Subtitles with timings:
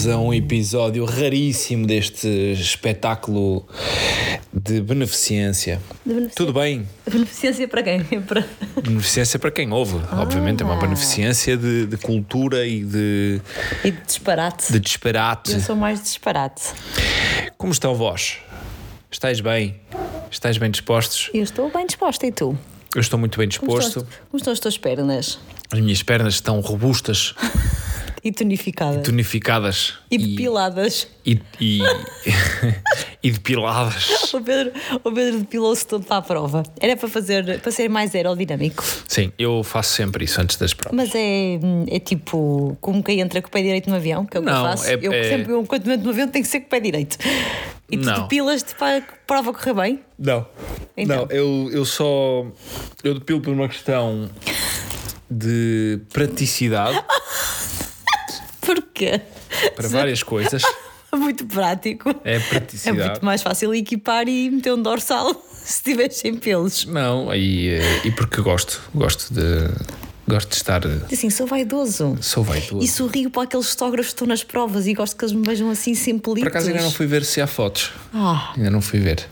[0.00, 3.66] bem-vindos a um episódio raríssimo deste espetáculo
[4.52, 5.80] de beneficência.
[6.06, 6.36] De beneficência.
[6.36, 6.88] Tudo bem?
[7.10, 8.02] Beneficência para quem?
[8.22, 8.46] Para...
[8.82, 13.40] Beneficência para quem ouve, obviamente, é uma beneficência de, de cultura e de,
[13.84, 14.72] E de disparate.
[14.72, 15.52] de disparate.
[15.52, 16.62] Eu sou mais disparate.
[17.58, 18.38] Como estão vós?
[19.10, 19.80] Estais bem?
[20.30, 21.28] Estais bem dispostos?
[21.34, 22.56] Eu estou bem disposta e tu?
[22.94, 23.98] Eu estou muito bem Como disposto.
[24.00, 25.38] estão, como estão as tuas pernas?
[25.70, 27.34] As minhas pernas estão robustas,
[28.22, 29.02] E tonificadas.
[29.02, 31.08] tonificadas E depiladas.
[31.24, 31.80] e, e,
[33.22, 34.32] e depiladas.
[34.34, 36.62] O Pedro, o Pedro depilou-se todo para a prova.
[36.80, 38.84] Era para fazer, para ser mais aerodinâmico.
[39.08, 40.96] Sim, eu faço sempre isso antes das provas.
[40.96, 44.40] Mas é, é tipo como quem entra com o pé direito no avião, que é
[44.40, 44.86] o que Não, eu faço.
[44.90, 46.80] é- eu é- sempre, eu, quando entro no avião, tem que ser com o pé
[46.80, 47.16] direito.
[47.90, 48.22] E tu Não.
[48.22, 50.00] depilas-te para a prova correr bem?
[50.18, 50.46] Não.
[50.96, 51.16] Então.
[51.22, 52.46] Não, eu, eu só.
[53.02, 54.30] Eu depilo por uma questão
[55.30, 57.02] de praticidade
[59.06, 59.70] Porquê?
[59.76, 60.62] para várias coisas.
[61.12, 62.10] É muito prático.
[62.24, 62.98] É É praticidade.
[62.98, 66.84] muito mais fácil equipar e meter um dorsal se tiver sem pelos.
[66.86, 68.80] Não, e, eh, e porque gosto.
[68.94, 69.40] Gosto de.
[70.28, 70.84] Gosto de estar.
[70.84, 72.16] eh, Assim, sou vaidoso.
[72.20, 72.84] Sou vaidoso.
[72.84, 75.68] E sorrio para aqueles fotógrafos que estão nas provas e gosto que eles me vejam
[75.70, 77.90] assim sempre Por acaso ainda não fui ver se há fotos.
[78.14, 79.26] Ah, Ainda não fui ver.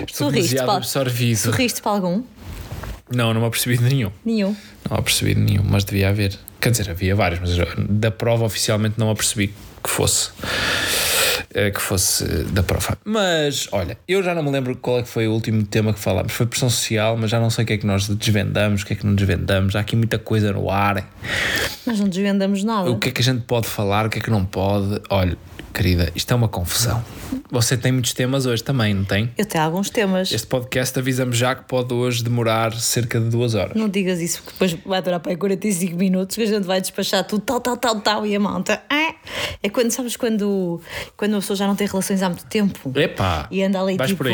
[0.00, 1.36] Estou sorriste demasiado para, absorvido.
[1.38, 2.22] sorriste para algum?
[3.14, 4.10] Não, não me apercebi de nenhum.
[4.24, 4.56] Nenhum.
[4.88, 6.38] Não me apercebi de nenhum, mas devia haver.
[6.60, 10.30] Quer dizer, havia vários, mas da prova oficialmente não me apercebi que fosse.
[11.54, 12.96] eh, Que fosse da prova.
[13.04, 15.98] Mas, olha, eu já não me lembro qual é que foi o último tema que
[15.98, 16.32] falámos.
[16.32, 18.92] Foi pressão social, mas já não sei o que é que nós desvendamos, o que
[18.92, 19.74] é que não desvendamos.
[19.76, 21.06] Há aqui muita coisa no ar.
[21.86, 22.90] Nós não desvendamos nada.
[22.90, 25.00] O que é que a gente pode falar, o que é que não pode.
[25.10, 25.36] Olha,
[25.74, 27.04] querida, isto é uma confusão.
[27.50, 29.30] Você tem muitos temas hoje também, não tem?
[29.36, 30.32] Eu tenho alguns temas.
[30.32, 33.74] Este podcast avisamos já que pode hoje demorar cerca de duas horas.
[33.76, 36.80] Não digas isso, porque depois vai durar para aí 45 minutos que a gente vai
[36.80, 38.82] despachar tudo, tal, tal, tal, tal, e a malta.
[38.88, 39.14] "Ah."
[39.62, 40.80] É quando, sabes, quando,
[41.16, 42.92] quando uma pessoa já não tem relações há muito tempo.
[42.98, 44.24] Epá, E anda ali tipo,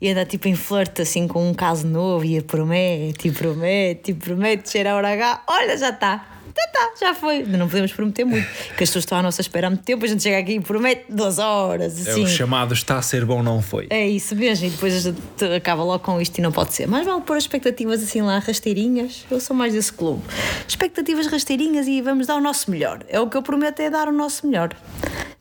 [0.00, 4.14] e anda tipo em flerte assim com um caso novo e promete, e promete, e
[4.14, 6.37] promete, cheira a hora H, olha, já está.
[6.58, 7.44] Já está, já foi.
[7.44, 8.46] Não podemos prometer muito,
[8.76, 10.60] que as pessoas estão à nossa espera há muito tempo, a gente chega aqui e
[10.60, 12.24] promete duas horas, É assim.
[12.24, 13.86] o chamado está a ser bom, não foi.
[13.90, 16.88] É isso mesmo, e depois a gente acaba logo com isto e não pode ser.
[16.88, 19.24] Mas vale pôr as expectativas assim lá, rasteirinhas.
[19.30, 20.22] Eu sou mais desse clube.
[20.66, 23.04] Expectativas rasteirinhas e vamos dar o nosso melhor.
[23.08, 24.70] É o que eu prometo, é dar o nosso melhor.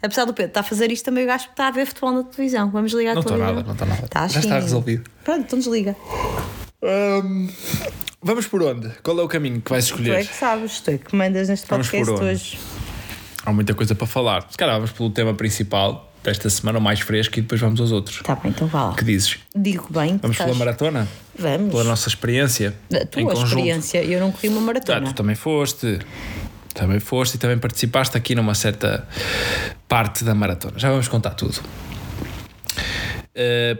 [0.01, 2.23] Apesar do Pedro estar a fazer isto, também o gajo está a ver futebol na
[2.23, 2.69] televisão.
[2.69, 3.55] Vamos ligar Não a estou televisão.
[3.55, 4.07] nada, não estou nada.
[4.07, 4.47] Tá, Já sim.
[4.47, 5.09] está resolvido.
[5.23, 5.95] Pronto, então desliga.
[6.84, 7.49] Hum,
[8.22, 8.89] vamos por onde?
[9.03, 10.28] Qual é o caminho que vais Tu é escolher?
[10.28, 12.59] que sabes, tu é que mandas neste Vamos podcast hoje.
[13.45, 14.45] Há muita coisa para falar.
[14.50, 17.91] Se calhar vamos pelo tema principal desta semana, o mais fresco, e depois vamos aos
[17.91, 18.22] outros.
[18.22, 18.95] Tá bem, então vá lá.
[18.95, 19.38] que dizes?
[19.55, 20.17] Digo bem.
[20.22, 21.07] Vamos estás- pela maratona?
[21.39, 21.72] Vamos.
[21.72, 22.75] Pela nossa experiência?
[22.94, 23.45] A tua conjunto?
[23.47, 25.07] experiência, eu não corri uma Ah, maratona.
[25.07, 25.99] tu também foste.
[26.73, 29.07] Também foste e também participaste aqui numa certa
[29.88, 30.78] parte da maratona.
[30.78, 31.59] Já vamos contar tudo.
[33.35, 33.78] Uh,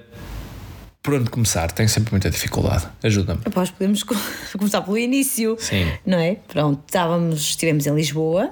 [1.08, 1.72] por onde começar?
[1.72, 2.86] Tenho sempre muita dificuldade.
[3.02, 3.40] Ajuda-me.
[3.46, 4.14] Após podemos co-
[4.58, 5.56] começar pelo início.
[5.58, 5.90] Sim.
[6.06, 6.36] Não é?
[6.50, 8.52] Pronto, estávamos, estivemos em Lisboa,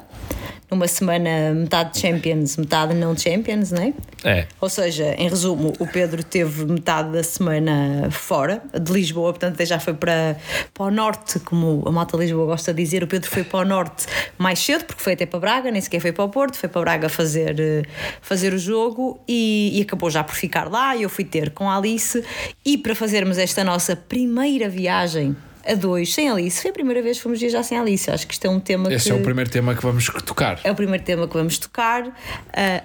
[0.76, 3.94] numa semana metade Champions, metade não Champions, não é?
[4.24, 4.48] É.
[4.60, 9.80] Ou seja, em resumo, o Pedro teve metade da semana fora de Lisboa, portanto já
[9.80, 10.36] foi para,
[10.74, 13.04] para o norte, como a malta de Lisboa gosta de dizer.
[13.04, 14.06] O Pedro foi para o norte
[14.38, 16.82] mais cedo, porque foi até para Braga, nem sequer foi para o Porto, foi para
[16.82, 17.84] Braga fazer, eh,
[18.22, 20.96] fazer o jogo e, e acabou já por ficar lá.
[20.96, 22.24] E eu fui ter com a Alice
[22.66, 25.36] e para fazermos esta nossa primeira viagem
[25.66, 28.10] a dois, sem Alice, foi a primeira vez que fomos viajar sem Alice.
[28.10, 29.12] Acho que isto é um tema Esse que.
[29.12, 30.60] é o primeiro tema que vamos tocar.
[30.64, 32.04] É o primeiro tema que vamos tocar.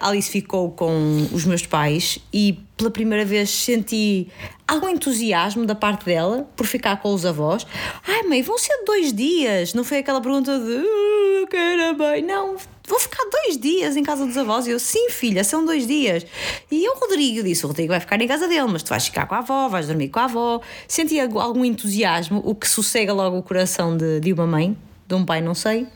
[0.00, 4.28] A Alice ficou com os meus pais e pela primeira vez senti
[4.66, 7.66] algum entusiasmo da parte dela por ficar com os avós.
[8.06, 9.74] Ai, mãe, vão ser dois dias.
[9.74, 12.22] Não foi aquela pergunta de "Ah, eu quero bem.
[12.22, 12.56] Não,
[12.90, 14.66] vou ficar dois dias em casa dos avós.
[14.66, 16.26] E eu, sim, filha, são dois dias.
[16.70, 19.26] E eu, Rodrigo, disse: o Rodrigo vai ficar em casa dele, mas tu vais ficar
[19.26, 20.60] com a avó, vais dormir com a avó.
[20.88, 24.76] Senti algum entusiasmo, o que sossega logo o coração de, de uma mãe,
[25.06, 25.86] de um pai, não sei.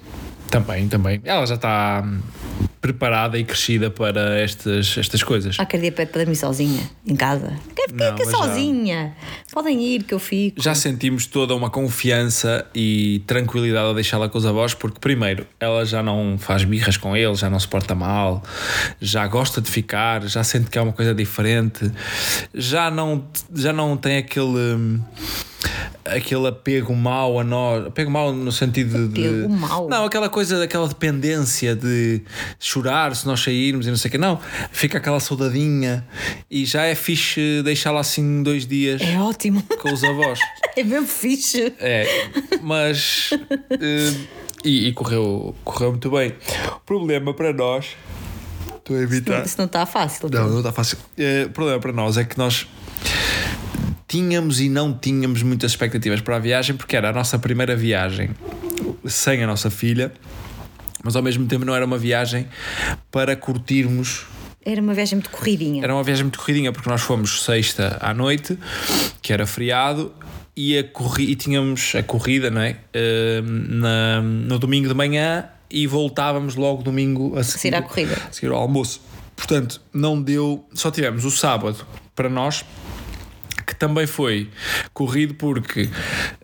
[0.50, 1.20] Também, também.
[1.24, 2.04] Ela já está
[2.88, 5.56] preparada e crescida para estas, estas coisas.
[5.58, 7.58] Ah, quer dia pede para dormir sozinha, em casa.
[7.74, 9.16] Quer ficar Não, fica mas já- sozinha.
[9.50, 10.60] Podem ir, que eu fico.
[10.62, 15.86] Já sentimos toda uma confiança e tranquilidade a deixá-la com os avós, porque, primeiro, ela
[15.86, 18.42] já não faz birras com ele, já não se porta mal,
[19.00, 21.90] já gosta de ficar, já sente que é uma coisa diferente,
[22.52, 25.00] já não, já não tem aquele.
[26.04, 29.26] Aquele apego mau a nós, apego mau no sentido de.
[29.26, 29.88] Apego mau?
[29.88, 32.20] Não, aquela coisa, aquela dependência de
[32.74, 34.18] chorar se nós sairmos e não sei o que.
[34.18, 34.40] Não,
[34.72, 36.04] fica aquela saudadinha
[36.50, 39.62] e já é fixe deixá-la assim dois dias É ótimo.
[39.80, 40.38] com os avós.
[40.76, 41.72] É mesmo fixe.
[41.78, 42.04] É,
[42.60, 43.30] mas.
[43.70, 44.12] eh,
[44.64, 46.34] e, e correu, correu muito bem.
[46.76, 47.90] O problema para nós
[48.76, 49.46] Estou a evitar.
[49.46, 50.28] Isso não está fácil.
[50.30, 50.98] Não, não está fácil.
[51.16, 52.66] Eh, o problema para nós é que nós
[54.08, 58.30] tínhamos e não tínhamos muitas expectativas para a viagem, porque era a nossa primeira viagem
[59.06, 60.12] sem a nossa filha,
[61.04, 62.48] mas ao mesmo tempo não era uma viagem
[63.12, 64.24] para curtirmos
[64.64, 65.84] Era uma viagem muito corridinha.
[65.84, 68.58] era uma viagem muito corridinha porque nós fomos sexta à noite,
[69.22, 70.12] que era feriado,
[70.56, 72.76] e, a corri e tínhamos a corrida não é?
[72.92, 78.14] Eh, na, no domingo de manhã e voltávamos logo domingo a seguir, seguir à corrida.
[78.28, 79.00] a seguir ao almoço.
[79.36, 80.64] Portanto, não deu.
[80.72, 81.84] Só tivemos o sábado
[82.14, 82.64] para nós.
[83.66, 84.50] Que também foi
[84.92, 85.88] corrido porque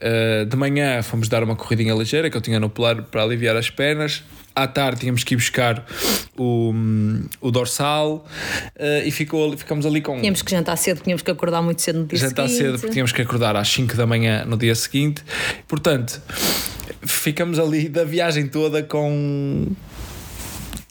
[0.00, 3.56] eh, de manhã fomos dar uma corridinha ligeira que eu tinha no plano para aliviar
[3.56, 4.24] as pernas.
[4.54, 5.86] À tarde tínhamos que ir buscar
[6.36, 6.72] o,
[7.40, 8.26] o dorsal
[8.76, 11.80] eh, e ficou, ali- ficamos ali com Tínhamos que jantar cedo, tínhamos que acordar muito
[11.80, 12.62] cedo no dia jantar seguinte.
[12.64, 15.22] cedo porque tínhamos que acordar às 5 da manhã no dia seguinte.
[15.68, 16.20] Portanto,
[17.02, 19.66] ficamos ali da viagem toda com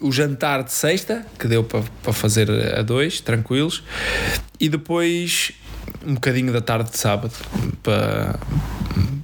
[0.01, 3.83] o jantar de sexta, que deu para, para fazer a dois, tranquilos,
[4.59, 5.51] e depois
[6.07, 7.33] um bocadinho da tarde de sábado
[7.83, 8.39] para,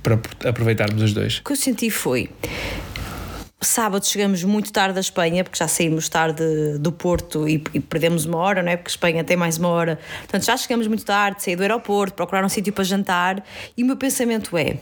[0.03, 1.37] para aproveitarmos os dois.
[1.37, 2.29] O que eu senti foi.
[3.65, 8.25] Sábado chegamos muito tarde da Espanha, porque já saímos tarde do Porto e, e perdemos
[8.25, 8.77] uma hora, não é?
[8.77, 9.99] Porque Espanha tem mais uma hora.
[10.19, 13.43] Portanto, já chegamos muito tarde, saí do aeroporto, procurar um sítio para jantar.
[13.75, 14.77] E o meu pensamento é: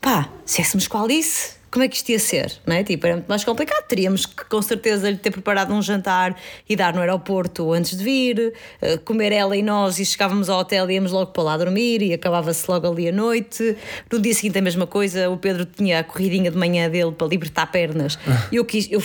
[0.00, 2.52] pá, se éssemos com a Alice, como é que isto ia ser?
[2.66, 2.82] Não é?
[2.82, 3.84] Tipo, era muito mais complicado.
[3.86, 6.36] Teríamos que, com certeza, lhe ter preparado um jantar
[6.68, 10.60] e dar no aeroporto antes de vir, eh, comer ela e nós, e chegávamos ao
[10.60, 13.76] hotel e íamos logo para lá dormir e acabava-se logo ali à noite.
[14.10, 15.28] No dia seguinte, a mesma coisa.
[15.28, 18.18] O Pedro tinha a corridinha de manhã dele para libertar pernas.
[18.50, 19.02] E eu quis eu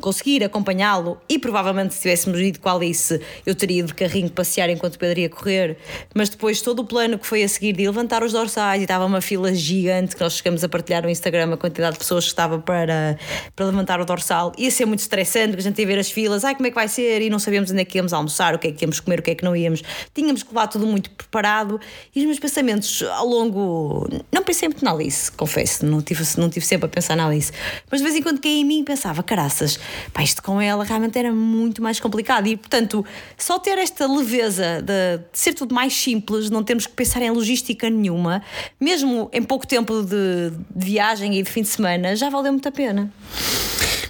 [0.00, 4.30] conseguir acompanhá-lo e provavelmente, se tivéssemos ido com a Alice, eu teria ido de carrinho
[4.30, 5.76] passear enquanto o Pedro ia correr.
[6.14, 9.04] Mas depois, todo o plano que foi a seguir de levantar os dorsais e estava
[9.04, 12.30] uma fila gigante que nós chegamos a partilhar no Instagram a quantidade de pessoas que
[12.30, 13.18] estava para,
[13.54, 14.52] para levantar o dorsal.
[14.58, 16.74] Ia ser muito estressante, porque a gente ia ver as filas, ai como é que
[16.74, 18.98] vai ser, e não sabíamos onde é que íamos almoçar, o que é que íamos
[19.00, 19.82] comer, o que é que não íamos.
[20.14, 21.80] Tínhamos que levar tudo muito preparado
[22.14, 24.08] e os meus pensamentos ao longo.
[24.32, 27.52] Não pensei muito na Alice, confesso, não tive, não tive sempre a pensar na Alice,
[27.90, 29.78] mas de vez em quando caí em mim e pensava, caraças,
[30.12, 33.04] pá, isto com ela realmente era muito mais complicado e portanto,
[33.36, 37.30] só ter esta leveza de, de ser tudo mais simples, não termos que pensar em
[37.30, 38.42] logística nenhuma,
[38.80, 42.68] mesmo em pouco tempo de, de viagem e de fim de semana, já valeu muito
[42.68, 43.10] a pena.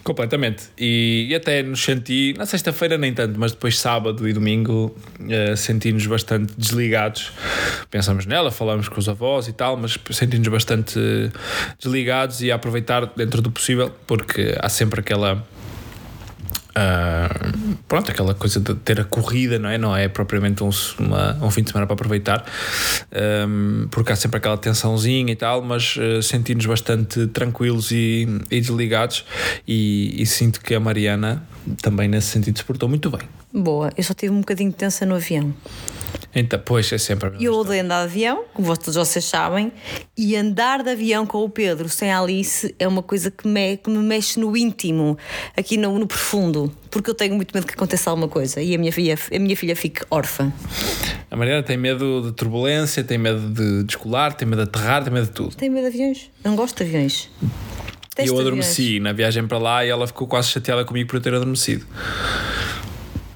[0.02, 0.64] Completamente.
[0.78, 4.96] E, e até nos senti, na sexta-feira nem tanto, mas depois sábado e domingo
[5.28, 7.32] eh, senti-nos bastante desligados.
[7.90, 10.98] Pensamos nela, falamos com os avós e tal, mas senti-nos bastante
[11.78, 15.46] desligados e a aproveitar dentro do possível, porque há sempre aquela.
[16.74, 17.28] Ah,
[17.88, 19.76] pronto, aquela coisa de ter a corrida, não é?
[19.78, 22.44] Não é propriamente um, uma- um fim de semana para aproveitar,
[23.12, 28.60] Ahm, porque há sempre aquela tensãozinha e tal, mas uh, senti-nos bastante tranquilos e, e
[28.60, 29.24] desligados.
[29.66, 31.42] E, e sinto que a Mariana
[31.82, 33.20] também, nesse sentido, se portou muito bem.
[33.52, 35.52] Boa, eu só tive um bocadinho de tensa no avião.
[36.34, 39.72] Então, pois é sempre a mesma Eu odeio andar de avião, como todos vocês sabem,
[40.16, 43.76] e andar de avião com o Pedro sem a Alice é uma coisa que me,
[43.76, 45.18] que me mexe no íntimo,
[45.56, 48.78] aqui no, no profundo, porque eu tenho muito medo que aconteça alguma coisa e a
[48.78, 50.52] minha filha, a minha filha fique órfã.
[51.30, 55.12] A Mariana tem medo de turbulência, tem medo de descolar, tem medo de aterrar, tem
[55.12, 55.56] medo de tudo.
[55.56, 56.30] Tem medo de aviões?
[56.44, 57.28] Não gosto de aviões.
[58.18, 58.40] E eu aviões.
[58.40, 61.86] adormeci na viagem para lá e ela ficou quase chateada comigo por eu ter adormecido.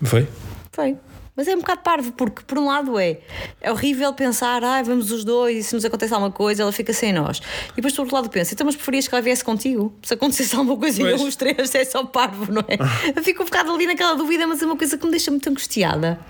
[0.03, 0.29] Foi?
[0.73, 0.97] Foi.
[1.37, 3.19] Mas é um bocado parvo, porque por um lado é,
[3.61, 6.93] é horrível pensar, ah, vamos os dois e se nos acontece alguma coisa, ela fica
[6.93, 7.43] sem nós.
[7.73, 9.93] E depois por outro lado pensa, então mas preferias que ela viesse contigo?
[10.05, 11.21] Se acontecesse alguma coisa e Pois.
[11.21, 12.79] eu os três, é só parvo, não é?
[13.17, 15.49] Eu fico um bocado ali naquela dúvida, mas é uma coisa que me deixa muito
[15.51, 16.21] angustiada.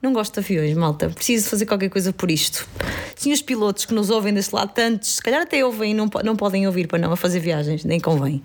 [0.00, 1.10] Não gosto de aviões, malta.
[1.10, 2.68] Preciso fazer qualquer coisa por isto.
[3.16, 6.36] Senhores pilotos que nos ouvem deste lado, tantos, se calhar até ouvem e não, não
[6.36, 8.42] podem ouvir para não a fazer viagens, nem convém.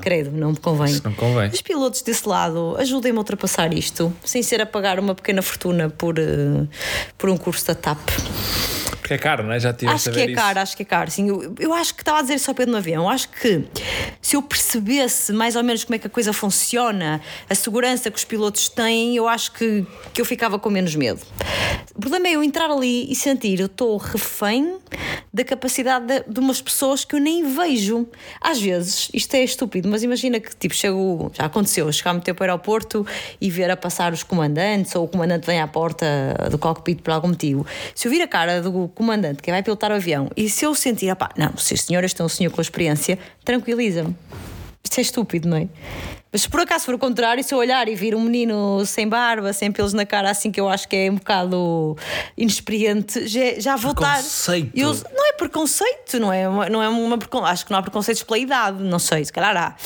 [0.00, 0.86] Credo, não me convém.
[0.86, 1.48] Isso não convém.
[1.48, 5.55] Os pilotos desse lado, ajudem-me a ultrapassar isto, sem ser a pagar uma pequena fortuna
[5.96, 6.66] por, eh,
[7.18, 7.98] por um curso da TAP.
[9.06, 9.60] Porque é caro, não é?
[9.60, 11.08] Já tiveste Acho que é caro, acho que é caro.
[11.12, 13.04] Sim, eu, eu acho que estava a dizer só Pedro no avião.
[13.04, 13.64] Eu acho que
[14.20, 18.18] se eu percebesse mais ou menos como é que a coisa funciona, a segurança que
[18.18, 21.20] os pilotos têm, eu acho que, que eu ficava com menos medo.
[21.94, 24.76] O problema é eu entrar ali e sentir eu estou refém
[25.32, 28.08] da capacidade de, de umas pessoas que eu nem vejo.
[28.40, 32.42] Às vezes, isto é estúpido, mas imagina que tipo, chego, já aconteceu, chegar muito tempo
[32.42, 33.06] ao aeroporto
[33.40, 36.06] e ver a passar os comandantes ou o comandante vem à porta
[36.50, 37.64] do cockpit por algum motivo.
[37.94, 40.74] Se eu vir a cara do comandante que vai pilotar o avião e se eu
[40.74, 44.16] sentir, pá, não, se este senhor este é um senhor com experiência, tranquiliza-me.
[44.82, 45.68] Isto é estúpido, não é?
[46.36, 49.08] Mas se por acaso for o contrário, se eu olhar e vir um menino sem
[49.08, 51.96] barba, sem pelos na cara, assim que eu acho que é um bocado
[52.36, 54.16] inexperiente, já, já vou estar.
[54.16, 54.70] Preconceito.
[54.74, 56.46] Eu, não é preconceito, não é?
[56.46, 59.56] Uma, não é uma, acho que não há preconceitos pela idade, não sei, se calhar
[59.56, 59.76] há.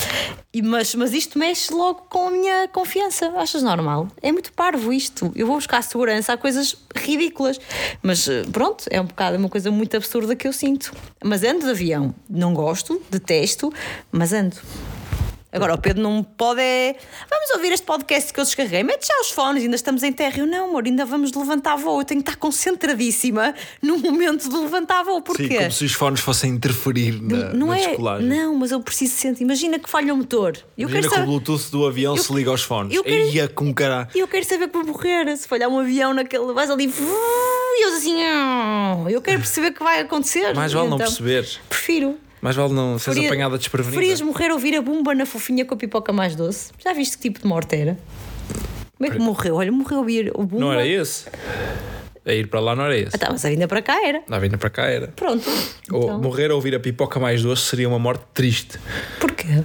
[0.52, 3.32] E, mas, mas isto mexe logo com a minha confiança.
[3.36, 4.08] Achas normal?
[4.20, 5.30] É muito parvo isto.
[5.36, 7.60] Eu vou buscar segurança a coisas ridículas.
[8.02, 10.92] Mas eh, pronto, é um bocado uma coisa muito absurda que eu sinto.
[11.22, 12.12] Mas ando de avião.
[12.28, 13.72] Não gosto, detesto,
[14.10, 14.56] mas ando.
[15.52, 16.94] Agora, o Pedro não pode é.
[17.28, 18.84] Vamos ouvir este podcast que eu descarreguei.
[18.84, 20.38] Mete já os fones, ainda estamos em terra.
[20.38, 22.00] Eu não, amor, ainda vamos levantar voo.
[22.00, 23.52] Eu tenho que estar concentradíssima
[23.82, 25.20] no momento de levantar voo.
[25.20, 25.48] Porquê?
[25.48, 27.86] Sim, como se os fones fossem interferir na, não na é.
[27.88, 28.28] descolagem.
[28.28, 29.42] Não, mas eu preciso sentir.
[29.42, 30.56] Imagina que falha o motor.
[30.78, 31.26] Eu Imagina que o saber.
[31.26, 32.94] Bluetooth do avião Eu- se liga aos fones.
[32.94, 34.08] eu quero- Ia com cara.
[34.14, 35.36] Eu quero saber que vou morrer.
[35.36, 36.52] Se falhar um avião naquele.
[36.52, 36.86] Vais ali.
[36.86, 38.20] E eu assim.
[39.10, 40.54] Eu quero perceber o que vai acontecer.
[40.54, 41.58] Mais vale não Então, perceberes.
[41.68, 42.16] Prefiro.
[42.42, 43.96] Mais vale não seres Preferia- apanhada desprevenida.
[43.96, 46.72] Preferias morrer a ouvir a bomba na fofinha com a pipoca mais doce?
[46.82, 47.98] Já viste que tipo de morte era?
[48.96, 49.56] Como é que morreu?
[49.56, 50.60] Olha, morreu a ouvir o bomba.
[50.60, 51.26] Não era esse?
[52.24, 53.14] A ir para lá não era esse.
[53.14, 54.22] Ah, tá, mas a vinda para cá era.
[54.28, 55.08] Na vinda para cá era.
[55.08, 55.48] Pronto.
[55.90, 58.78] Ou Então, morrer a ouvir a pipoca mais doce seria uma morte triste.
[59.18, 59.64] Porquê?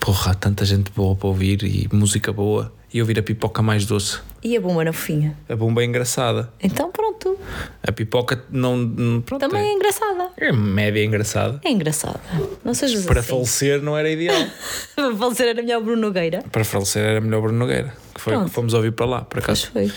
[0.00, 2.72] Porra, há tanta gente boa para ouvir e música boa.
[2.96, 4.20] E ouvir a pipoca mais doce.
[4.42, 5.36] E a bomba na fofinha?
[5.50, 6.50] A bomba é engraçada.
[6.62, 7.38] Então pronto.
[7.86, 9.20] A pipoca não.
[9.20, 10.30] Pronto, Também é é, engraçada.
[10.38, 11.60] é média engraçada.
[11.62, 12.18] É engraçada.
[12.64, 13.28] Não sejas Para assim.
[13.28, 14.34] falecer não era ideal.
[14.96, 16.42] Para falecer era melhor Bruno Nogueira.
[16.50, 17.92] para falecer era melhor Bruno Nogueira.
[18.14, 18.48] Que foi Pronto.
[18.48, 19.70] que fomos ouvir para lá, por Pois acaso.
[19.74, 19.92] foi.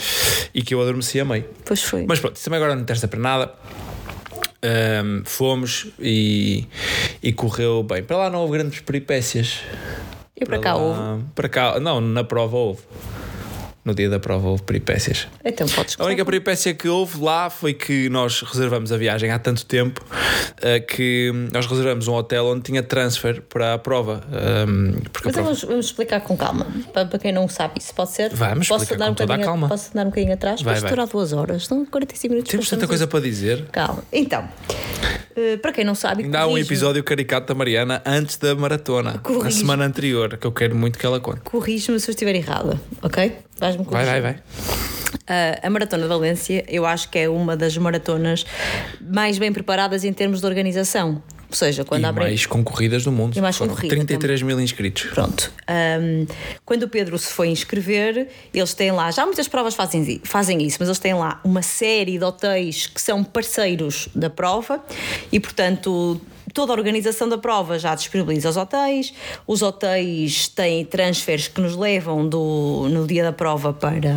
[0.54, 1.46] E que eu adormeci a meio.
[1.64, 2.06] Pois foi.
[2.06, 3.54] Mas pronto, isso também agora não interessa para nada.
[4.62, 6.68] Ahm, fomos e,
[7.24, 8.04] e correu bem.
[8.04, 9.62] Para lá não houve grandes peripécias.
[10.42, 11.24] E para cá lá- houve.
[11.36, 12.82] Para cá, não, na prova houve.
[13.86, 15.26] No dia da prova houve peripécias.
[15.44, 19.40] Então podes A única peripécia que houve lá foi que nós reservamos a viagem há
[19.40, 20.06] tanto tempo
[20.62, 24.22] eh, que nós reservamos um hotel onde tinha transfer para a prova.
[25.12, 26.68] Porque a Mas prova- vamos, vamos explicar com calma.
[26.94, 28.32] Para, para quem não sabe isso, pode ser?
[28.34, 29.68] Vamos posso explicar andar com um toda a calma.
[29.70, 30.62] Posso andar um bocadinho atrás?
[30.62, 31.62] Vai, Vai, durar duas horas.
[31.64, 32.52] Estão 45 minutos.
[32.52, 33.66] Temos tanta coisa para dizer.
[33.72, 34.04] Calma.
[34.12, 34.48] Então,
[35.62, 39.52] para quem não sabe, Ainda há um episódio caricato da Mariana antes da maratona, na
[39.52, 41.42] semana anterior, que eu quero muito que ela conte.
[41.42, 43.38] Corrige-me se eu estiver errada, ok?
[43.60, 44.12] Vais-me Vai, corrigir.
[44.12, 44.44] vai, vai.
[45.28, 48.46] Ah, a Maratona de Valência, eu acho que é uma das maratonas
[49.02, 51.22] mais bem preparadas em termos de organização.
[51.50, 52.28] Ou seja, quando e abrem.
[52.28, 53.36] mais concorridas do mundo.
[53.36, 55.06] E mais Foram concorrida 33 mil inscritos.
[55.06, 55.52] Pronto.
[55.68, 56.28] Ahm,
[56.64, 60.78] quando o Pedro se foi inscrever, eles têm lá, já muitas provas fazem, fazem isso,
[60.80, 64.84] mas eles têm lá uma série de hotéis que são parceiros da prova
[65.32, 66.22] e, portanto,
[66.54, 69.14] toda a organização da prova já disponibiliza os hotéis.
[69.46, 74.14] Os hotéis têm transfers que nos levam do, no dia da prova para,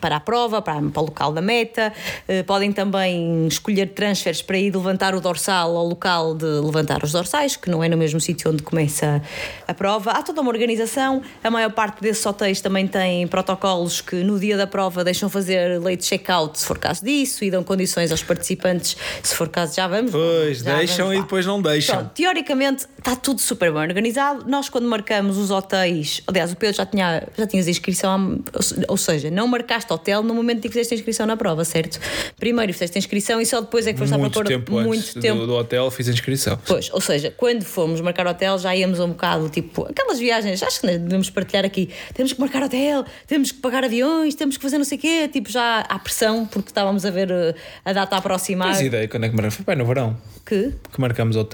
[0.00, 1.92] para a prova, para, para o local da meta.
[2.28, 7.12] Eh, podem também escolher transfers para ir levantar o dorsal ao local de levantar os
[7.12, 9.22] dorsais, que não é no mesmo sítio onde começa
[9.66, 10.12] a prova.
[10.12, 11.22] Há toda uma organização.
[11.42, 15.80] A maior parte desses hotéis também têm protocolos que no dia da prova deixam fazer
[15.80, 19.88] late check-out, se for caso disso, e dão condições aos participantes, se for caso já
[19.88, 20.12] vamos.
[20.12, 21.96] Pois, já deixam vamos e depois não deixam.
[21.96, 24.44] Pronto, teoricamente está tudo super bem organizado.
[24.48, 28.96] Nós, quando marcamos os hotéis, aliás, o Pedro já tinha já tinhas inscrição, há- ou
[28.96, 31.98] seja, não marcaste hotel no momento em que fizeste a inscrição na prova, certo?
[32.38, 34.98] Primeiro fizeste a inscrição e só depois é que foste à muito procura tempo muito
[34.98, 35.40] antes tempo.
[35.40, 36.58] Do, do hotel fiz a inscrição.
[36.66, 40.80] Pois, ou seja, quando fomos marcar hotel já íamos um bocado tipo aquelas viagens, acho
[40.80, 41.90] que devemos partilhar aqui.
[42.14, 45.28] Temos que marcar hotel, temos que pagar aviões, temos que fazer não sei o quê,
[45.28, 48.72] tipo já à pressão, porque estávamos a ver eh, a data a aproximar.
[48.72, 49.54] Tens ideia quando é que marcamos?
[49.56, 50.72] Foi pai no verão Que?
[50.92, 51.45] que marcamos hotel.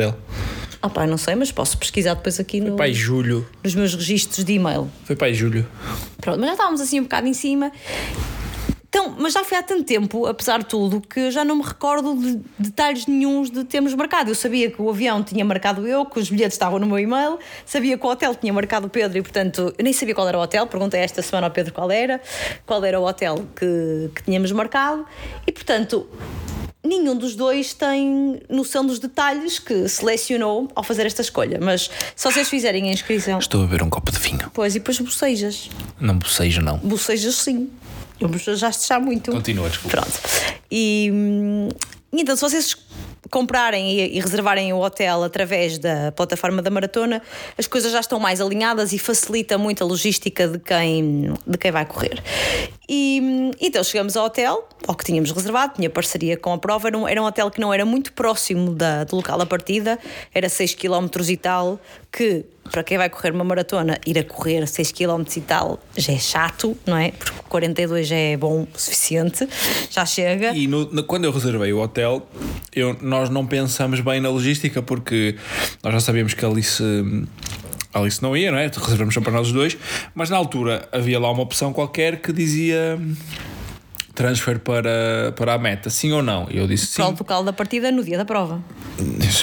[0.81, 3.49] Ah, pá, não sei, mas posso pesquisar depois aqui no, Pai, julho.
[3.63, 4.91] nos meus registros de e-mail.
[5.05, 5.65] Foi pai, julho.
[6.21, 7.71] Pronto, mas já estávamos assim um bocado em cima.
[8.89, 12.15] Então, mas já foi há tanto tempo, apesar de tudo, que já não me recordo
[12.15, 14.31] de detalhes nenhuns de termos marcado.
[14.31, 17.39] Eu sabia que o avião tinha marcado eu, que os bilhetes estavam no meu e-mail,
[17.65, 20.37] sabia que o hotel tinha marcado o Pedro e, portanto, eu nem sabia qual era
[20.37, 20.67] o hotel.
[20.67, 22.21] Perguntei esta semana ao Pedro qual era,
[22.67, 25.07] qual era o hotel que, que tínhamos marcado
[25.47, 26.07] e, portanto.
[26.85, 31.59] Nenhum dos dois tem noção dos detalhes que selecionou ao fazer esta escolha.
[31.61, 33.39] Mas se vocês fizerem a inscrição.
[33.39, 34.51] Estou a beber um copo de vinho.
[34.53, 35.71] Pois, e depois bocejas.
[36.01, 36.79] Não bocejo, não.
[36.79, 37.71] Bocejas sim.
[38.21, 39.31] Eu bocejaste já muito.
[39.31, 39.99] Continua, desculpa.
[39.99, 40.21] Pronto.
[40.71, 41.69] E hum,
[42.12, 42.77] então, se vocês
[43.31, 47.23] comprarem e, e reservarem o hotel através da plataforma da maratona,
[47.57, 51.71] as coisas já estão mais alinhadas e facilita muito a logística de quem, de quem
[51.71, 52.23] vai correr.
[52.89, 56.89] E hum, então chegamos ao hotel, ao que tínhamos reservado, tinha parceria com a prova,
[56.89, 59.99] era um, era um hotel que não era muito próximo da, do local da partida,
[60.35, 64.67] era 6 km e tal, que para quem vai correr uma maratona, ir a correr
[64.67, 67.12] 6 km e tal já é chato, não é?
[67.12, 69.49] Porque 42 já é bom o suficiente,
[69.91, 70.53] já chega.
[70.53, 72.27] E no- no- quando eu reservei o hotel,
[72.75, 75.37] eu- nós não pensamos bem na logística porque
[75.83, 77.62] nós já sabíamos que a Alice, a
[77.93, 78.65] Alice não ia, não é?
[78.67, 79.77] Reservamos só para nós os dois,
[80.15, 82.99] mas na altura havia lá uma opção qualquer que dizia
[84.15, 86.47] transfer para, para a meta, sim ou não?
[86.51, 87.03] Eu disse sim.
[87.03, 88.63] Para o local da partida no dia da prova.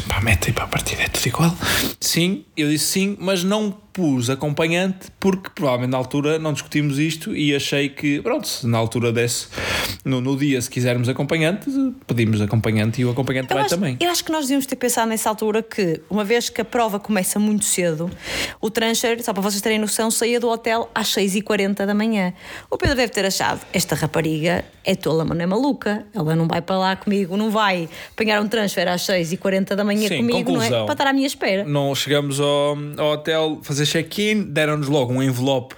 [0.08, 1.56] Para a meta e para a partida é tudo igual.
[2.00, 7.36] Sim, eu disse sim, mas não pus acompanhante porque provavelmente na altura não discutimos isto
[7.36, 9.48] e achei que, pronto, se na altura desse,
[10.06, 11.68] no, no dia, se quisermos acompanhante,
[12.08, 13.98] pedimos acompanhante e o acompanhante Eu vai acho, também.
[14.00, 16.98] eu acho que nós devíamos ter pensado nessa altura que, uma vez que a prova
[16.98, 18.10] começa muito cedo,
[18.62, 22.32] o transfer, só para vocês terem noção, saía do hotel às 6h40 da manhã.
[22.72, 26.06] O Pedro deve ter achado: esta rapariga é tola, mas não é maluca.
[26.16, 30.08] Ela não vai para lá comigo, não vai apanhar um transfer às 6h40 da manhã
[30.08, 30.64] Sim, comigo, não é?
[30.64, 30.86] conclusão.
[30.86, 31.66] Para estar à minha espera.
[31.66, 35.76] Não chegamos ao, ao hotel fazer check-in, deram-nos logo um envelope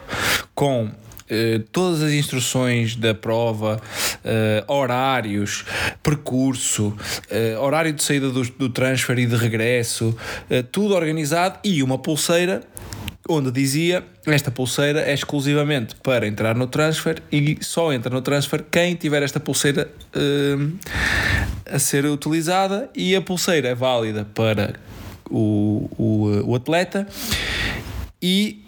[0.54, 0.92] com
[1.34, 3.82] eh, todas as instruções da prova,
[4.22, 5.64] eh, horários,
[6.04, 6.94] percurso,
[7.30, 10.14] eh, horário de saída do, do transfer e de regresso,
[10.74, 12.62] tudo organizado e uma pulseira
[13.30, 18.66] onde dizia esta pulseira é exclusivamente para entrar no transfer e só entra no transfer
[18.70, 19.90] quem tiver esta pulseira
[21.66, 24.74] a ser utilizada e a pulseira é válida para
[25.30, 27.08] o, o, o atleta
[28.22, 28.64] e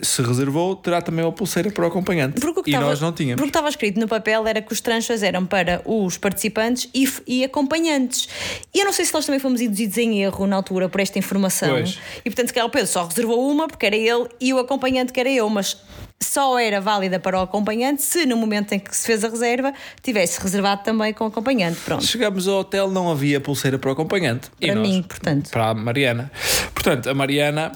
[0.00, 3.50] se reservou terá também uma pulseira para o acompanhante e estava- nós não tínhamos Porque
[3.50, 8.28] estava escrito no papel era que os transfers eram para os participantes e, e acompanhantes.
[8.74, 11.18] E eu não sei se nós também fomos induzidos em erro na altura por esta
[11.20, 11.68] informação.
[11.70, 11.98] Pois.
[12.24, 15.12] E portanto, se calhar o Pedro só reservou uma porque era ele e o acompanhante
[15.12, 15.76] que era eu, mas
[16.20, 19.72] só era válida para o acompanhante se no momento em que se fez a reserva
[20.02, 21.78] tivesse reservado também com o acompanhante.
[21.84, 22.04] Pronto.
[22.04, 24.50] Chegamos ao hotel, não havia pulseira para o acompanhante.
[24.60, 25.50] E Para nós- mim, portanto.
[25.50, 26.30] Para a Mariana.
[26.74, 27.70] Portanto, a Mariana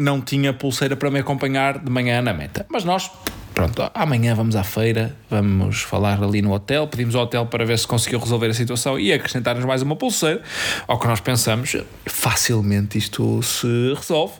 [0.00, 2.66] não tinha pulseira para me acompanhar de manhã na meta.
[2.70, 3.10] Mas nós,
[3.54, 7.78] pronto, amanhã vamos à feira, vamos falar ali no hotel, pedimos ao hotel para ver
[7.78, 10.42] se conseguiu resolver a situação e acrescentar-nos mais uma pulseira.
[10.88, 11.76] Ao que nós pensamos,
[12.06, 14.34] facilmente isto se resolve.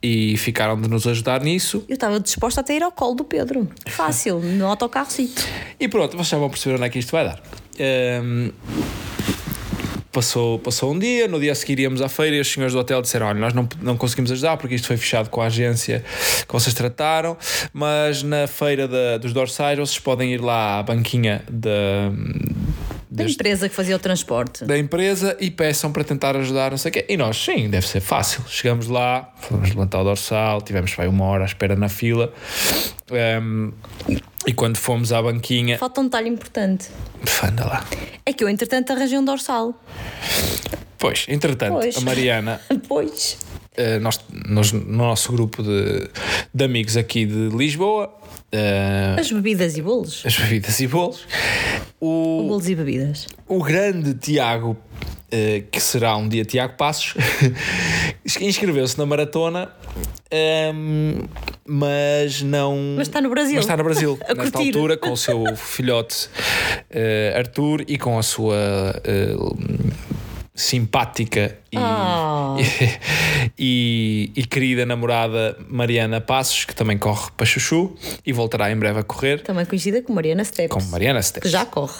[0.00, 1.84] E ficaram de nos ajudar nisso.
[1.88, 3.68] Eu estava disposta até a ir ao colo do Pedro.
[3.86, 5.44] Fácil, no autocarrocito.
[5.80, 7.40] E pronto, vocês já vão perceber onde é que isto vai dar.
[7.78, 8.50] Ehm,
[10.18, 12.80] passou, passou um dia, no dia a seguir íamos à feira e os senhores do
[12.80, 16.04] hotel disseram: Olha, nós não, não conseguimos ajudar porque isto foi fechado com a agência
[16.46, 17.36] que vocês trataram,
[17.72, 22.10] mas na feira da- dos dorsais vocês podem ir lá à banquinha da.
[23.10, 24.64] Da empresa que fazia o transporte.
[24.66, 27.06] da empresa e peçam para tentar ajudar, não sei o quê.
[27.08, 28.42] E nós, sim, deve ser fácil.
[28.46, 32.32] Chegamos lá, fomos levantar o dorsal, tivemos vai uma hora à espera na fila.
[33.10, 33.70] Ehm,
[34.48, 36.88] e quando fomos à banquinha, Falta um detalhe importante.
[37.22, 37.86] pff, anda lá.
[38.24, 39.74] É que eu, entretanto, arranjei um dorsal.
[40.98, 41.96] Pois, entretanto, Pois.
[41.96, 43.38] a Mariana, Pois.
[43.76, 46.08] eh, nós, nós, no nosso grupo de,
[46.54, 48.12] de amigos aqui de Lisboa,
[48.50, 50.22] eh, As bebidas e bolos.
[50.24, 51.26] as bebidas e bolos,
[52.00, 53.26] o, Bolos e bebidas.
[53.46, 54.76] o grande Tiago,
[55.30, 57.14] eh, que será um dia Tiago Passos,
[58.40, 59.70] inscreveu-se na maratona,
[60.30, 61.26] ehm,
[61.68, 62.94] mas não.
[62.96, 63.56] Mas está no Brasil.
[63.56, 64.68] Mas está no Brasil, nesta curtir.
[64.68, 66.28] altura, com o seu filhote
[66.90, 68.56] eh, Arthur e com a sua
[69.04, 69.34] eh,
[70.58, 72.56] simpática e, Ah.
[73.56, 77.94] e, e querida namorada Mariana Passos, que também corre para Chuchu
[78.26, 79.40] e voltará em breve a correr.
[79.42, 80.70] Também conhecida como Mariana Steps.
[80.74, 81.94] Com Mariana Que Steps já corre.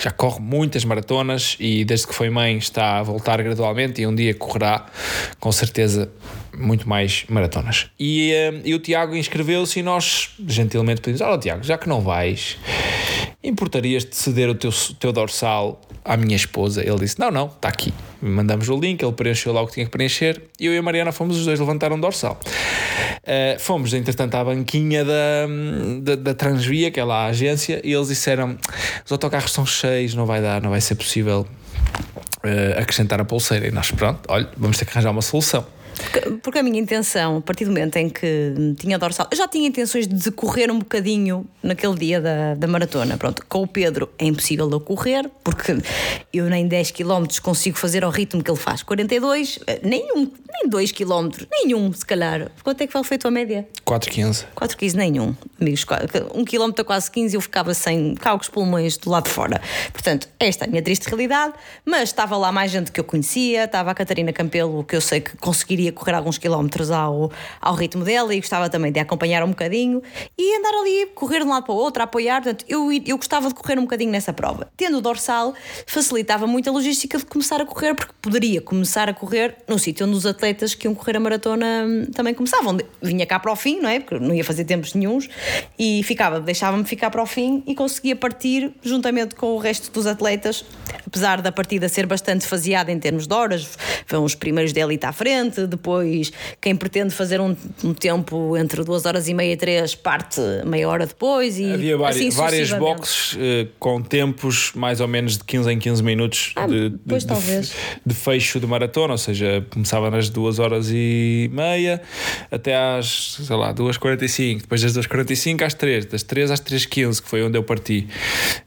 [0.00, 4.14] já corre muitas maratonas e desde que foi mãe está a voltar gradualmente e um
[4.14, 4.86] dia correrá
[5.38, 6.10] com certeza
[6.58, 7.86] muito mais maratonas.
[7.98, 12.00] E, eh, e o Tiago inscreveu-se e nós gentilmente pedimos: Olha, Tiago, já que não
[12.00, 12.58] vais,
[13.42, 16.82] importarias-te ceder o teu, teu dorsal à minha esposa?
[16.82, 17.92] Ele disse: Não, não, está aqui.
[18.20, 20.82] Mandamos o link, ele preencheu lá o que tinha que preencher e eu e a
[20.82, 22.38] Mariana fomos os dois levantar um dorsal.
[23.20, 25.46] Uh, fomos, entretanto, à banquinha da,
[26.02, 28.58] da, da Transvia, que é lá a agência, e eles disseram:
[29.04, 31.46] os autocarros estão cheios, não vai dar, não vai ser possível
[32.44, 33.66] uh, acrescentar a pulseira.
[33.66, 35.64] E nós, pronto, olha, vamos ter que arranjar uma solução.
[35.94, 39.46] Porque, porque a minha intenção, a partir do momento em que tinha dorsal, eu já
[39.46, 43.16] tinha intenções de correr um bocadinho naquele dia da, da maratona.
[43.16, 45.78] Pronto, com o Pedro é impossível de eu correr, porque
[46.32, 48.82] eu nem 10 km consigo fazer ao ritmo que ele faz.
[48.82, 52.50] 42, eh, nenhum, nem 2 km, nenhum, se calhar.
[52.62, 53.66] Quanto é que foi feito a média?
[53.86, 54.46] 4,15.
[54.54, 55.84] 4 15 nenhum, amigos.
[56.34, 59.30] 1 km a quase 15 eu ficava sem ficava com os pulmões do lado de
[59.30, 59.60] fora.
[59.92, 63.64] Portanto, esta é a minha triste realidade, mas estava lá mais gente que eu conhecia,
[63.64, 68.04] estava a Catarina Campelo, que eu sei que conseguiria correr alguns quilómetros ao, ao ritmo
[68.04, 70.02] dela e gostava também de acompanhar um bocadinho
[70.36, 72.42] e andar ali, correr de um lado para o outro, apoiar.
[72.42, 74.68] Portanto, eu, eu gostava de correr um bocadinho nessa prova.
[74.76, 75.54] Tendo o dorsal,
[75.86, 80.06] facilitava muito a logística de começar a correr, porque poderia começar a correr no sítio
[80.06, 82.76] onde os atletas que iam correr a maratona hum, também começavam.
[83.00, 84.00] Vinha cá para o fim, não é?
[84.00, 85.28] Porque não ia fazer tempos nenhuns
[85.78, 90.06] e ficava, deixava-me ficar para o fim e conseguia partir juntamente com o resto dos
[90.06, 90.64] atletas,
[91.06, 95.06] apesar da partida ser bastante faseada em termos de horas, vão os primeiros de elite
[95.06, 99.56] à frente, depois quem pretende fazer um, um tempo entre duas horas e meia e
[99.56, 105.00] três parte meia hora depois e Havia várias, assim várias boxes eh, com tempos mais
[105.00, 107.70] ou menos de 15 em 15 minutos Ah, de, de- de-
[108.06, 112.00] de fecho de maratona, ou seja, começava nas 2 horas e meia
[112.50, 117.28] até às, sei lá, 2h45, depois das 2h45 às 3, das 3 às 3h15, que
[117.28, 118.08] foi onde eu parti.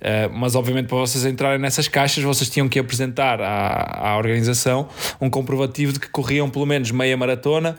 [0.01, 4.87] Eh, mas obviamente para vocês entrarem nessas caixas, vocês tinham que apresentar à, à organização
[5.19, 7.77] um comprovativo de que corriam pelo menos meia maratona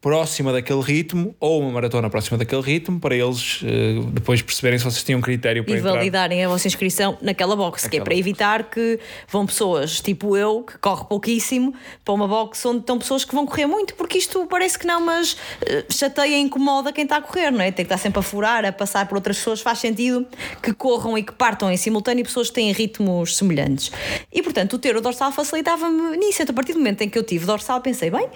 [0.00, 4.84] próxima daquele ritmo ou uma maratona próxima daquele ritmo para eles eh, depois perceberem se
[4.84, 5.92] vocês tinham critério para e entrar.
[5.92, 10.36] validarem a vossa inscrição naquela box, que é Naquela para evitar que vão pessoas tipo
[10.36, 14.18] eu, que corre pouquíssimo, para uma box onde estão pessoas que vão correr muito, porque
[14.18, 17.70] isto parece que não, mas eh, chateia e incomoda quem está a correr, não é?
[17.70, 20.26] Tem que estar sempre a furar, a passar por outras pessoas, faz sentido
[20.62, 23.90] que corram e que partam em simultâneo pessoas que têm ritmos semelhantes.
[24.32, 26.42] E portanto, o ter o dorsal facilitava-me nisso.
[26.42, 28.28] Então, a partir do momento em que eu tive dorsal, pensei, bem,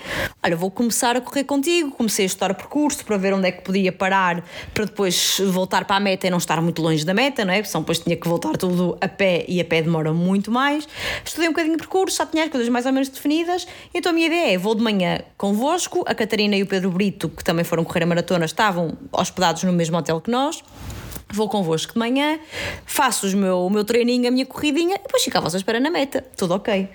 [0.43, 3.53] olha, vou começar a correr contigo, comecei a estudar o percurso para ver onde é
[3.53, 7.15] que podia parar para depois voltar para a meta e não estar muito longe da
[7.15, 7.57] meta, não é?
[7.57, 10.87] Porque senão depois tinha que voltar tudo a pé e a pé demora muito mais.
[11.25, 14.13] Estudei um bocadinho o percurso, já tinha as coisas mais ou menos definidas, então a
[14.13, 17.65] minha ideia é: vou de manhã convosco, a Catarina e o Pedro Brito, que também
[17.65, 20.63] foram correr a maratona, estavam hospedados no mesmo hotel que nós.
[21.33, 22.39] Vou convosco de manhã,
[22.87, 25.91] faço os meu, o meu treininho, a minha corridinha e depois fico à espera na
[25.91, 26.25] meta.
[26.37, 26.89] Tudo ok.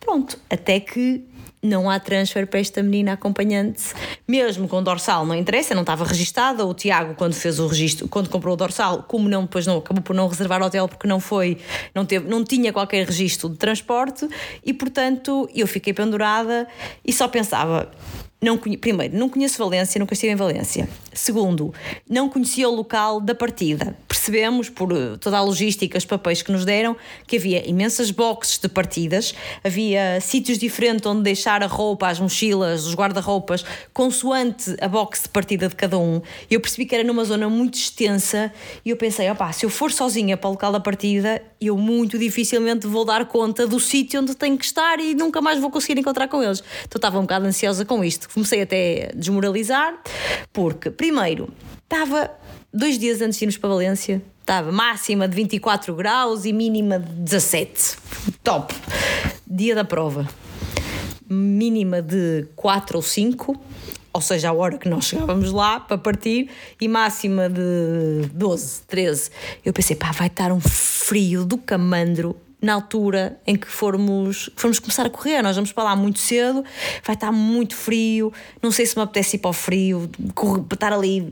[0.00, 1.24] Pronto, até que
[1.66, 3.92] não há transfer para esta menina acompanhante,
[4.26, 6.64] mesmo com dorsal, não interessa, não estava registada.
[6.64, 10.02] O Tiago, quando fez o registro, quando comprou o dorsal, como não, depois não acabou
[10.02, 11.58] por não reservar hotel porque não foi,
[11.94, 14.28] não, teve, não tinha qualquer registro de transporte
[14.64, 16.66] e, portanto, eu fiquei pendurada
[17.04, 17.90] e só pensava.
[18.40, 20.86] Não conhe- primeiro, não conheço Valência, nunca estive em Valência.
[21.12, 21.72] Segundo,
[22.08, 23.96] não conhecia o local da partida.
[24.06, 26.94] Percebemos, por eh, toda a logística, os papéis que nos deram,
[27.26, 32.84] que havia imensas boxes de partidas, havia sítios diferentes onde deixar a roupa, as mochilas,
[32.86, 36.20] os guarda-roupas, consoante a box de partida de cada um.
[36.50, 38.52] Eu percebi que era numa zona muito extensa
[38.84, 42.18] e eu pensei, opá, se eu for sozinha para o local da partida, eu muito
[42.18, 45.98] dificilmente vou dar conta do sítio onde tenho que estar e nunca mais vou conseguir
[45.98, 46.62] encontrar com eles.
[46.84, 48.25] Então estava um bocado ansiosa com isto.
[48.32, 49.98] Comecei até a desmoralizar,
[50.52, 51.48] porque, primeiro,
[51.82, 52.30] estava
[52.72, 57.12] dois dias antes de irmos para Valência, estava máxima de 24 graus e mínima de
[57.12, 57.96] 17.
[58.42, 58.74] Top!
[59.46, 60.28] Dia da prova,
[61.28, 63.58] mínima de 4 ou 5,
[64.12, 69.30] ou seja, a hora que nós chegávamos lá para partir, e máxima de 12, 13.
[69.64, 74.78] Eu pensei, pá, vai estar um frio do camandro na altura em que formos, formos
[74.78, 75.42] começar a correr.
[75.42, 76.64] Nós vamos para lá muito cedo,
[77.04, 78.32] vai estar muito frio.
[78.62, 81.30] Não sei se me apetece ir para o frio, correr- para estar ali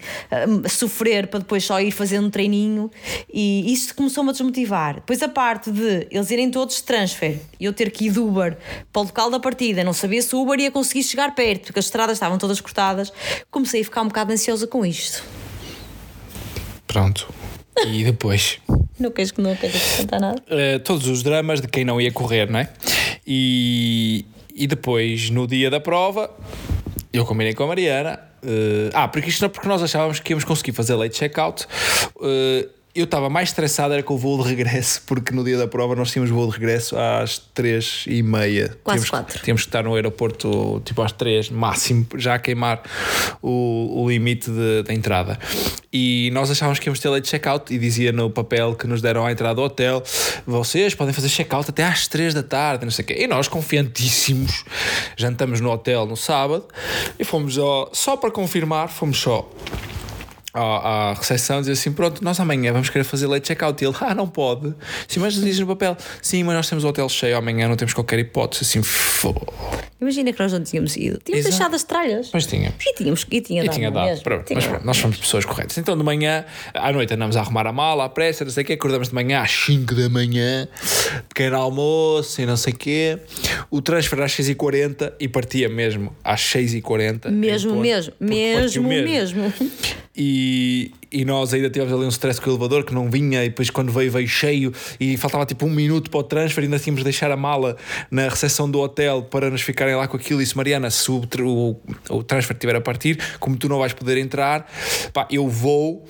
[0.65, 2.91] a sofrer para depois só ir fazendo um treininho.
[3.33, 4.97] E isso começou-me a desmotivar.
[4.97, 8.21] Depois a parte de eles irem todos de transfer e eu ter que ir de
[8.21, 8.57] Uber
[8.93, 11.79] para o local da partida, não sabia se o Uber ia conseguir chegar perto, porque
[11.79, 13.13] as estradas estavam todas cortadas.
[13.51, 15.25] Comecei a ficar um bocado ansiosa com isto.
[16.87, 17.29] Pronto.
[17.87, 18.59] E depois?
[18.99, 20.43] Não queres que não queres acrescentar nada?
[20.49, 22.69] eh, todos os dramas de quem não ia correr, não é?
[23.27, 26.31] E, e depois, no dia da prova,
[27.13, 28.21] eu combinei com a Mariana.
[28.43, 31.67] eh, ah, porque isto não porque nós achávamos que íamos conseguir fazer late checkout.
[32.23, 35.67] eh, eu estava mais estressado era com o voo de regresso, porque no dia da
[35.67, 38.69] prova nós tínhamos voo de regresso às 3 e meia.
[38.85, 39.43] Quase tínhamos, quatro.
[39.43, 42.83] tínhamos que estar no aeroporto tipo às 3, máximo, já a queimar
[43.43, 44.49] o, o limite
[44.87, 45.39] da entrada.
[45.93, 49.25] E nós achávamos que íamos ter late checkout e dizia no papel que nos deram
[49.27, 50.03] à entrada do hotel:
[50.47, 53.17] vocês podem fazer checkout até às 3 da tarde, não sei o quê.
[53.21, 54.65] E nós, confiantíssimos,
[55.17, 56.65] jantamos no hotel no sábado
[57.19, 59.49] e fomos ao- só para confirmar, fomos só
[60.55, 63.83] à, à recepção dizer assim: pronto, nós amanhã vamos querer fazer late checkout.
[63.83, 64.73] E ele, ah, não pode.
[65.09, 67.93] Sim, mas diz no papel: sim, mas nós temos o hotel cheio amanhã, não temos
[67.93, 68.63] qualquer hipótese.
[68.63, 69.35] Assim, fô.
[70.01, 71.19] Imagina que nós não tínhamos ido.
[71.25, 71.51] Tínhamos Exato.
[71.51, 72.31] deixado as tralhas.
[72.33, 72.75] Mas tínhamos.
[72.85, 74.23] E tínhamos e tinha E dado tinha dado, mesmo.
[74.25, 75.79] pronto, Tinha mas pronto, nós fomos pessoas corretas.
[75.79, 78.67] Então de manhã, à noite andamos a arrumar a mala, à pressa, não sei o
[78.67, 80.69] quê, acordamos de manhã às 5 da manhã,
[81.29, 83.19] pequeno almoço e não sei o quê.
[83.71, 87.27] O transfer às 6h40 e partia mesmo às 6h40.
[87.27, 89.09] em Mesmo, ponto, mesmo, partiu mesmo,
[89.43, 89.53] mesmo.
[90.17, 93.49] E, e nós ainda tivemos ali um stress com o elevador que não vinha, e
[93.49, 96.63] depois quando veio, veio cheio e faltava tipo um minuto para o transfer.
[96.63, 97.77] E ainda tínhamos de deixar a mala
[98.11, 100.41] na recepção do hotel para nos ficarem lá com aquilo.
[100.41, 101.77] E disse: Mariana, se o, o,
[102.11, 104.71] o transfer estiver a partir, como tu não vais poder entrar,
[105.13, 106.05] pá, eu vou.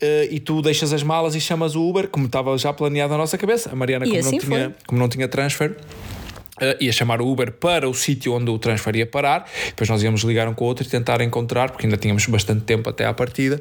[0.00, 3.18] eh, e tu deixas as malas e chamas o Uber, como estava já planeado na
[3.18, 3.70] nossa cabeça.
[3.70, 4.74] A Mariana, como, assim não, tinha, foi.
[4.86, 5.76] como não tinha transfer,
[6.62, 10.00] Uh, ia chamar o Uber para o sítio onde o transfer ia parar, depois nós
[10.02, 13.04] íamos ligar um com o outro e tentar encontrar, porque ainda tínhamos bastante tempo até
[13.04, 13.60] à partida,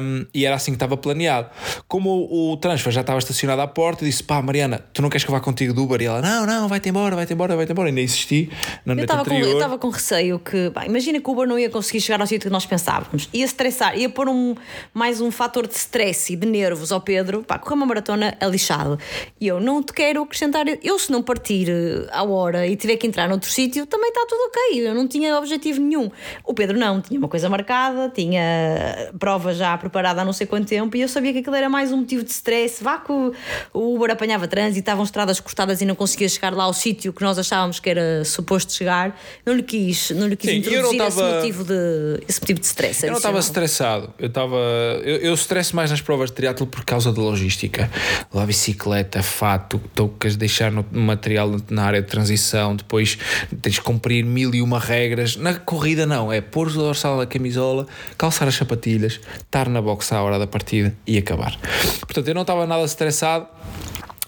[0.00, 1.48] um, e era assim que estava planeado.
[1.88, 5.24] Como o, o, transfer já estava estacionado à porta, disse: pá, Mariana, tu não queres
[5.24, 6.00] que eu vá contigo do Uber?
[6.00, 7.88] E ela: não, não, vai-te embora, vai-te embora, vai-te embora.
[7.88, 8.50] E ainda insisti
[8.84, 11.70] na noite eu Com, eu estava com receio que, imagina que o Uber não ia
[11.70, 14.54] conseguir chegar ao sítio que nós pensávamos, ia estressar, ia pôr um,
[14.92, 18.46] mais um fator de stress e de nervos ao Pedro, pá, correr uma maratona é
[18.46, 18.98] lixado.
[19.40, 22.96] E eu não te quero acrescentar, eu se não partir eh, à hora e tiver
[22.96, 24.88] que entrar noutro sítio, também está tudo ok.
[24.88, 26.10] Eu não tinha objetivo nenhum.
[26.44, 30.68] O Pedro não, tinha uma coisa marcada, tinha prova já preparada há não sei quanto
[30.68, 32.82] tempo e eu sabia que aquilo era mais um motivo de stress.
[32.82, 36.72] Vá que o Uber apanhava trânsito, estavam estradas cortadas e não conseguia chegar lá ao
[36.72, 39.18] sítio que nós achávamos que era suposto chegar.
[39.44, 42.66] Não lhe quis, não lhe quis Sim, introduzir tava, esse, motivo de, esse motivo de
[42.66, 43.04] stress.
[43.04, 44.56] Eu não estava estressado, eu estava.
[45.04, 47.90] Eu, eu estresso mais nas provas de triatlo por causa da logística.
[48.32, 53.18] Lá bicicleta, fato, toucas, deixar no material na área de transição, depois
[53.62, 55.36] tens de cumprir mil e uma regras.
[55.36, 60.12] Na corrida, não, é pôr o dorsal da camisola, calçar as sapatilhas, estar na box
[60.12, 61.56] à hora da partida e acabar.
[62.00, 63.46] Portanto, eu não estava nada estressado.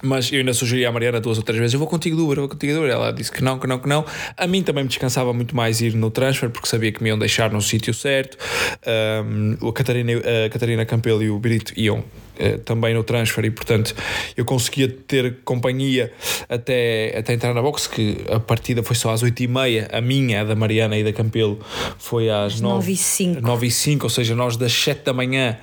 [0.02, 2.36] Mas eu ainda sugeri à Mariana duas ou três vezes: eu vou contigo do Uber,
[2.36, 2.90] eu vou contigo do Uber.
[2.90, 4.04] Ela disse que não, que não, que não.
[4.36, 7.18] A mim também me descansava muito mais ir no transfer, porque sabia que me iam
[7.18, 8.36] deixar no sítio certo.
[8.86, 10.12] Um, a, Catarina,
[10.46, 12.04] a Catarina Campelo e o Brito iam
[12.38, 13.94] eh, também no transfer e portanto
[14.37, 16.12] eu conseguia ter companhia
[16.49, 20.01] até, até entrar na box que a partida foi só às 8 e meia a
[20.01, 21.59] minha, a da Mariana e da Campelo
[21.99, 25.59] foi às 9, e 5 9 e 5, ou seja, nós das 7 da manhã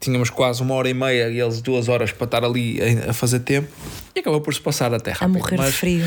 [0.00, 3.40] tínhamos quase uma hora e meia e eles duas horas para estar ali a fazer
[3.40, 3.68] tempo
[4.14, 5.36] e acabou por se passar até rápido.
[5.36, 6.06] A morrer mas, de frio.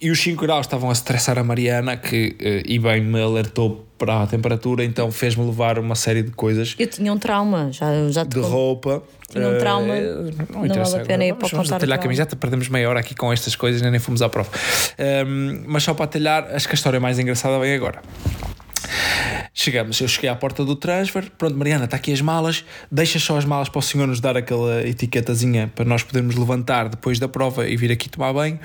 [0.00, 4.22] E os 5 graus estavam a estressar a Mariana, que e bem me alertou para
[4.22, 6.76] a temperatura, então fez-me levar uma série de coisas.
[6.78, 9.02] Eu tinha um trauma, já, já De roupa.
[9.28, 12.34] Tinha um trauma, uh, não, não vale a pena ir para vamos detalhar a camiseta,
[12.34, 14.48] perdemos meia hora aqui com estas coisas, nem fomos à prova.
[14.98, 18.00] Um, ehm, mas só para talhar, acho que a história mais engraçada vem agora.
[19.52, 23.36] Chegamos, eu cheguei à porta do transfer, pronto, Mariana, está aqui as malas, deixa só
[23.36, 27.28] as malas para o senhor nos dar aquela etiquetazinha para nós podermos levantar depois da
[27.28, 28.58] prova e vir aqui tomar banho.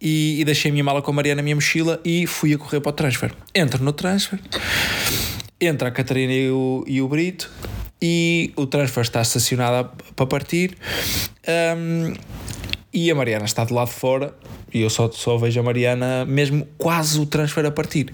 [0.00, 2.58] E, e deixei a minha mala com a Mariana na minha mochila e fui a
[2.58, 3.32] correr para o transfer.
[3.54, 4.38] Entro no transfer,
[5.60, 7.50] entra a Catarina e o, e o Brito
[8.00, 10.76] e o transfer está estacionado para partir.
[11.76, 12.14] Um,
[12.92, 14.34] e a Mariana está do lado de fora
[14.72, 18.12] e eu só, só vejo a Mariana mesmo quase o transfer a partir.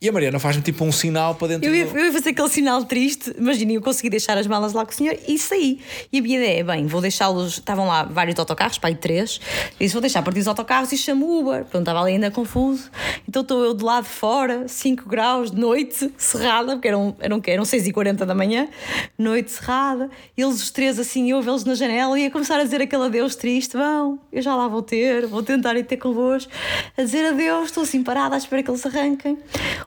[0.00, 1.96] E a Mariana faz-me tipo um sinal para dentro eu ia, do...
[1.96, 3.34] eu ia fazer aquele sinal triste.
[3.38, 5.80] Imagina, eu consegui deixar as malas lá com o senhor e saí.
[6.12, 7.54] E a minha ideia é: bem, vou deixá-los.
[7.54, 9.40] Estavam lá vários autocarros, pai, três.
[9.80, 11.64] Disse: vou deixar partir os autocarros e chamo o Uber.
[11.64, 12.90] Pronto, estava ali ainda confuso.
[13.26, 17.40] Então estou eu de lado de fora, 5 graus de noite, cerrada, porque eram, eram,
[17.46, 18.68] eram 6h40 da manhã,
[19.18, 20.10] noite cerrada.
[20.36, 23.36] Eles os três assim, eu vê-los na janela e ia começar a dizer aquele adeus
[23.36, 26.50] triste: vão, eu já lá vou ter, vou tentar ir ter convosco.
[26.96, 29.38] A dizer adeus, estou assim parada à espera que eles arranquem.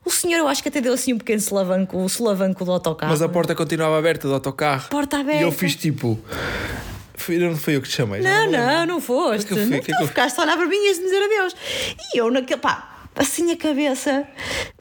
[0.03, 3.11] O senhor, eu acho que até deu assim um pequeno solavanco, o solavanco do autocarro.
[3.11, 4.89] Mas a porta continuava aberta do autocarro.
[4.89, 5.41] Porta aberta.
[5.41, 6.19] E eu fiz tipo.
[7.29, 8.21] Não foi eu que te chamei.
[8.21, 9.47] Não, não, não, não foste.
[9.47, 9.79] Que que eu fui?
[9.79, 10.07] Que tu que eu...
[10.07, 11.55] ficaste a olhar para mim e a dizer adeus.
[12.13, 12.61] E eu naquele.
[12.61, 14.27] pá assim a cabeça,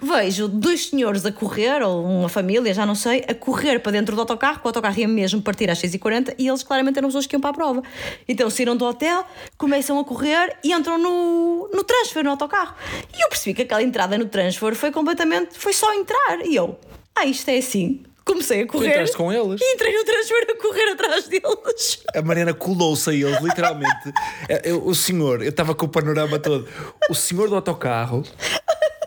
[0.00, 4.14] vejo dois senhores a correr, ou uma família, já não sei, a correr para dentro
[4.14, 7.26] do autocarro, que o autocarro ia mesmo partir às 6h40 e eles claramente eram pessoas
[7.26, 7.82] que iam para a prova.
[8.28, 9.24] Então saíram do hotel,
[9.56, 12.74] começam a correr e entram no, no transfer, no autocarro.
[13.16, 16.44] E eu percebi que aquela entrada no transfer foi completamente, foi só entrar.
[16.44, 16.78] E eu,
[17.14, 18.88] ah, isto é assim comecei a correr.
[18.88, 19.60] Entraste com eles?
[19.62, 22.00] E entrei no transfer a correr atrás deles.
[22.14, 24.12] A Mariana colou-se a eles, literalmente.
[24.48, 26.68] É, eu, o senhor, eu estava com o panorama todo.
[27.08, 28.24] O senhor do autocarro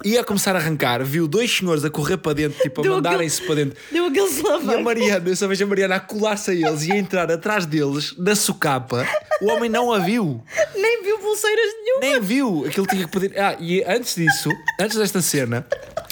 [0.03, 3.55] ia começar a arrancar, viu dois senhores a correr para dentro, tipo, a mandarem-se para
[3.55, 3.77] dentro.
[3.91, 6.91] Deu aquele E a Mariana, eu só vejo a Mariana a colar-se a eles e
[6.93, 9.05] a entrar atrás deles, na socapa.
[9.41, 10.41] O homem não a viu.
[10.75, 11.99] Nem viu pulseiras nenhuma.
[12.01, 12.65] Nem viu.
[12.65, 13.39] Aquilo tinha que pedir.
[13.39, 15.67] Ah, e antes disso, antes desta cena,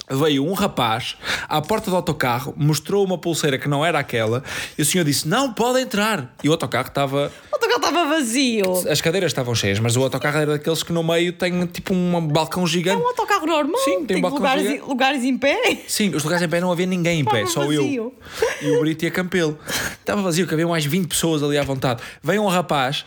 [0.10, 1.18] veio um rapaz
[1.48, 4.44] à porta do autocarro, mostrou uma pulseira que não era aquela,
[4.78, 6.34] e o senhor disse: Não, pode entrar.
[6.44, 7.32] E o autocarro estava.
[7.52, 8.90] O autocarro estava vazio.
[8.90, 12.28] As cadeiras estavam cheias, mas o autocarro era daqueles que no meio tem tipo um
[12.28, 13.02] balcão gigante.
[13.02, 13.82] É um autocarro normal.
[13.84, 14.88] Sim, tem, tem um balcão lugares, gigante.
[14.88, 15.78] lugares em pé.
[15.88, 17.82] Sim, os lugares em pé não havia ninguém em pé, só vazio.
[17.82, 18.16] eu.
[18.62, 19.58] E o Brito e a Campelo.
[20.00, 22.02] Estava vazio, que havia mais 20 pessoas ali à vontade.
[22.24, 23.06] Veio um rapaz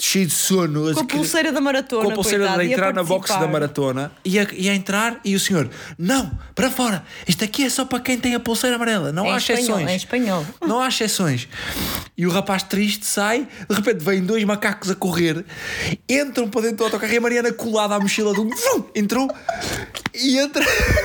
[0.00, 0.94] cheio de sono.
[0.94, 2.04] Com a pulseira da maratona.
[2.04, 4.12] Com a pulseira coitado, de entrar na box da maratona.
[4.24, 7.04] Ia, ia entrar e o senhor, não, para fora.
[7.26, 9.12] Isto aqui é só para quem tem a pulseira amarela.
[9.12, 9.90] Não é há espanhol, exceções.
[9.90, 10.46] É espanhol.
[10.60, 11.48] Não há exceções.
[12.16, 15.44] E o rapaz triste sai, de repente vêm dois macacos a correr,
[16.08, 18.48] entram para dentro do autocarro e a Mariana colada à mochila do.
[18.94, 19.28] Entrou
[20.14, 20.64] e entra.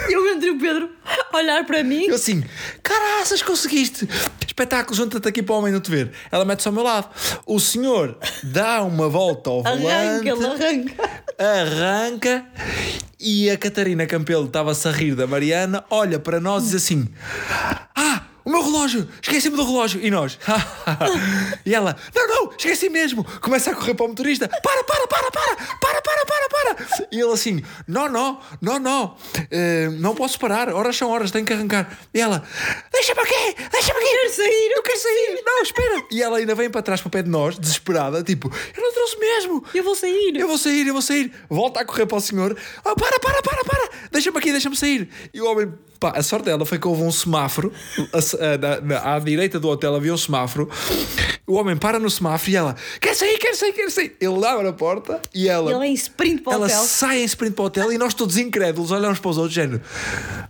[0.09, 0.89] Eu entro e o Pedro
[1.33, 2.05] olhar para mim.
[2.07, 2.43] Eu assim,
[2.81, 4.07] caraças, conseguiste.
[4.45, 6.11] espetáculo, junta-te aqui para o homem não te ver.
[6.31, 7.09] Ela mete-se ao meu lado.
[7.45, 11.09] O senhor dá uma volta ao Arranca, volante, ele arranca.
[11.39, 12.45] arranca
[13.19, 17.07] e a Catarina Campelo estava-se a rir da Mariana, olha para nós e diz assim:
[17.95, 18.23] Ah!
[18.45, 19.07] O meu relógio!
[19.21, 20.01] Esqueci-me do relógio!
[20.03, 20.37] E nós?
[21.65, 23.23] e ela, não, não, esqueci mesmo!
[23.39, 25.55] Começa a correr para o motorista: Para, para, para, para!
[25.55, 27.07] Para, para, para, para!
[27.11, 29.17] E ele assim: Não, não, não, não,
[29.49, 31.97] eh, não posso parar, horas são horas, tenho que arrancar.
[32.13, 32.43] E ela:
[32.91, 33.55] Deixa-me aqui!
[33.71, 34.09] Deixa-me aqui!
[34.09, 35.41] Quero sair, Eu quero sair!
[35.45, 36.03] Não, espera!
[36.11, 38.93] E ela ainda vem para trás para o pé de nós, desesperada, tipo: Eu não
[38.93, 39.63] trouxe mesmo!
[39.73, 40.35] Eu vou sair.
[40.35, 41.31] Eu vou sair, eu vou sair.
[41.49, 42.57] Volta a correr para o senhor.
[42.83, 43.89] Oh, para, para, para, para.
[44.11, 45.09] Deixa-me aqui, deixa-me sair.
[45.33, 47.71] E o homem, pá, a sorte dela foi que houve um semáforo.
[48.13, 50.69] a- a- à direita do hotel havia um semáforo.
[51.45, 54.15] O homem para no semáforo e ela, quer sair, quer sair, quer sair.
[54.19, 55.71] Ele abre a porta e ela.
[55.73, 56.83] Ele é em sprint para o ela hotel.
[56.83, 59.81] sai em sprint para o hotel e nós todos incrédulos olhamos para os outros, género.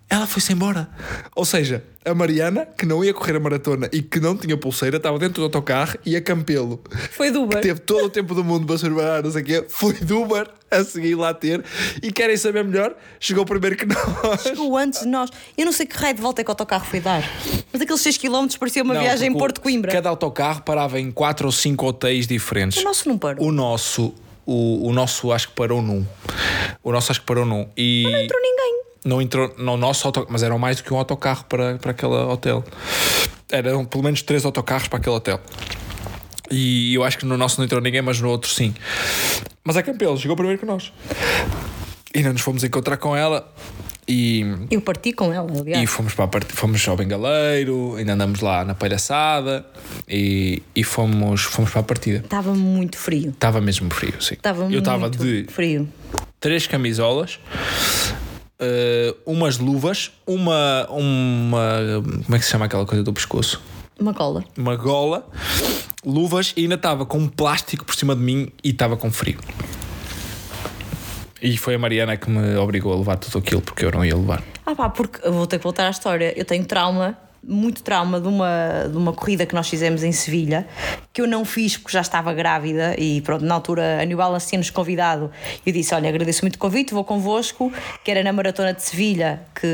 [0.10, 0.88] Ela foi-se embora.
[1.36, 4.98] Ou seja, a Mariana, que não ia correr a maratona e que não tinha pulseira,
[4.98, 6.80] estava dentro do autocarro e a Campelo
[7.12, 7.60] Foi do Uber.
[7.62, 10.22] teve todo o tempo do mundo para se preparar, não sei o quê, foi do
[10.22, 10.48] Uber
[10.82, 11.64] a seguir lá ter.
[12.02, 12.96] E querem saber melhor?
[13.20, 14.42] Chegou primeiro que nós.
[14.44, 15.30] Chegou antes de nós.
[15.58, 17.24] Eu não sei que raio de volta é que o autocarro foi dar.
[17.72, 19.92] Mas aqueles 6 km parecia uma Não, viagem em Porto Coimbra.
[19.92, 22.80] Cada autocarro parava em 4 ou 5 hotéis diferentes.
[22.80, 23.46] O nosso não parou.
[23.48, 24.14] O nosso,
[24.46, 26.06] o, o nosso acho que parou num.
[26.84, 27.68] O nosso acho que parou num.
[27.78, 28.82] E Não entrou ninguém.
[29.06, 32.14] não entrou no nosso autocarro, mas eram mais do que um autocarro para, para aquele
[32.14, 32.64] hotel.
[33.52, 35.40] Eram pelo menos três autocarros para aquele hotel.
[36.52, 38.74] E eu acho que no nosso não entrou ninguém, mas no outro sim.
[39.66, 40.92] Mas a Campelo chegou primeiro que nós.
[42.14, 43.52] E não nos fomos encontrar com ela.
[44.06, 45.82] E, Eu parti com ela, aliás.
[45.82, 46.52] e fomos, para a part...
[46.52, 49.66] fomos ao Bengaleiro, ainda andamos lá na palhaçada
[50.10, 52.18] e, e fomos, fomos para a partida.
[52.18, 53.30] Estava muito frio.
[53.30, 54.34] Estava mesmo frio, sim.
[54.34, 55.88] Estava eu muito estava de frio.
[56.42, 57.40] três camisolas,
[58.60, 61.78] eh, umas luvas, uma, uma.
[62.26, 63.62] Como é que se chama aquela coisa do pescoço?
[63.98, 64.44] Uma cola.
[64.58, 65.26] Uma gola,
[66.06, 69.40] luvas e ainda estava com um plástico por cima de mim e estava com frio.
[71.42, 74.16] E foi a Mariana que me obrigou a levar tudo aquilo porque eu não ia
[74.16, 74.42] levar.
[74.66, 76.34] Ah pá, porque vou ter que voltar à história.
[76.38, 80.68] Eu tenho trauma, muito trauma de uma, de uma corrida que nós fizemos em Sevilha,
[81.12, 84.48] que eu não fiz porque já estava grávida e pronto, na altura a New Balance
[84.48, 85.30] tinha-nos convidado.
[85.66, 87.72] Eu disse: Olha, agradeço muito o convite, vou convosco,
[88.04, 89.68] que era na Maratona de Sevilha, que,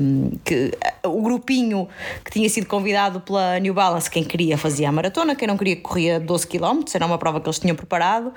[0.00, 0.72] hum, que
[1.04, 1.88] o grupinho
[2.24, 5.76] que tinha sido convidado pela New Balance, quem queria fazia a maratona, quem não queria
[5.76, 8.32] corria 12 km, era uma prova que eles tinham preparado.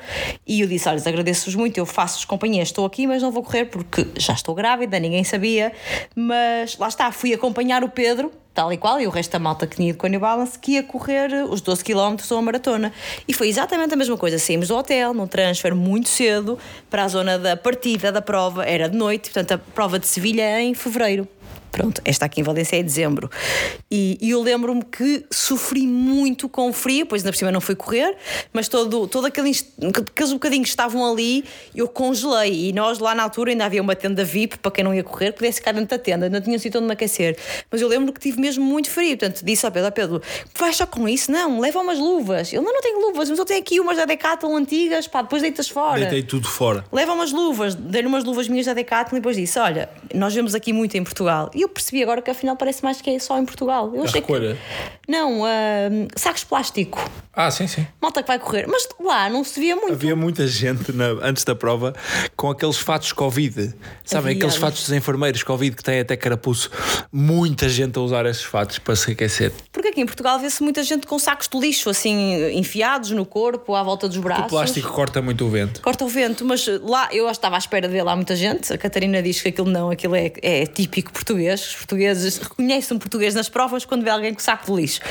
[0.48, 3.66] E eu disse: Olha, agradeço-vos muito, eu faço-vos companhia, estou aqui, mas não vou correr
[3.66, 5.72] porque já estou grávida, ninguém sabia.
[6.16, 9.66] Mas lá está, fui acompanhar o Pedro tal e qual, e o resto da malta
[9.66, 12.42] que tinha ido com a New Balance, que ia correr os 12 km ou a
[12.42, 12.94] maratona.
[13.28, 14.38] E foi exatamente a mesma coisa.
[14.38, 18.88] Saímos do hotel, num transfer muito cedo, para a zona da partida da prova, era
[18.88, 21.28] de noite, portanto a prova de Sevilha é em fevereiro.
[21.74, 23.32] Pronto, esta aqui em Valência é em dezembro.
[23.90, 27.60] E, e eu lembro-me que sofri muito com o frio, pois ainda por cima não
[27.60, 28.16] fui correr,
[28.54, 29.52] mas todo, todo aquele,
[29.88, 31.44] aqueles bocadinhos que estavam ali,
[31.76, 32.70] eu congelei.
[32.70, 35.32] E nós lá na altura ainda havia uma tenda VIP para quem não ia correr,
[35.32, 37.36] pudesse ficar dentro da tenda, não tinha um sítio onde me aquecer.
[37.72, 40.22] Mas eu lembro que tive mesmo muito frio, portanto disse ao Pedro: "Ó Pedro,
[40.60, 41.32] vais só com isso?
[41.32, 42.54] Não, leva umas luvas.
[42.54, 45.42] Ele não, não tenho luvas, mas eu tenho aqui umas da Decathlon antigas, pá, depois
[45.42, 46.86] deitas fora Deitei tudo fora.
[46.92, 50.54] leva umas luvas, dei-lhe umas luvas minhas da Decathlon e depois disse: Olha, nós vemos
[50.54, 51.50] aqui muito em Portugal.
[51.56, 53.92] E eu percebi agora que afinal parece mais que é só em Portugal.
[53.94, 54.32] Eu A achei que.
[54.32, 54.58] recolha?
[55.08, 55.50] Não, ah,
[56.16, 57.10] sacos de plástico.
[57.36, 57.86] Ah, sim, sim.
[58.02, 58.68] Malta que vai correr.
[58.68, 59.94] Mas lá não se via muito.
[59.94, 61.94] Havia muita gente na- antes da prova
[62.38, 63.74] com aqueles fatos Covid.
[64.06, 64.38] Sabem, Havia.
[64.38, 66.70] aqueles fatos dos enfermeiros Covid que têm até carapuço.
[67.12, 69.52] Muita gente a usar esses fatos para se aquecer.
[69.72, 73.74] Porque aqui em Portugal vê-se muita gente com sacos de lixo assim enfiados no corpo,
[73.76, 74.46] à volta dos braços.
[74.46, 75.82] O plástico corta muito o vento.
[75.82, 78.72] Corta o vento, mas lá eu estava à espera de ver lá muita gente.
[78.72, 81.53] A Catarina diz que aquilo não, aquilo é, é típico português.
[81.62, 85.02] Os portugueses reconhecem um português nas provas quando vê alguém com saco de lixo.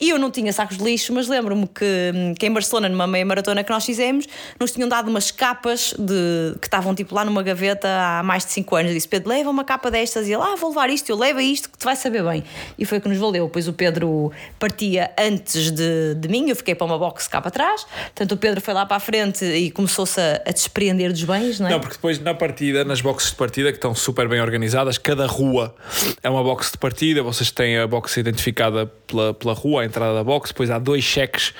[0.00, 3.24] E eu não tinha sacos de lixo, mas lembro-me que, que em Barcelona, numa meia
[3.24, 4.26] maratona que nós fizemos,
[4.58, 8.52] nos tinham dado umas capas de, que estavam tipo lá numa gaveta há mais de
[8.52, 8.90] 5 anos.
[8.90, 10.28] Eu disse: Pedro, leva uma capa destas.
[10.28, 12.44] E ele, ah, vou levar isto, eu levo isto que te vai saber bem.
[12.78, 13.48] E foi o que nos valeu.
[13.48, 17.50] Pois o Pedro partia antes de, de mim, eu fiquei para uma box cá para
[17.50, 17.86] trás.
[18.06, 21.60] Portanto, o Pedro foi lá para a frente e começou-se a, a despreender dos bens,
[21.60, 21.70] não é?
[21.70, 25.26] Não, porque depois na partida, nas boxes de partida, que estão super bem organizadas, cada
[25.26, 25.74] rua
[26.22, 30.14] é uma box de partida, vocês têm a box identificada pela, pela rua, a entrada
[30.14, 31.54] da box, depois há dois cheques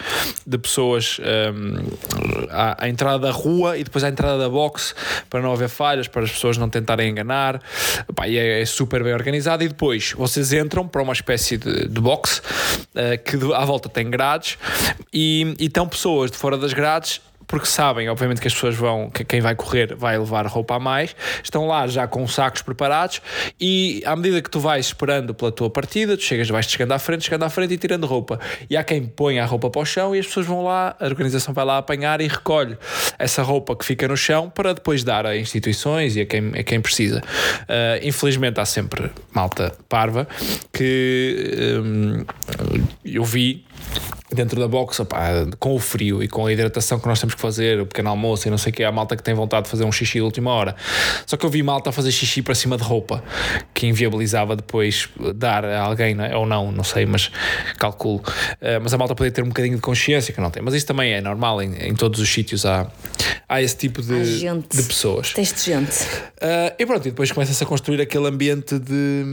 [0.47, 1.87] de pessoas hum,
[2.51, 4.95] à, à entrada da rua e depois à entrada da box
[5.31, 7.63] para não haver falhas, para as pessoas não tentarem enganar.
[8.15, 9.63] Pá, e é, é super bem organizado.
[9.63, 12.43] E depois vocês entram para uma espécie de, de box
[12.95, 14.59] eh, que à volta tem grades
[15.13, 19.11] e, e estão pessoas de fora das grades porque sabem, obviamente, que as pessoas vão,
[19.11, 23.21] que quem vai correr vai levar roupa a mais, estão lá já com sacos preparados
[23.61, 26.99] e à medida que tu vais esperando pela tua partida, tu chegas, vais chegando à
[26.99, 28.41] frente, chegando à frente e tirando roupa.
[28.69, 31.07] E há quem põe a roupa para o chão e as pessoas vão lá, a
[31.07, 32.77] organização vai lá apanhar e recolhe
[33.19, 36.63] essa roupa que fica no chão para depois dar a instituições e a quem, a
[36.63, 37.21] quem precisa.
[37.63, 40.27] Uh, infelizmente há sempre malta parva
[40.73, 42.25] que um,
[43.05, 43.65] eu vi
[44.33, 47.41] dentro da box, opá, com o frio e com a hidratação que nós temos que
[47.41, 49.71] fazer, o pequeno almoço e não sei o que, há malta que tem vontade de
[49.71, 50.75] fazer um xixi de última hora.
[51.25, 53.23] Só que eu vi malta a fazer xixi para cima de roupa,
[53.73, 56.37] que inviabilizava depois dar a alguém, não é?
[56.37, 57.31] ou não, não sei, mas
[57.79, 58.17] calculo.
[58.17, 60.63] Uh, mas a malta podia ter um bocadinho de consciência que não tem.
[60.63, 62.91] Mas isso também é normal, em, em todos os sítios há,
[63.49, 65.33] há esse tipo de, de pessoas.
[65.33, 66.03] Tens de gente.
[66.37, 69.25] Uh, e pronto, e depois começa-se a construir aquele ambiente de,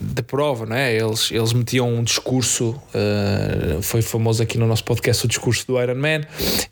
[0.00, 0.94] de prova, não é?
[0.94, 5.80] Eles, eles metiam um discurso, uh, foi famoso aqui no nosso podcast o discurso do
[5.80, 6.20] Iron Man.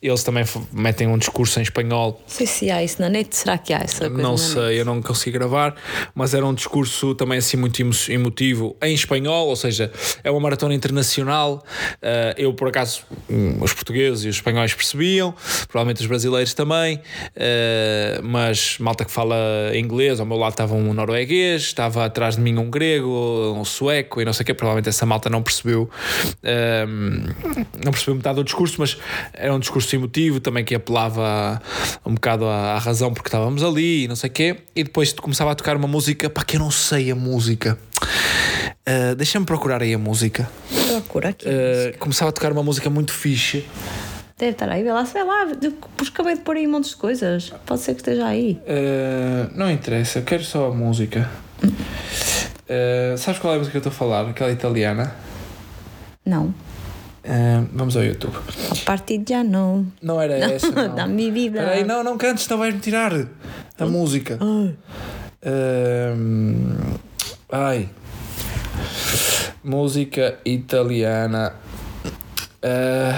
[0.00, 2.20] Eles também metem um discurso em espanhol.
[2.22, 4.22] Não sei se há isso na net, será que há essa coisa?
[4.22, 5.74] Não sei, eu não consegui gravar,
[6.14, 9.90] mas era um discurso também assim muito emotivo em espanhol, ou seja,
[10.22, 11.64] é uma maratona internacional.
[11.94, 15.34] Uh, eu, por acaso, um, os portugueses e os espanhóis percebiam,
[15.68, 19.36] provavelmente os brasileiros também, uh, mas malta que fala
[19.74, 24.20] inglês, ao meu lado estava um norueguês, estava atrás de mim um grego, um sueco
[24.20, 25.88] e não sei o que, provavelmente essa malta não percebeu.
[26.42, 28.98] Uh, não percebeu metade do discurso, mas
[29.32, 31.60] era um discurso emotivo também que apelava
[32.04, 34.56] um bocado à, à razão porque estávamos ali e não sei o quê.
[34.74, 37.78] E depois começava a tocar uma música, para que eu não sei a música.
[38.88, 40.48] Uh, Deixa-me procurar aí a música.
[40.86, 41.46] Procura aqui.
[41.46, 43.64] Uh, começava a tocar uma música muito fixe.
[44.38, 45.46] Deve estar aí, vai lá, vai lá,
[45.96, 47.54] porque acabei de pôr aí um monte de coisas.
[47.64, 48.60] Pode ser que esteja aí.
[48.66, 51.30] Uh, não interessa, eu quero só a música.
[51.64, 54.28] Uh, sabes qual é a música que eu estou a falar?
[54.28, 55.14] Aquela italiana?
[56.26, 56.46] Não.
[56.46, 58.36] Uh, vamos ao YouTube.
[58.70, 59.86] A partir já não.
[60.02, 60.70] Não era não, essa.
[60.88, 61.08] Não.
[61.08, 61.60] Minha vida.
[61.60, 63.12] Peraí, não, não cantes, senão vais-me tirar
[63.78, 64.38] a música.
[64.42, 64.76] Uh,
[67.50, 67.88] ai.
[69.64, 71.54] Música italiana.
[72.62, 73.14] Uh,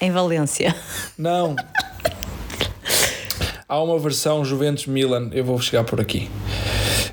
[0.00, 0.74] em Valência.
[1.16, 1.56] Não.
[3.68, 6.30] Há uma versão Juventus Milan, eu vou chegar por aqui.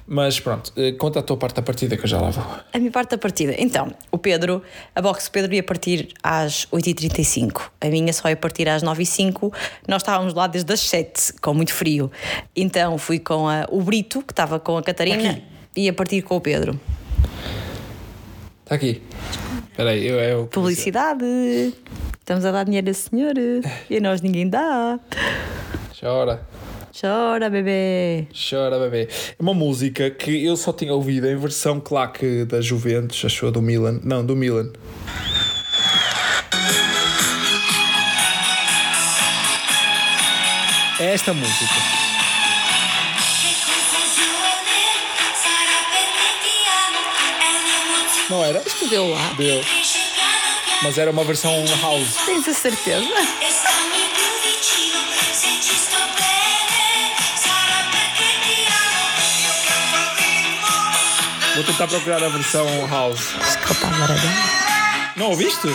[0.06, 2.44] Mas pronto, conta a tua parte da partida que eu já lá vou.
[2.74, 3.56] A minha parte da partida.
[3.58, 4.62] Então, o Pedro,
[4.94, 7.70] a box Pedro ia partir às 8h35.
[7.80, 9.54] A minha só ia partir às 9h05.
[9.88, 12.12] Nós estávamos lá desde as 7 com muito frio.
[12.56, 15.44] Então fui com a, o Brito, que estava com a Catarina, aqui.
[15.76, 16.80] e ia partir com o Pedro.
[18.64, 19.02] Está aqui.
[19.72, 20.48] Espera aí, eu, eu...
[20.48, 21.26] Publicidade.
[22.20, 23.34] Estamos a dar dinheiro a senhor
[23.90, 25.00] e a nós ninguém dá.
[26.00, 26.46] Chora.
[26.94, 28.28] Chora, bebê.
[28.32, 29.10] Chora, bebê.
[29.10, 33.64] É uma música que eu só tinha ouvido em versão claque da Juventus, achou do
[33.64, 34.00] Milan.
[34.04, 34.72] Não, do Milan.
[41.00, 41.74] É esta música.
[48.30, 48.62] Não era?
[48.66, 49.34] Isto deu lá.
[49.36, 49.62] Deu.
[50.84, 52.18] Mas era uma versão house.
[52.26, 53.73] Tens a certeza?
[61.56, 63.34] Vou tentar procurar a versão house.
[63.38, 64.16] Desculpa, agora
[65.16, 65.68] Não ouviste?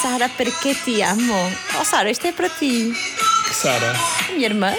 [0.00, 1.34] Sara, porque te amo.
[1.80, 2.92] Oh, Sara, isto é para ti.
[3.48, 3.94] Que Sara?
[4.30, 4.72] Minha irmã.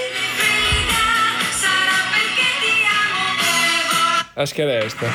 [4.38, 5.06] Acho que era esta.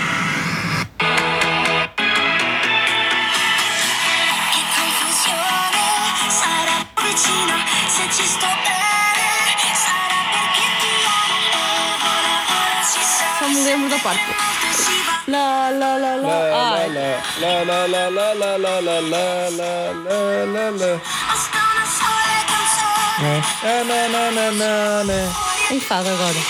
[13.61, 14.23] Me lembro da parte.
[15.29, 16.77] Lá, lá, lá, lá.
[16.77, 16.89] Ai.
[17.41, 21.01] La la la la la la la la la la la la.
[23.21, 25.21] Na na na na na na.
[25.71, 26.41] Enfado agora.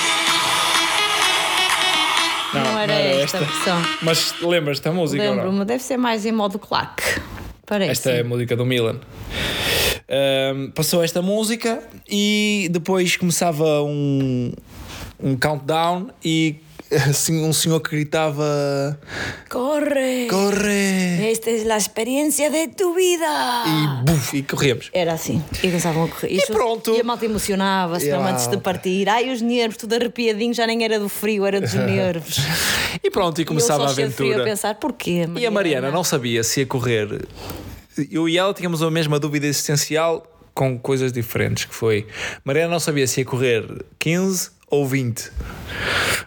[2.55, 3.83] Não, era esta a versão.
[4.03, 5.25] Mas lembras-te da música?
[5.25, 5.35] não?
[5.35, 7.21] Lembro-me, deve ser mais em modo claque.
[7.67, 7.91] Parece.
[7.91, 9.01] Esta é a música do Milan.
[10.09, 14.53] Ahm, passou esta música e depois começava um,
[15.23, 16.57] um countdown e
[16.91, 18.99] assim um senhor que gritava
[19.49, 20.27] Corre!
[20.29, 21.31] Corre!
[21.31, 23.25] Esta é a experiência de tu vida!
[23.67, 24.91] E buf, e corremos.
[24.93, 25.43] Era assim.
[25.63, 26.33] E começavam a correr.
[26.33, 26.95] E, pronto.
[26.95, 28.25] E a malta emocionava-se Yeah.
[28.25, 29.09] mesmo antes de partir.
[29.09, 32.39] Ai, os nervos, tudo arrepiadinho, já nem era do frio, era dos nervos.
[33.03, 34.41] E pronto, e começava e eu a aventura.
[34.43, 35.27] a pensar, porquê?
[35.37, 37.27] E a Mariana não sabia se ia correr.
[38.11, 42.07] Eu e ela tínhamos a mesma dúvida existencial com coisas diferentes, que foi
[42.45, 43.65] Mariana não sabia se ia correr
[43.99, 45.31] 15 ou 20.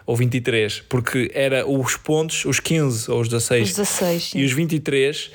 [0.06, 4.38] ou 23, porque era os pontos, os 15 ou os 16, Os 16, sim.
[4.38, 5.30] e os 23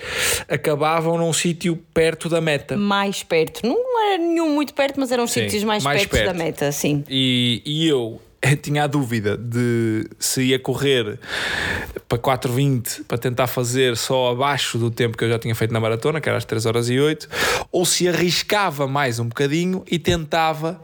[0.48, 2.78] acabavam num sítio perto da meta.
[2.78, 3.62] Mais perto.
[3.66, 6.26] Não era nenhum muito perto, mas eram Sim, sítios mais, mais perto, perto.
[6.28, 7.04] da meta, sim.
[7.10, 8.22] E, e eu
[8.62, 11.20] tinha a dúvida de se ia correr
[12.08, 15.80] para 4.20 para tentar fazer só abaixo do tempo que eu já tinha feito na
[15.80, 17.28] maratona, que era às 3 horas e 8,
[17.72, 20.80] ou se arriscava mais um bocadinho e tentava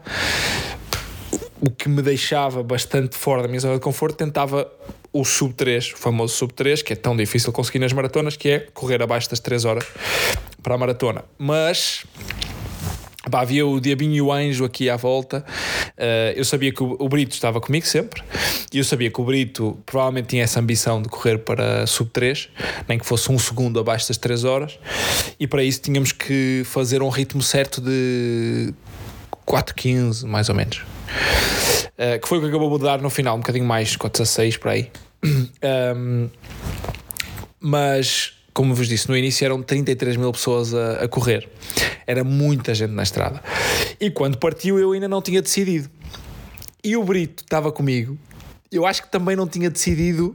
[1.60, 4.70] o que me deixava bastante fora da minha zona de conforto, tentava
[5.12, 8.48] o sub 3, o famoso sub 3, que é tão difícil conseguir nas maratonas, que
[8.48, 9.84] é correr abaixo das 3 horas
[10.62, 11.24] para a maratona.
[11.38, 12.04] Mas
[13.32, 15.44] havia o Diabinho e o Anjo aqui à volta.
[15.96, 18.22] Uh, eu sabia que o, o Brito estava comigo sempre.
[18.72, 22.48] E eu sabia que o Brito provavelmente tinha essa ambição de correr para sub 3,
[22.88, 24.78] nem que fosse um segundo abaixo das 3 horas.
[25.40, 28.72] E para isso tínhamos que fazer um ritmo certo de
[29.46, 30.95] 4.15, mais ou menos.
[31.06, 34.70] Uh, que foi o que acabou de dar no final, um bocadinho mais, 4.16 por
[34.70, 34.90] aí.
[35.96, 36.28] Um,
[37.58, 41.46] mas como vos disse, no início eram 33 mil pessoas a, a, correr.
[42.06, 43.42] Era muita gente na estrada.
[44.00, 45.90] E quando partiu eu ainda não tinha decidido.
[46.82, 48.16] E o Brito estava comigo.
[48.72, 50.34] Eu acho que também não tinha decidido,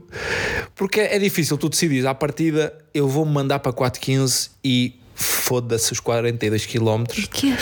[0.76, 5.98] porque é difícil tu decidires à partida, eu vou-me mandar para 4.15 e foda-se os
[5.98, 7.04] 42 km.
[7.28, 7.56] Que?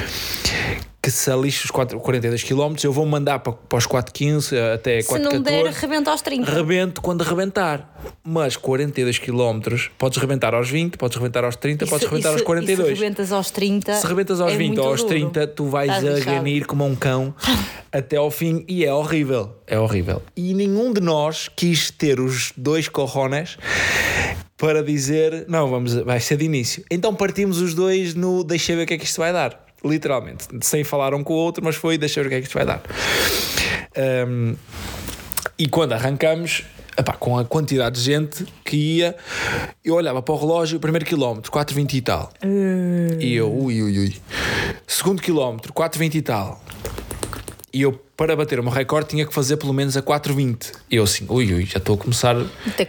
[1.03, 4.98] Que se alixe os 4, 42 km, eu vou mandar para, para os 4.15 até
[4.98, 5.03] 4.14.
[5.07, 6.51] Se não der, rebenta aos 30.
[6.53, 7.98] Rebento quando rebentar.
[8.22, 9.61] Mas 42 km,
[9.96, 12.90] podes rebentar aos 20, podes rebentar aos 30, podes se- rebentar e aos se- 42.
[12.90, 13.94] E se rebentas aos 30.
[13.94, 15.09] Se rebentas aos é 20 muito ou aos duro.
[15.09, 17.34] 30, tu vais Estás a ganir como um cão
[17.90, 19.57] até ao fim e é horrível.
[19.66, 20.20] É horrível.
[20.36, 23.57] E nenhum de nós quis ter os dois corrones
[24.59, 26.84] para dizer não, vamos, vai ser de início.
[26.90, 29.69] Então partimos os dois no deixa ver o que é que isto vai dar.
[29.84, 32.46] Literalmente, sem falar um com o outro, mas foi deixa ver o que é que
[32.46, 32.82] isto vai dar.
[34.26, 34.54] Um,
[35.58, 36.64] e quando arrancamos,
[36.96, 39.16] epá, com a quantidade de gente que ia,
[39.84, 42.32] eu olhava para o relógio, primeiro quilómetro, 4,20 e tal.
[43.20, 44.16] E eu, ui, ui, ui.
[44.86, 46.62] Segundo quilómetro, 4,20 e tal.
[47.72, 50.72] E eu, para bater o meu recorde, tinha que fazer pelo menos a 4,20.
[50.90, 52.34] E eu assim, ui, ui, já estou a começar.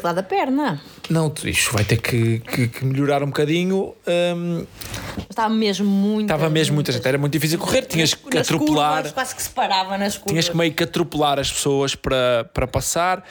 [0.03, 0.81] Dar da perna.
[1.10, 3.93] Não, isto vai ter que, que- que melhorar um bocadinho.
[4.08, 4.66] Hum,
[5.30, 6.22] Estava mesmo muito.
[6.22, 8.93] Estava mesmo muita gente, era muito difícil correr, tinhas que nas atropelar.
[8.95, 10.32] Curvas, quase que se parava nas curvas.
[10.32, 13.24] Tinhas que meio que atropelar as pessoas para, para passar.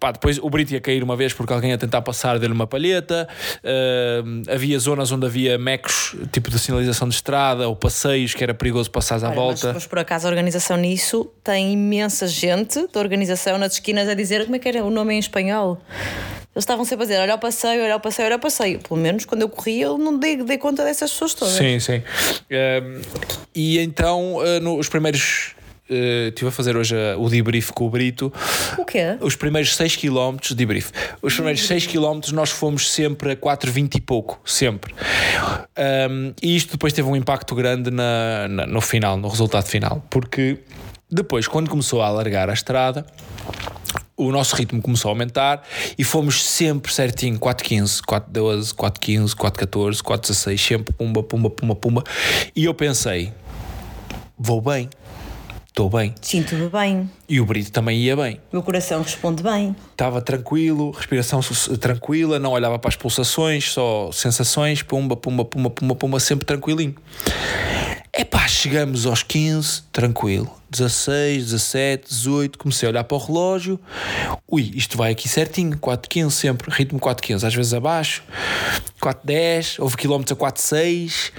[0.00, 2.66] Pá, depois o Brito ia cair uma vez porque alguém ia tentar passar, deu-lhe uma
[2.66, 3.28] palheta.
[3.64, 8.54] Ahm, havia zonas onde havia mecos, tipo de sinalização de estrada ou passeios que era
[8.54, 9.66] perigoso passares à Olha, volta.
[9.68, 14.14] Mas, mas por acaso a organização nisso tem imensa gente da organização nas esquinas a
[14.14, 15.80] dizer como é que era o nome em espanhol.
[16.56, 18.78] Eles estavam sempre a dizer: olha o passeio, olha o passeio, olha o passeio.
[18.78, 21.52] Pelo menos quando eu corria, eu não dei, dei conta dessas pessoas todas.
[21.52, 22.02] Sim, sim.
[23.54, 25.54] E então, ah, no- os primeiros.
[25.90, 28.32] ah, estive a fazer hoje ah, o debrief com o Brito.
[28.78, 29.18] O quê?
[29.20, 30.90] Os primeiros 6 km de debrief.
[31.20, 34.94] Os primeiros 6 km nós fomos sempre a 4,20 e pouco, sempre.
[36.10, 40.02] Um, e isto depois teve um impacto grande na, na- no final, no resultado final,
[40.08, 40.58] porque
[41.10, 43.06] depois, quando começou a alargar a estrada,
[44.16, 45.62] o nosso ritmo começou a aumentar
[45.98, 52.04] e fomos sempre certinho, 4.15, 4.12, 4.15, 4.14, 4.16, sempre pumba, pumba, pumba, pumba.
[52.54, 53.32] E eu pensei,
[54.38, 54.88] vou bem,
[55.66, 56.14] estou bem.
[56.22, 58.40] Sinto-me bem, E o Brito também ia bem.
[58.50, 59.76] meu coração responde bem.
[59.92, 61.40] Estava tranquilo, respiração
[61.78, 66.94] tranquila, não olhava para as pulsações, só sensações, pumba, pumba, pumba, pumba, pumba, sempre tranquilinho.
[68.18, 70.50] Epá, chegamos aos 15, tranquilo.
[70.70, 73.78] 16, 17, 18, comecei a olhar para o relógio.
[74.48, 78.24] Ui, isto vai aqui certinho, 4,15 sempre, ritmo 4,15, às vezes abaixo,
[79.02, 81.30] 4,10, houve quilómetros a 4,6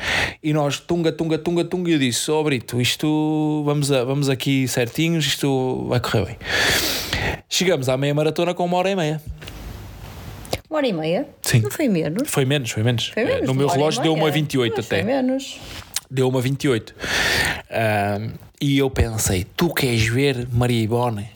[0.44, 1.90] e nós tunga, tunga, tunga, tunga.
[1.90, 6.38] E eu disse: Ó Brito, isto vamos, a, vamos aqui certinhos, isto vai correr bem.
[7.50, 9.22] Chegamos à meia maratona com uma hora e meia.
[10.70, 11.28] Uma hora e meia?
[11.42, 11.62] Sim.
[11.62, 12.30] Não foi menos?
[12.30, 13.08] Foi menos, foi menos.
[13.08, 14.98] Foi menos no meu relógio deu uma 28 Mas até.
[14.98, 15.60] Foi menos.
[16.10, 16.96] Deu uma 28.
[17.70, 21.30] Ahm, e eu pensei: tu queres ver, Maria Ivone?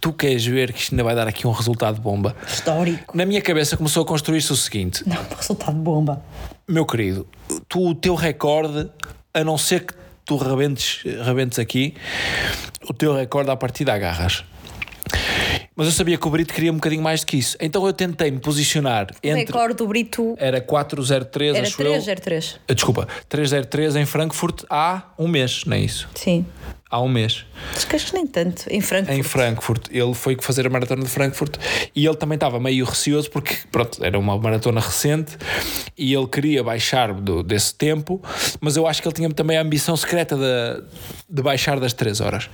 [0.00, 2.34] Tu queres ver que isto ainda vai dar aqui um resultado bomba?
[2.48, 3.16] Histórico.
[3.16, 6.22] Na minha cabeça começou a construir-se o seguinte: Não, resultado bomba.
[6.66, 7.26] meu querido,
[7.68, 8.90] tu, o teu recorde,
[9.32, 11.94] a não ser que tu rebentes, rebentes aqui,
[12.88, 14.44] o teu recorde à partida agarras.
[15.74, 17.56] Mas eu sabia que o Brito queria um bocadinho mais do que isso.
[17.60, 19.46] Então eu tentei me posicionar O entre.
[19.46, 21.92] recorde do Brito Era 403, era acho eu.
[21.92, 22.60] 303.
[22.68, 26.08] Ah, Desculpa, 303 em Frankfurt há um mês, não é isso?
[26.14, 26.44] Sim.
[26.90, 27.46] Há um mês.
[27.74, 28.66] Acho que acho que nem tanto.
[28.70, 29.18] Em Frankfurt.
[29.18, 29.86] Em Frankfurt.
[29.90, 31.56] Ele foi fazer a maratona de Frankfurt
[31.96, 35.38] e ele também estava meio receoso porque, pronto, era uma maratona recente
[35.96, 38.20] e ele queria baixar do- desse tempo,
[38.60, 40.84] mas eu acho que ele tinha também a ambição secreta de,
[41.30, 42.50] de baixar das 3 horas.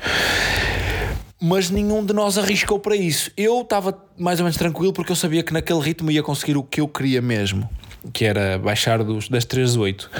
[1.40, 3.30] Mas nenhum de nós arriscou para isso.
[3.36, 6.62] Eu estava mais ou menos tranquilo porque eu sabia que naquele ritmo ia conseguir o
[6.62, 7.68] que eu queria mesmo
[8.12, 10.10] que era baixar dos, das 3 a 8.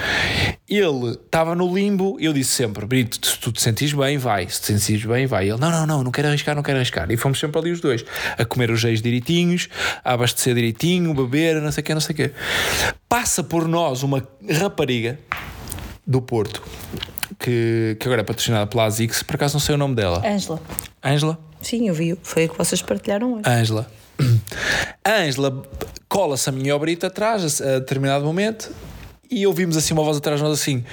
[0.67, 4.47] Ele estava no limbo, eu disse sempre: Brito, se tu te sentires bem, vai.
[4.47, 5.49] Se te sentires bem, vai.
[5.49, 7.09] Ele: Não, não, não, não quero arriscar, não quero arriscar.
[7.11, 8.03] E fomos sempre ali os dois,
[8.37, 9.69] a comer os geis direitinhos,
[10.03, 12.31] a abastecer direitinho, beber, não sei o quê, não sei o quê.
[13.07, 14.27] Passa por nós uma
[14.59, 15.19] rapariga
[16.05, 16.61] do Porto.
[17.39, 20.21] Que, que agora é patrocinada pela ASICS, por acaso não sei o nome dela.
[20.25, 20.61] Ângela.
[21.03, 21.39] Ângela?
[21.61, 22.17] Sim, eu vi.
[22.21, 23.43] Foi o que vocês partilharam hoje.
[23.47, 23.87] Ângela.
[25.07, 25.63] Ângela
[26.09, 28.69] cola-se a minha obrita atrás a determinado momento
[29.29, 30.83] e ouvimos assim uma voz atrás de nós assim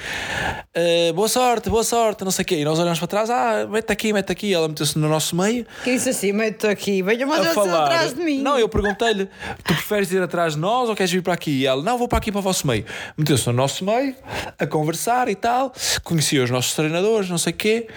[0.75, 2.55] uh, boa sorte, boa sorte, não sei o quê.
[2.57, 5.65] E nós olhamos para trás, ah, mete aqui, mete aqui ela meteu-se no nosso meio.
[5.83, 9.25] Que disse assim, mete aqui, venha mais atrás de mim não, eu perguntei-lhe,
[9.63, 11.51] tu preferes ir atrás de nós ou queres vir para aqui?
[11.51, 12.85] E ela, não, vou para aqui para o vosso meio
[13.17, 14.15] meteu-se no nosso meio,
[14.57, 15.73] a conversar e tal.
[16.03, 17.87] Conhecia os nossos treinadores, não sei o quê.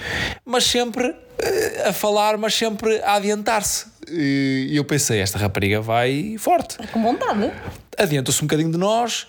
[0.45, 3.87] Mas sempre eh, a falar, mas sempre a adiantar-se.
[4.09, 6.77] E eu pensei, esta rapariga vai forte.
[6.89, 7.53] Com vontade.
[7.97, 9.29] Adianta-se um bocadinho de nós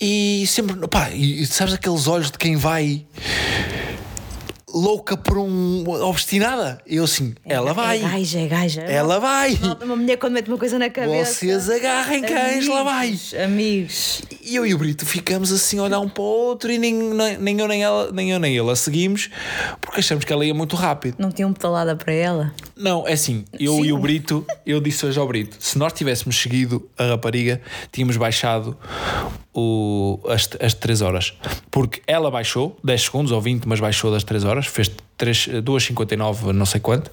[0.00, 0.76] e sempre.
[0.88, 3.06] Pá, e sabes aqueles olhos de quem vai
[4.76, 6.78] louca por um obstinada.
[6.86, 7.98] Eu assim, é, ela vai.
[7.98, 8.80] É gaja, é gaja.
[8.82, 9.58] Ela vai.
[9.82, 11.32] Uma mulher quando mete uma coisa na cabeça.
[11.32, 13.18] Vocês agarrem cães, ela vai.
[13.42, 14.22] Amigos.
[14.42, 16.92] E eu e o Brito ficamos assim a olhar um para o outro e nem,
[16.92, 19.30] nem, nem eu nem ela, nem eu nem ele a seguimos
[19.80, 21.16] porque achamos que ela ia muito rápido.
[21.18, 22.54] Não tinham pedalada para ela?
[22.76, 23.84] Não, é assim, eu Sim.
[23.84, 27.58] e o Brito, eu disse hoje ao Brito, se nós tivéssemos seguido a rapariga,
[27.90, 28.76] tínhamos baixado
[29.54, 31.32] o, as, as 3 horas.
[31.70, 36.66] Porque ela baixou 10 segundos ou 20, mas baixou das 3 horas, fez 2,59, não
[36.66, 37.10] sei quanto.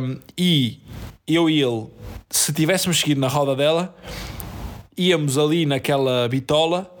[0.00, 0.78] Um, e
[1.26, 1.86] eu e ele,
[2.30, 3.96] se tivéssemos seguido na roda dela,
[4.96, 6.93] íamos ali naquela bitola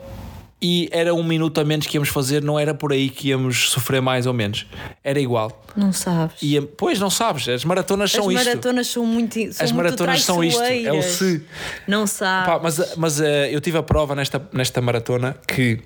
[0.66, 3.68] e era um minuto a menos que íamos fazer, não era por aí que íamos
[3.68, 4.66] sofrer mais ou menos.
[5.04, 5.62] Era igual.
[5.76, 6.36] Não sabes.
[6.40, 7.46] E, pois, não sabes.
[7.50, 8.40] As maratonas são isto.
[8.40, 10.62] As maratonas são muito são As maratonas são isto.
[10.62, 11.44] É o se.
[11.86, 12.46] Não sabes.
[12.48, 15.80] Pá, mas mas uh, eu tive a prova nesta, nesta maratona que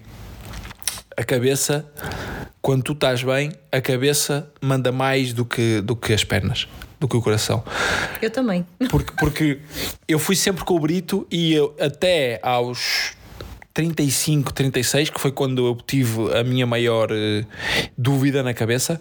[1.16, 1.85] a cabeça,
[2.62, 6.68] quando tu estás bem, a cabeça manda mais do que, do que as pernas
[7.01, 7.64] do que o coração.
[8.20, 8.66] Eu também.
[8.91, 9.59] Porque, porque
[10.07, 13.16] eu fui sempre com o Brito e eu, até aos
[13.79, 17.47] 35, 36, que foi quando eu tive a minha maior uh,
[17.97, 19.01] dúvida na cabeça,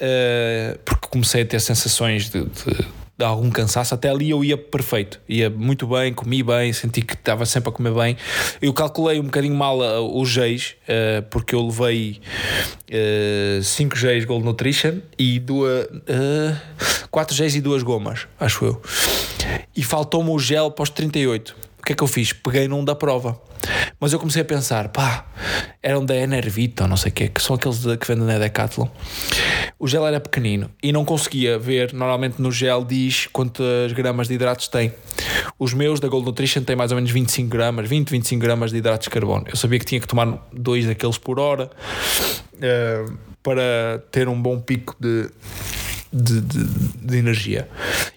[0.00, 4.58] uh, porque comecei a ter sensações de, de de algum cansaço, até ali eu ia
[4.58, 8.14] perfeito, ia muito bem, comi bem, senti que estava sempre a comer bem.
[8.60, 12.20] Eu calculei um bocadinho mal uh, os G's, uh, porque eu levei
[13.62, 15.40] 5 uh, G's Gold Nutrition e
[17.10, 18.82] 4 uh, G's e duas gomas, acho eu.
[19.74, 21.56] E faltou-me o gel os 38.
[21.78, 22.34] O que é que eu fiz?
[22.34, 23.40] Peguei num da prova.
[23.98, 25.26] Mas eu comecei a pensar, pá,
[25.82, 28.88] eram da Enervita ou não sei o quê, que são aqueles que vendem na Decathlon.
[29.78, 34.34] O gel era pequenino e não conseguia ver, normalmente no gel diz quantas gramas de
[34.34, 34.92] hidratos tem.
[35.58, 38.78] Os meus da Gold Nutrition têm mais ou menos 25 gramas, 20, 25 gramas de
[38.78, 39.44] hidratos de carbono.
[39.48, 41.70] Eu sabia que tinha que tomar dois daqueles por hora
[42.54, 45.30] uh, para ter um bom pico de,
[46.12, 46.64] de, de,
[47.02, 47.68] de, energia.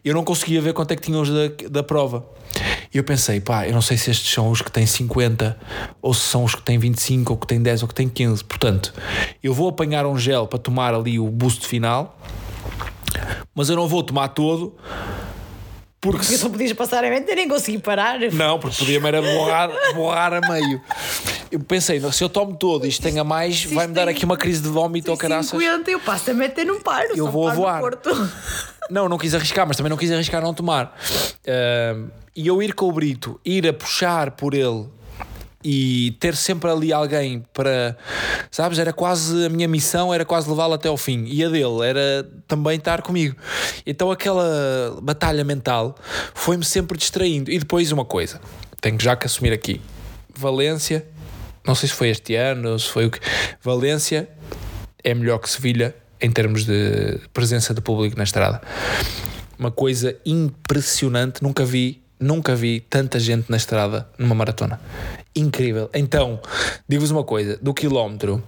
[0.04, 2.26] Eu não conseguia ver quanto é que tinham os da, da prova.
[2.94, 5.58] E eu pensei, pá, eu não sei se estes são os que têm 50,
[6.02, 8.44] ou se são os que têm 25, ou que têm 10, ou que têm 15.
[8.44, 8.94] Portanto,
[9.44, 12.20] eu vou apanhar um gel para tomar ali o boost final,
[13.54, 14.76] mas eu não vou tomar todo.
[16.02, 18.20] Porque, porque só podias passar a mente e nem consegui parar.
[18.32, 20.82] Não, porque podia-me era borrar, borrar a meio.
[21.52, 24.62] Eu pensei, se eu tomo todo e isto tenha mais, vai-me dar aqui uma crise
[24.62, 25.52] de vómito ou caraças.
[25.52, 27.10] 50, eu passo a meter num paro.
[27.16, 27.82] Eu vou voar.
[28.90, 30.98] Não, não quis arriscar, mas também não quis arriscar não tomar.
[31.46, 34.88] Uh, e eu ir com o Brito, ir a puxar por ele
[35.64, 37.98] e ter sempre ali alguém para,
[38.50, 41.26] sabes, era quase a minha missão, era quase levá-lo até ao fim.
[41.26, 43.36] E a dele era também estar comigo.
[43.86, 45.96] Então aquela batalha mental
[46.34, 47.52] foi-me sempre distraindo.
[47.52, 48.40] E depois uma coisa,
[48.80, 49.82] tenho já que assumir aqui:
[50.36, 51.06] Valência,
[51.66, 53.20] não sei se foi este ano, se foi o que.
[53.62, 54.30] Valência
[55.04, 58.62] é melhor que Sevilha em termos de presença de público na estrada.
[59.58, 64.80] Uma coisa impressionante, nunca vi, nunca vi tanta gente na estrada numa maratona.
[65.36, 65.90] Incrível.
[65.94, 66.40] Então,
[66.88, 68.44] digo-vos uma coisa, do quilómetro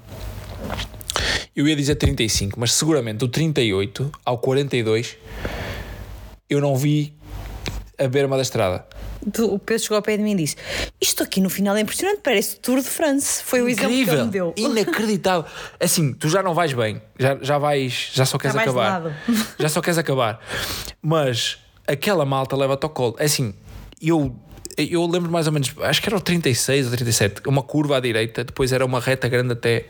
[1.56, 5.18] eu ia dizer 35, mas seguramente do 38 ao 42
[6.50, 7.14] eu não vi
[7.98, 8.86] a berma da estrada
[9.40, 10.56] o Pedro chegou ao pé de mim e disse:
[11.00, 13.44] Isto aqui no final é impressionante, parece Tour de France.
[13.44, 14.54] Foi o exemplo que ele me deu.
[14.58, 15.46] Inacreditável.
[15.80, 19.24] Assim, tu já não vais bem, já, já vais, já só queres já acabar.
[19.60, 20.40] Já só queres acabar.
[21.02, 23.16] Mas aquela malta leva-te ao colo.
[23.20, 23.54] É assim,
[24.02, 24.36] eu
[24.78, 28.00] eu lembro mais ou menos, acho que era o 36 ou 37, uma curva à
[28.00, 29.86] direita, depois era uma reta grande até,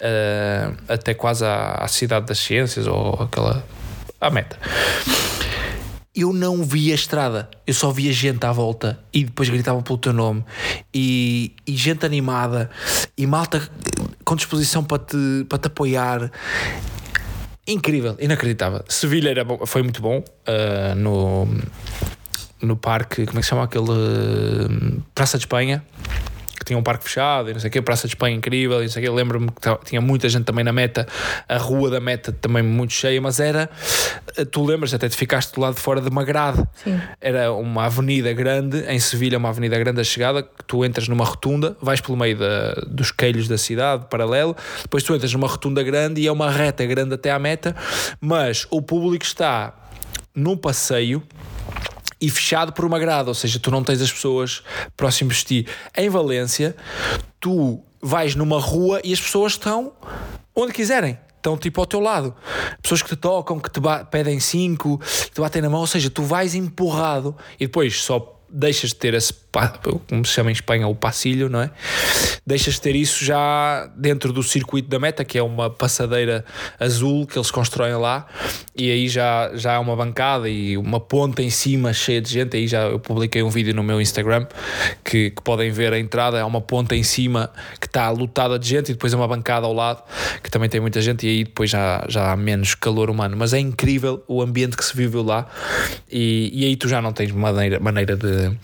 [0.00, 3.64] uh, até quase à, à Cidade das Ciências ou aquela.
[4.20, 4.58] à meta.
[6.14, 9.98] Eu não via a estrada, eu só via gente à volta e depois gritavam pelo
[9.98, 10.44] teu nome
[10.92, 12.70] e, e gente animada
[13.18, 13.68] e malta
[14.24, 16.30] com disposição para te, para te apoiar
[17.68, 18.82] incrível, inacreditável.
[18.88, 21.46] Sevilha era bom, foi muito bom uh, no,
[22.60, 23.90] no parque, como é que se chama aquele?
[23.90, 25.84] Uh, Praça de Espanha
[26.66, 28.88] tinha um parque fechado e não sei o quê, Praça de Espanha incrível e não
[28.88, 29.10] sei o quê.
[29.10, 31.06] Lembro-me que tinha muita gente também na meta,
[31.48, 33.70] a rua da meta também muito cheia, mas era,
[34.36, 36.62] eh, tu lembras, até te ficaste do lado de fora de uma grade.
[36.82, 37.00] Sim.
[37.20, 41.24] Era uma avenida grande, em Sevilha, uma avenida grande a chegada, que tu entras numa
[41.24, 45.82] rotunda, vais pelo meio da, dos queilhos da cidade, paralelo, depois tu entras numa rotunda
[45.84, 47.76] grande e é uma reta grande até à meta,
[48.20, 49.72] mas o público está
[50.34, 51.22] num passeio
[52.20, 54.62] e fechado por uma grade, ou seja, tu não tens as pessoas
[54.96, 55.66] próximas de ti.
[55.96, 56.74] Em Valência,
[57.40, 59.92] tu vais numa rua e as pessoas estão
[60.54, 61.18] onde quiserem.
[61.36, 62.34] Estão tipo ao teu lado.
[62.82, 66.10] Pessoas que te tocam, que te pedem cinco, que te batem na mão, ou seja,
[66.10, 69.32] tu vais empurrado e depois só deixas de ter esse,
[70.08, 71.70] como se chama em Espanha, o passilho, não é?
[72.46, 76.44] Deixas de ter isso já dentro do circuito da meta, que é uma passadeira
[76.78, 78.26] azul que eles constroem lá,
[78.76, 82.56] e aí já, já há uma bancada e uma ponta em cima cheia de gente.
[82.56, 84.46] Aí já eu publiquei um vídeo no meu Instagram
[85.02, 87.50] que, que podem ver a entrada, é uma ponta em cima
[87.80, 90.02] que está lotada de gente, e depois uma bancada ao lado
[90.42, 93.36] que também tem muita gente, e aí depois já, já há menos calor humano.
[93.36, 95.46] Mas é incrível o ambiente que se viveu lá,
[96.10, 98.56] e, e aí tu já não tens maneira, maneira de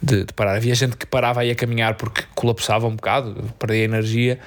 [0.00, 0.56] de, de, parar.
[0.56, 4.38] Havia gente que parava aí a caminhar porque colapsava um bocado, perdia energia.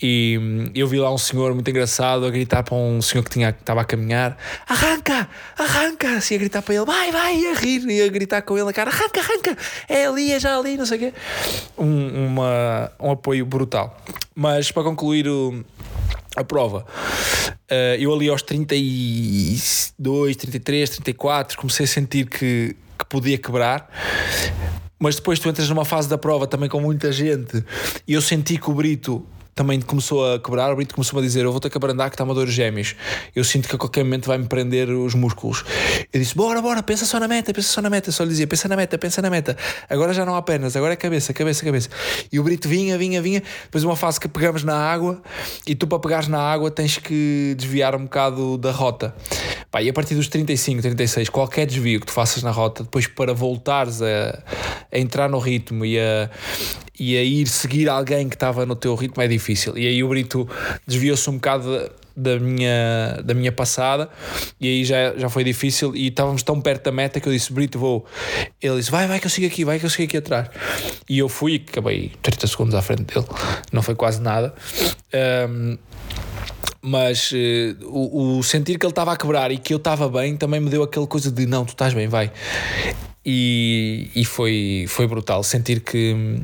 [0.00, 3.30] E hum, eu vi lá um senhor muito engraçado a gritar para um senhor que,
[3.30, 4.36] tinha, que estava a caminhar:
[4.68, 6.16] arranca, arranca!
[6.16, 8.72] Assim a gritar para ele: vai, vai, e a rir e a gritar com ele
[8.72, 9.56] cara: arranca, arranca,
[9.88, 11.12] é ali, é já ali, não sei o quê.
[11.76, 13.96] Um, uma, um apoio brutal.
[14.34, 15.64] Mas para concluir o
[16.36, 16.84] a prova.
[17.70, 23.88] Uh, eu ali aos 32, 33, 34 comecei a sentir que que podia quebrar.
[25.04, 27.62] Mas depois tu entras numa fase da prova também com muita gente
[28.08, 29.22] e eu senti que o Brito
[29.54, 32.14] também começou a quebrar, o Brito começou a dizer: Eu vou ter que abrandar que
[32.14, 32.96] está uma dor gêmeos.
[33.34, 35.64] Eu sinto que a qualquer momento vai-me prender os músculos.
[36.12, 38.10] Eu disse: Bora, bora, pensa só na meta, pensa só na meta.
[38.10, 39.56] Só lhe dizia: Pensa na meta, pensa na meta.
[39.88, 41.88] Agora já não há pernas, agora é cabeça, cabeça, cabeça.
[42.32, 43.42] E o Brito vinha, vinha, vinha.
[43.64, 45.22] Depois uma fase que pegamos na água
[45.66, 49.14] e tu para pegares na água tens que desviar um bocado da rota.
[49.70, 53.06] Pá, e a partir dos 35, 36, qualquer desvio que tu faças na rota, depois
[53.06, 54.42] para voltares a,
[54.92, 56.30] a entrar no ritmo e a,
[56.98, 59.43] e a ir seguir alguém que estava no teu ritmo é difícil.
[59.76, 60.48] E aí o Brito
[60.86, 64.08] desviou-se um bocado da minha, da minha passada
[64.60, 67.52] e aí já, já foi difícil e estávamos tão perto da meta que eu disse,
[67.52, 68.04] Brito, vou.
[68.62, 70.48] Ele disse, vai, vai que eu sigo aqui, vai que eu sigo aqui atrás.
[71.08, 73.26] E eu fui acabei 30 segundos à frente dele,
[73.72, 74.54] não foi quase nada.
[75.48, 75.78] Um,
[76.80, 80.36] mas uh, o, o, sentir que ele estava a quebrar e que eu estava bem
[80.36, 82.30] também me deu aquela coisa de não, tu estás bem, vai.
[83.26, 86.40] E, e foi, foi brutal sentir que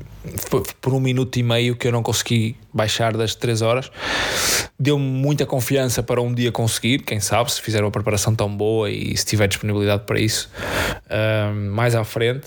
[0.80, 3.90] por um minuto e meio que eu não consegui baixar das 3 horas.
[4.78, 8.90] Deu-me muita confiança para um dia conseguir, quem sabe, se fizer uma preparação tão boa
[8.90, 10.50] e se tiver disponibilidade para isso
[11.06, 12.46] uh, mais à frente.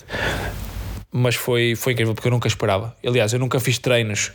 [1.12, 2.96] Mas foi, foi incrível porque eu nunca esperava.
[3.06, 4.32] Aliás, eu nunca fiz treinos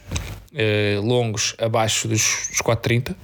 [0.54, 3.16] uh, longos abaixo dos, dos 4,30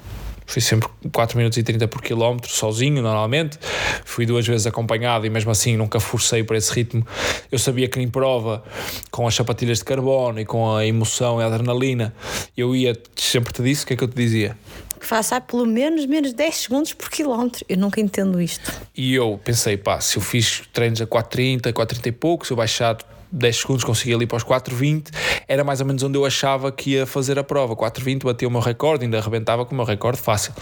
[0.46, 3.58] Fui sempre 4 minutos e 30 por quilómetro, sozinho, normalmente.
[4.04, 7.06] Fui duas vezes acompanhado e mesmo assim nunca forcei para esse ritmo.
[7.52, 8.64] Eu sabia que em prova,
[9.12, 12.14] com as sapatilhas de carbono e com a emoção e a adrenalina,
[12.56, 14.58] eu ia, sempre te disse, o que é que eu te dizia?
[15.00, 17.66] Que faça pelo menos menos 10 segundos por quilómetro.
[17.68, 18.72] Eu nunca entendo isto.
[18.96, 22.58] E eu pensei, pá, se eu fiz treinos a 4,30, 4,30 e pouco, se eu
[22.58, 22.98] baixar
[23.36, 25.10] 10 segundos consegui ali para os 4.20,
[25.48, 27.76] era mais ou menos onde eu achava que ia fazer a prova.
[27.76, 30.54] 4.20 bateu o meu recorde, ainda arrebentava com o meu recorde fácil.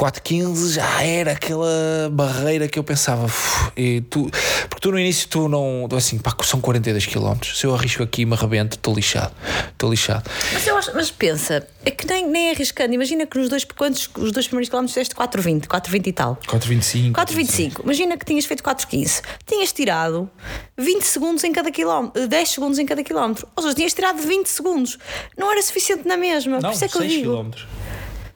[0.00, 3.30] 4.15 já era aquela barreira que eu pensava.
[3.76, 4.30] E tu,
[4.70, 5.86] porque tu no início tu não.
[5.90, 7.34] Tu assim, pá, são 42 km.
[7.54, 9.34] Se eu arrisco aqui e me arrebento, estou lixado.
[9.70, 10.24] Estou lixado.
[10.54, 12.94] Mas, eu acho, mas pensa, é que nem, nem arriscando.
[12.94, 16.38] Imagina que nos dois, quantos, os dois primeiros quilómetros fizeste 4.20, 4.20 e tal.
[16.46, 17.12] 4.25.
[17.12, 17.84] 4.25.
[17.84, 19.22] Imagina que tinhas feito 4.15.
[19.46, 20.30] Tinhas tirado
[20.78, 23.46] 20 segundos em cada quilómetro, 10 segundos em cada quilómetro.
[23.54, 24.98] Ou seja, tinhas tirado 20 segundos.
[25.36, 26.58] Não era suficiente na mesma.
[26.58, 27.20] Não, Por isso é que eu digo.
[27.32, 27.66] Quilómetros.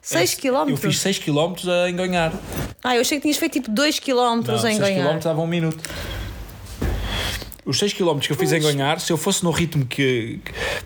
[0.05, 0.69] 6 km?
[0.69, 2.33] Eu fiz 6 km a enganhar.
[2.83, 5.05] Ah, eu achei que tinhas feito tipo 2 km em 6 ganhar.
[5.05, 5.83] 6 km dava um minuto.
[7.65, 10.39] Os 6 km que eu fiz em Gonhar, se eu fosse no ritmo que.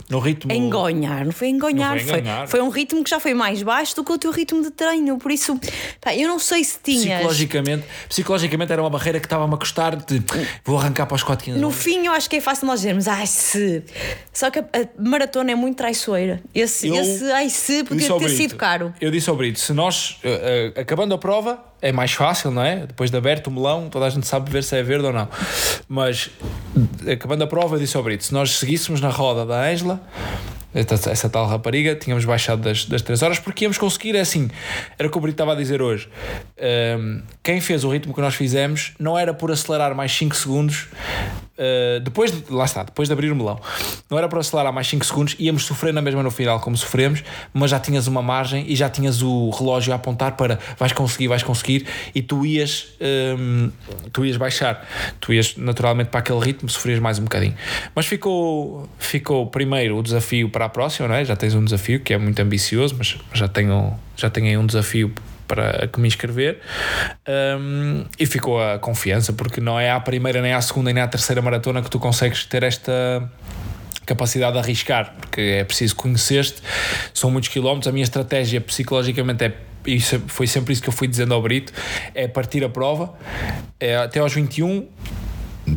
[0.09, 0.53] No ritmo.
[0.53, 2.49] Engonhar, não foi engonhar, Não foi foi, engonhar.
[2.49, 5.19] foi um ritmo que já foi mais baixo do que o teu ritmo de treino.
[5.19, 5.59] Por isso,
[6.01, 7.05] pá, eu não sei se tinhas.
[7.17, 10.23] Psicologicamente, psicologicamente era uma barreira que estava-me a custar de
[10.65, 11.59] vou arrancar para os 4 km.
[11.61, 13.83] No fim, eu acho que é fácil nós dizermos, ai se.
[14.33, 16.41] Só que a, a maratona é muito traiçoeira.
[16.55, 18.95] Esse, Eu esse ai se podia ter Brito- sido caro.
[19.01, 22.63] Eu disse ao Brito: se nós, eh, eh, acabando a prova, é mais fácil, não
[22.63, 22.87] é?
[22.87, 25.29] Depois de aberto o melão, toda a gente sabe ver se é verde ou não.
[25.89, 26.31] Mas
[27.11, 30.01] acabando a prova, disse ao Brito: se nós seguíssemos na roda da Ângela.
[30.79, 34.49] Essa, essa tal rapariga, tínhamos baixado das, das 3 horas porque íamos conseguir, é assim,
[34.97, 36.09] era o que o Brito estava a dizer hoje.
[36.61, 40.87] Ahm, quem fez o ritmo que nós fizemos não era por acelerar mais 5 segundos,
[41.59, 43.61] ah, depois de, lá está, depois de abrir o melão,
[44.09, 47.25] não era por acelerar mais 5 segundos, íamos sofrer na mesma no final, como sofremos,
[47.53, 51.27] mas já tinhas uma margem e já tinhas o relógio a apontar para vais conseguir,
[51.27, 53.71] vais conseguir, e tu ias, ahm,
[54.13, 54.87] tu ias baixar,
[55.21, 57.55] tu ias naturalmente para aquele ritmo, sofrias mais um bocadinho.
[57.95, 61.25] Mas ficou, ficou primeiro o desafio para a próxima, não é?
[61.25, 64.67] Já tens um desafio que é muito ambicioso, mas já tenho, já tenho aí um
[64.67, 65.13] desafio
[65.49, 66.61] para que me inscrever.
[67.27, 71.09] Um, e ficou a confiança porque não é à primeira nem à segunda nem à
[71.09, 73.29] terceira maratona que tu consegues ter esta
[74.05, 76.63] capacidade de arriscar porque é preciso conhecer-te.
[77.15, 77.89] São muitos quilómetros.
[77.89, 79.55] A minha estratégia psicologicamente é
[79.87, 81.73] isso foi sempre isso que eu fui dizendo ao Brito
[82.15, 83.15] é partir a prova
[83.81, 84.87] é, até aos 21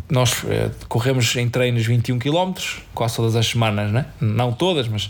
[0.10, 2.54] nós eh, corremos em treinos 21 km
[2.94, 4.06] quase todas as semanas, né?
[4.20, 5.10] não todas, mas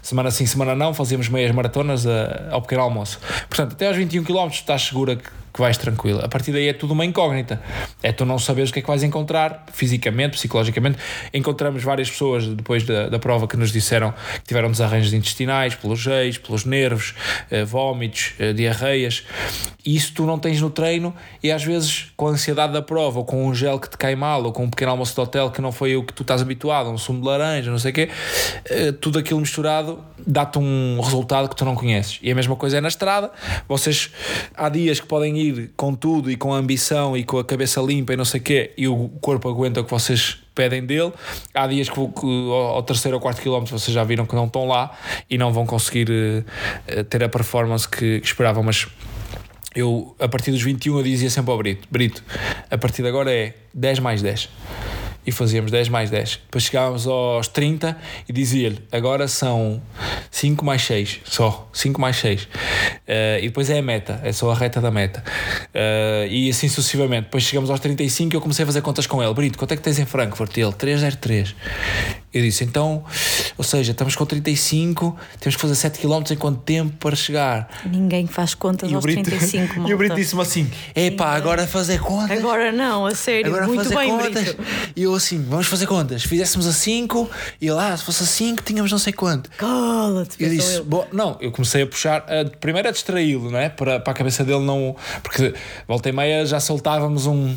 [0.00, 3.18] semana sim, semana não, fazíamos meias maratonas a- ao pequeno almoço.
[3.48, 6.24] Portanto, até aos 21 km estás segura que, que vais tranquila.
[6.24, 7.60] A partir daí é tudo uma incógnita.
[8.02, 10.98] É tu não saberes o que é que vais encontrar fisicamente, psicologicamente.
[11.32, 16.00] Encontramos várias pessoas depois da, da prova que nos disseram que tiveram desarranjos intestinais, pelos
[16.00, 17.14] jeios, pelos nervos,
[17.50, 19.24] eh, vómitos, eh, diarreias.
[19.84, 23.18] E isso tu não tens no treino e às vezes com a ansiedade da prova
[23.18, 25.50] ou com um gel que te cai mal ou com um pequeno almoço de hotel
[25.50, 27.94] que não foi o que tu estás habituado, um sumo de laranja, não sei o
[27.94, 28.08] quê,
[28.66, 32.20] eh, tudo aquilo misturado dá-te um resultado que tu não conheces.
[32.22, 33.30] E a mesma coisa é na estrada.
[33.68, 34.10] Vocês
[34.54, 35.41] há dias que podem ir
[35.76, 38.42] com tudo e com a ambição e com a cabeça limpa e não sei o
[38.42, 41.12] quê e o corpo aguenta o que vocês pedem dele.
[41.54, 44.66] Há dias que, que ao terceiro ou quarto quilómetro vocês já viram que não estão
[44.66, 44.90] lá
[45.28, 46.44] e não vão conseguir
[46.86, 48.86] eh, ter a performance que, que esperavam, mas
[49.74, 52.22] eu, a partir dos 21, eu dizia sempre ao Brito: Brito,
[52.70, 54.48] a partir de agora é 10 mais 10.
[55.24, 56.40] E fazíamos 10 mais 10.
[56.44, 57.96] Depois chegávamos aos 30
[58.28, 59.80] e dizia-lhe: agora são
[60.30, 62.48] 5 mais 6, só 5 mais 6.
[63.06, 65.22] Eh, e depois é a meta, é só a reta da meta.
[65.72, 67.24] Eh, e assim sucessivamente.
[67.24, 69.76] Depois chegamos aos 35 e eu comecei a fazer contas com ele: Brito, quanto é
[69.76, 70.56] que tens em Frankfurt?
[70.56, 71.54] Ele: 303.
[72.32, 73.04] Eu disse: então,
[73.58, 77.68] ou seja, estamos com 35, temos que fazer 7 km em quanto tempo para chegar?
[77.84, 79.96] Ninguém faz contas E aos Brito, 35, e o malta.
[79.96, 82.38] Brito disse-me assim: Epá, agora fazer contas.
[82.38, 84.44] Agora não, a sério, Agora muito fazer bem, contas.
[84.44, 84.62] Brito.
[84.96, 86.22] E eu assim: Vamos fazer contas.
[86.24, 87.30] Fizéssemos a 5
[87.60, 89.50] e lá, se fosse a 5, tínhamos não sei quanto.
[89.50, 90.84] Cala-te, Eu disse, ele.
[90.84, 93.68] bom, não, eu comecei a puxar, a, primeiro a distraí-lo, não é?
[93.68, 94.96] Para, para a cabeça dele não.
[95.22, 95.54] Porque
[95.86, 97.54] volta e meia já soltávamos um.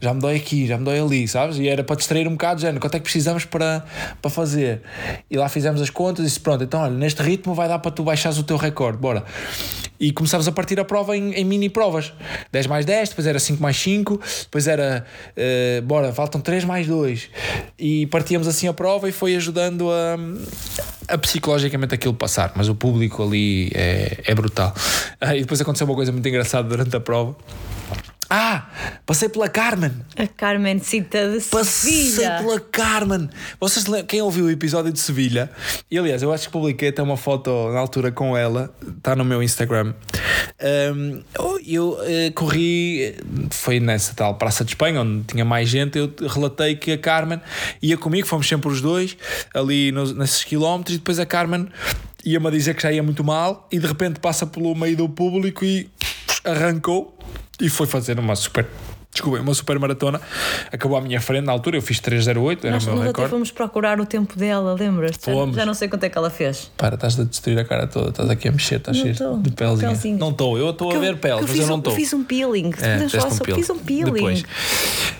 [0.00, 1.58] Já me dói aqui, já me dói ali, sabes?
[1.58, 3.84] E era para distrair um bocado, já, quanto é que precisamos para,
[4.20, 4.82] para fazer?
[5.30, 7.90] E lá fizemos as contas e disse, pronto, então olha, neste ritmo vai dar para
[7.90, 9.24] tu baixares o teu recorde, bora.
[9.98, 12.12] E começámos a partir a prova em, em mini provas
[12.50, 15.04] 10 mais 10, depois era 5 mais 5, depois era
[15.36, 17.30] eh, bora, faltam 3 mais 2
[17.78, 20.16] e partíamos assim a prova e foi ajudando a,
[21.14, 24.74] a psicologicamente aquilo passar, mas o público ali é, é brutal.
[25.34, 27.34] E depois aconteceu uma coisa muito engraçada durante a prova.
[28.36, 28.66] Ah,
[29.06, 29.92] passei pela Carmen.
[30.16, 32.38] A Carmen Cita de Passei Sevilha.
[32.40, 33.30] pela Carmen.
[33.60, 35.48] Vocês quem ouviu o episódio de Sevilha?
[35.88, 39.24] E aliás, eu acho que publiquei até uma foto na altura com ela, está no
[39.24, 39.94] meu Instagram.
[40.60, 43.14] Um, eu eu, eh, corri,
[43.50, 45.96] foi nessa tal Praça de Espanha, onde tinha mais gente.
[45.96, 47.40] Eu relatei que a Carmen
[47.80, 49.16] ia comigo, fomos sempre os dois,
[49.54, 51.68] ali nos, nesses quilómetros, e depois a Carmen
[52.24, 55.08] ia-me a dizer que já ia muito mal, e de repente passa pelo meio do
[55.08, 55.88] público e
[56.44, 57.16] arrancou
[57.60, 58.66] e foi fazer uma super.
[59.12, 60.20] Desculpa, uma super maratona.
[60.72, 63.08] Acabou à minha frente na altura, eu fiz 308, era Nós, o meu nós até
[63.10, 63.30] recorde.
[63.30, 65.26] fomos procurar o tempo dela, lembras-te?
[65.26, 65.54] Já, Fomos.
[65.54, 66.68] já não sei quanto é que ela fez.
[66.76, 69.50] Para, estás a destruir a cara toda, estás aqui a mexer, estás cheio de.
[69.52, 70.18] Pelzinhos.
[70.18, 71.94] Não estou, eu estou a ver pele, mas fiz eu não um- estou.
[71.94, 72.72] Fiz um peeling.
[72.80, 73.60] É, falar um peeling.
[73.60, 74.12] Fiz um peeling.
[74.14, 74.44] Depois.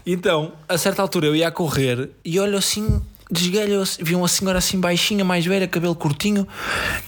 [0.04, 4.58] Então, a certa altura eu ia a correr e olho assim, desgalho, vi uma senhora
[4.58, 6.48] assim baixinha, mais velha, cabelo curtinho,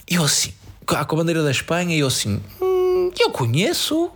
[0.08, 0.52] e eu assim,
[0.86, 4.08] com a com a bandeira da Espanha, e eu assim, hum, eu conheço.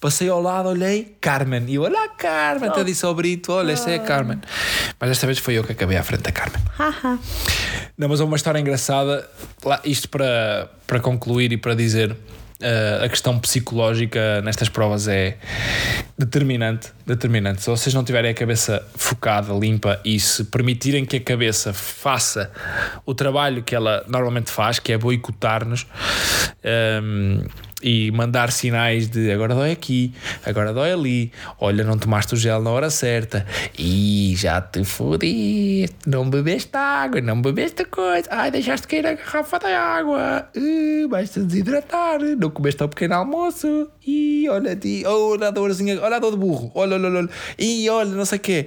[0.00, 3.72] Passei ao lado, olhei, Carmen, e eu, olha a Carmen, até disse ao Brito, olha,
[3.72, 4.40] esta é a Carmen.
[5.00, 6.60] Mas desta vez foi eu que acabei à frente da Carmen.
[7.96, 9.28] Não, mas há uma história engraçada,
[9.64, 12.16] lá, isto para, para concluir e para dizer.
[12.54, 15.36] Uh, a questão psicológica nestas provas é
[16.16, 17.60] determinante, determinante.
[17.62, 22.50] Se vocês não tiverem a cabeça focada, limpa e se permitirem que a cabeça faça
[23.04, 25.84] o trabalho que ela normalmente faz, que é boicotar-nos,
[27.02, 27.44] um,
[27.84, 30.14] e mandar sinais de agora dói aqui,
[30.46, 33.46] agora dói ali, olha, não tomaste o gel na hora certa,
[33.78, 39.58] e já te fodi, não bebeste água, não bebeste coisa, ai, deixaste cair a garrafa
[39.58, 45.50] da água, uh, vais-te desidratar, não comeste ao pequeno almoço, e olha ti, olha a
[45.50, 47.28] dorzinha, olha a dor de burro, olha, olha, olha,
[47.58, 48.66] e olha, não sei o quê.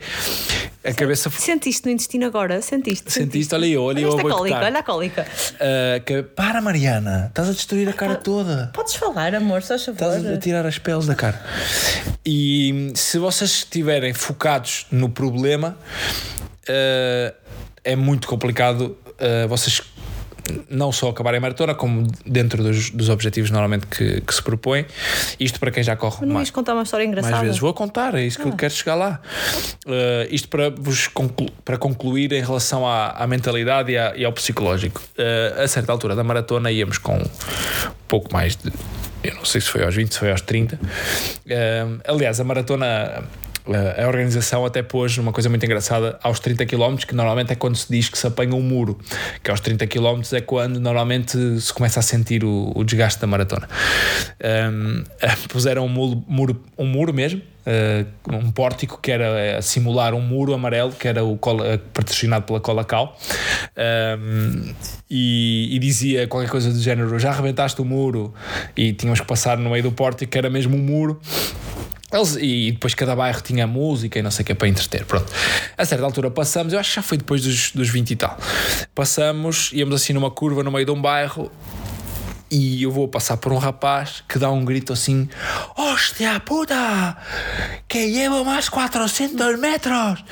[0.83, 1.29] A cabeça.
[1.29, 2.61] Sentiste no intestino agora?
[2.61, 3.11] Sentiste?
[3.11, 4.25] Sentiste, olha eu, olha, olha eu.
[4.25, 5.27] Olha a cólica, olha a cólica.
[5.53, 6.23] Uh, que...
[6.23, 8.71] Para, Mariana, estás a destruir a cara toda.
[8.73, 10.17] Podes falar, amor, só favor.
[10.17, 11.43] Estás a tirar as peles da cara.
[12.25, 15.77] E se vocês estiverem focados no problema,
[16.69, 17.35] uh,
[17.83, 19.81] é muito complicado uh, vocês
[20.69, 24.85] não só acabarem a maratona, como dentro dos, dos objetivos normalmente que, que, se propõem.
[25.39, 26.49] Isto para quem já corre Mas não mais.
[26.49, 27.35] contar uma história engraçada?
[27.35, 28.51] Mais vezes vou contar, é isso que ah.
[28.51, 29.19] eu quero chegar lá.
[29.85, 34.25] Uh, isto para vos conclu para concluir em relação à, à mentalidade e, à, e,
[34.25, 35.01] ao psicológico.
[35.17, 37.21] Uh, a certa altura da maratona íamos com
[38.07, 38.71] pouco mais de
[39.23, 40.75] eu não sei se foi aos 20, se foi aos 30.
[40.75, 43.23] Uh, aliás, a maratona
[43.73, 47.75] a organização até pôs uma coisa muito engraçada aos 30 km, que normalmente é quando
[47.75, 48.97] se diz que se apanha um muro,
[49.43, 53.27] que aos 30 km é quando normalmente se começa a sentir o, o desgaste da
[53.27, 53.67] maratona.
[54.71, 55.03] Um,
[55.49, 60.53] puseram um muro, um muro mesmo, uh, um pórtico que era a simular um muro
[60.53, 61.37] amarelo, que era o
[61.93, 63.17] patrocinado pela Cola Cal,
[64.19, 64.73] um,
[65.09, 68.33] e, e, dizia qualquer coisa do género: já arrebentaste o muro,
[68.75, 71.19] e tínhamos que passar no meio do pórtico, que era mesmo um muro.
[72.11, 75.05] Eles, e depois cada bairro tinha música e não sei o que para entreter.
[75.05, 75.31] Pronto.
[75.77, 78.37] A certa altura passamos, eu acho que já foi depois dos, dos 20 e tal.
[78.95, 81.51] Passamos, íamos assim numa curva no meio de um bairro
[82.49, 85.27] e eu vou passar por um rapaz que dá um grito assim:
[85.77, 87.17] Hostia puta!
[87.87, 90.23] Que llevo mais 400 metros!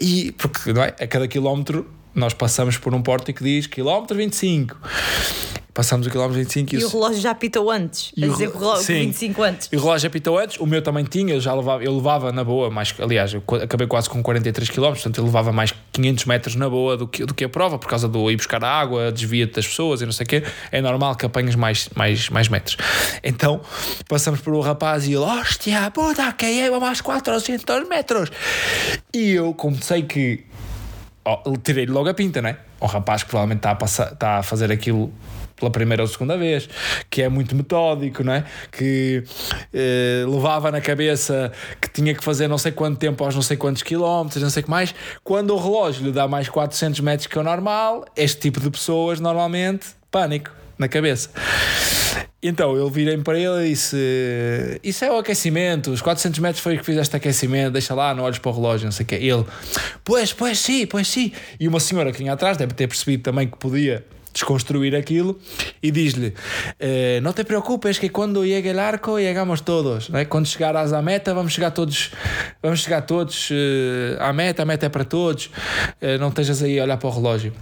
[0.00, 0.88] E porque não é?
[0.88, 4.76] a cada quilómetro nós passamos por um porto que diz quilómetro 25.
[5.74, 8.12] Passámos o quilómetro 25 e, e o relógio já apitou antes.
[8.14, 9.68] E a dizer o relógio sim, 25 antes.
[9.72, 12.44] E o relógio apitou antes, o meu também tinha, eu já levava, eu levava na
[12.44, 16.56] boa, mais, aliás, eu acabei quase com 43 km, portanto eu levava mais 500 metros
[16.56, 19.54] na boa do que, do que a prova, por causa do ir buscar água, desvia-te
[19.54, 20.44] das pessoas e não sei o quê.
[20.70, 22.76] É normal que apanhes mais, mais, mais metros.
[23.22, 23.62] Então
[24.06, 28.30] passamos por um rapaz e ele, hostia, puta, que eu mais 400 metros.
[29.14, 30.44] E eu, como sei que.
[31.24, 32.58] Oh, tirei logo a pinta, né?
[32.80, 35.12] O rapaz que provavelmente está a, passar, está a fazer aquilo
[35.62, 36.68] pela primeira ou segunda vez,
[37.08, 38.44] que é muito metódico, não é?
[38.72, 39.22] Que
[39.72, 43.56] eh, levava na cabeça que tinha que fazer não sei quanto tempo aos não sei
[43.56, 44.92] quantos quilómetros, não sei o que mais.
[45.22, 49.20] Quando o relógio lhe dá mais 400 metros que o normal, este tipo de pessoas
[49.20, 51.30] normalmente, pânico na cabeça.
[52.42, 53.96] Então eu virei para ele e disse:
[54.82, 58.24] Isso é o aquecimento, os 400 metros foi o que fizeste aquecimento, deixa lá, não
[58.24, 59.14] olhes para o relógio, não sei o quê.
[59.14, 59.44] Ele,
[60.02, 61.30] pois, pois sim, pois sim.
[61.60, 65.38] E uma senhora que vinha atrás deve ter percebido também que podia desconstruir aquilo
[65.82, 66.34] e diz-lhe:
[66.80, 70.08] eh, Não te preocupes, que quando llegue el arco, chegamos todos.
[70.08, 70.24] Né?
[70.24, 72.10] Quando chegarás à meta, vamos chegar todos,
[72.62, 75.50] vamos chegar todos eh, à meta, a meta é para todos.
[76.00, 77.52] Eh, não estejas aí a olhar para o relógio.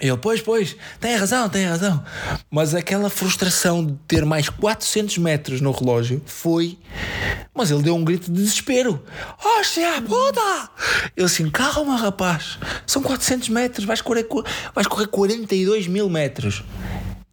[0.00, 2.04] Ele, pois, pois, tem razão, tem razão.
[2.50, 6.76] Mas aquela frustração de ter mais 400 metros no relógio foi.
[7.54, 9.00] Mas ele deu um grito de desespero.
[9.60, 10.70] Oxa, puta!
[11.16, 12.58] Ele assim, calma, rapaz.
[12.84, 14.26] São 400 metros, vais correr,
[14.74, 16.64] vais correr 42 mil metros.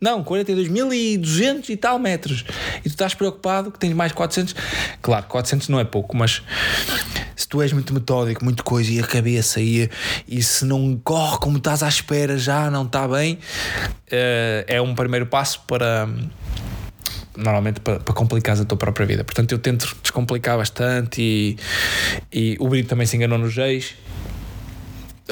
[0.01, 2.43] Não, 42.200 e tal metros.
[2.79, 4.55] E tu estás preocupado que tens mais 400.
[4.99, 6.41] Claro, 400 não é pouco, mas
[7.35, 9.87] se tu és muito metódico, muito coisa, e a cabeça, e,
[10.27, 14.95] e se não corre como estás à espera, já não está bem, uh, é um
[14.95, 16.09] primeiro passo para.
[17.37, 19.23] Normalmente para, para complicar a tua própria vida.
[19.23, 21.57] Portanto, eu tento descomplicar bastante e,
[22.31, 23.95] e o Brito também se enganou nos ex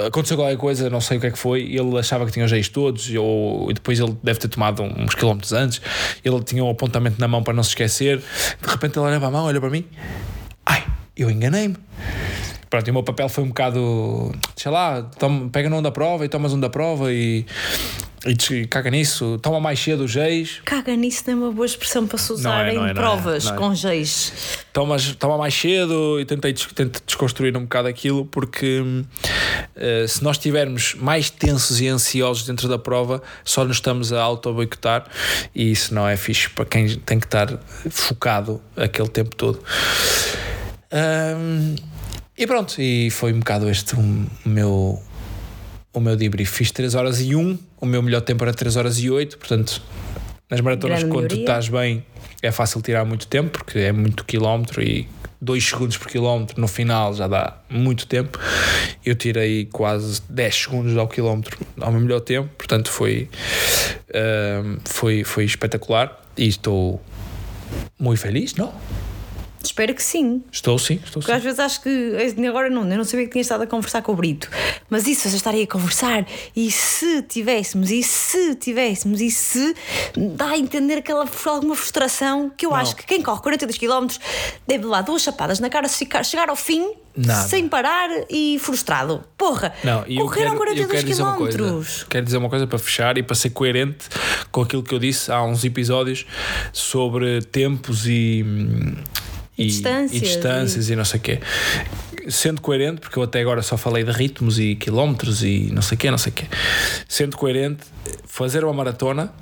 [0.08, 2.52] aconteceu qualquer coisa, não sei o que é que foi, ele achava que tinha os
[2.52, 5.82] reis todos, ou depois ele deve ter tomado uns quilómetros antes,
[6.24, 9.32] ele tinha um apontamento na mão para não se esquecer, de repente ele para a
[9.32, 9.86] mão, olha para mim,
[10.66, 10.86] ai,
[11.16, 11.76] eu enganei-me.
[12.70, 16.24] Pronto, e o meu papel foi um bocado, sei lá, toma, pega num da prova
[16.24, 17.44] e tomas um da prova e
[18.26, 20.62] e caga nisso, toma mais cedo os geis.
[20.66, 23.54] Caga nisso não é uma boa expressão para se usar é, em é, provas é,
[23.54, 24.60] com geis.
[24.74, 30.36] Tomas, toma mais cedo e tentei, tentei desconstruir um bocado aquilo porque uh, se nós
[30.36, 35.06] estivermos mais tensos e ansiosos dentro da prova, só nos estamos a auto-boicotar
[35.56, 37.58] e isso não é fixe para quem tem que estar
[37.90, 39.64] focado aquele tempo todo.
[40.92, 41.76] Um,
[42.38, 45.02] e pronto, e foi um bocado este o meu
[46.00, 46.52] o meu debrief.
[46.52, 49.82] Fiz 3 horas e 1, o meu melhor tempo era 3 horas e 8, portanto
[50.50, 52.04] Nas maratonas, Grande quando tu estás bem,
[52.42, 55.08] é fácil tirar muito tempo, porque é muito quilómetro e
[55.42, 58.40] 2 segundos por quilómetro no final já dá muito tempo.
[59.06, 63.30] Eu tirei quase 10 segundos ao quilómetro ao meu melhor tempo, portanto foi,
[64.14, 67.02] ahm, foi, foi espetacular e estou
[68.00, 68.74] muito feliz, não?
[69.64, 70.42] Espero que sim.
[70.52, 71.44] Estou sim, estou Porque às sim.
[71.44, 74.14] vezes acho que eu agora não, eu não sabia que tinha estado a conversar com
[74.14, 74.50] o Brito.
[74.90, 79.76] Mas isso, vocês estarem a conversar e se tivéssemos, e se tivéssemos, e se
[80.36, 82.78] dá a entender aquela alguma frustração que eu Não.
[82.78, 84.08] acho que quem corre 42 km
[84.68, 87.48] deve levar duas chapadas na cara se ficar, chegar ao fim Nada.
[87.48, 89.24] sem parar e frustrado.
[89.38, 89.74] Porra!
[89.84, 91.38] Não, e correram quero, eu 42 quero dizer uma km.
[91.38, 92.06] coisa.
[92.10, 94.08] Quero dizer uma coisa para fechar e para ser coerente
[94.52, 96.26] com aquilo que eu disse há uns episódios
[96.72, 98.46] sobre tempos e,
[99.64, 100.96] e, distâncias, e distâncias e...
[100.96, 101.40] não sei o quê.
[102.28, 105.96] Sendo coerente, porque eu até agora só falei de ritmos e quilómetros e não sei
[105.96, 106.46] o quê, não sei o quê.
[107.08, 107.84] Sendo coerente,
[108.26, 109.34] fazer uma maratona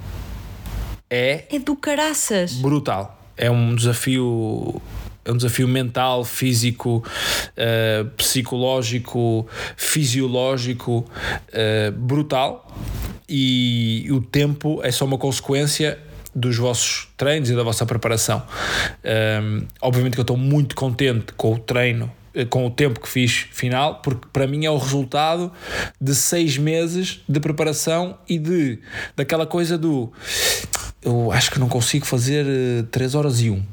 [1.09, 2.53] é É do caraças.
[2.53, 3.20] brutal.
[3.36, 4.82] É um desafio.
[5.24, 7.03] É um desafio mental, físico,
[7.57, 9.45] eh, psicológico,
[9.76, 11.05] fisiológico,
[11.51, 12.65] eh, brutal.
[13.28, 15.99] E o tempo é só uma consequência
[16.38, 18.43] dos vossos treinos e da vossa preparação.
[19.43, 23.09] Um, obviamente que eu estou muito contente com o treino, eh, com o tempo que
[23.09, 25.51] fiz final, porque para mim é o resultado
[25.99, 28.79] de seis meses de preparação e de
[29.15, 30.13] daquela coisa do
[31.01, 32.45] eu acho que não consigo fazer
[32.91, 33.63] 3 horas e 1.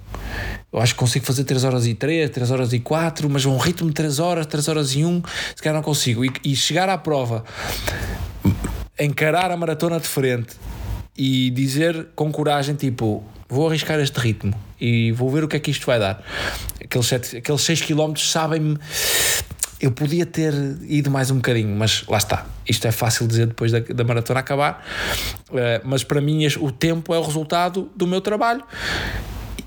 [0.73, 3.57] Eu acho que consigo fazer 3 horas e 3, 3 horas e 4, mas um
[3.57, 5.23] ritmo de 3 horas, 3 horas e 1,
[5.55, 6.25] se calhar não consigo.
[6.25, 7.45] E, e chegar à prova,
[8.99, 10.57] encarar a maratona de frente
[11.17, 15.61] e dizer com coragem, tipo, vou arriscar este ritmo e vou ver o que é
[15.61, 16.23] que isto vai dar.
[16.83, 18.79] Aqueles, sete, aqueles 6 km sabem-me.
[19.81, 22.47] Eu podia ter ido mais um bocadinho, mas lá está.
[22.67, 24.85] Isto é fácil dizer depois da, da maratona acabar,
[25.53, 28.65] Eh, mas para mim o tempo é o resultado do meu trabalho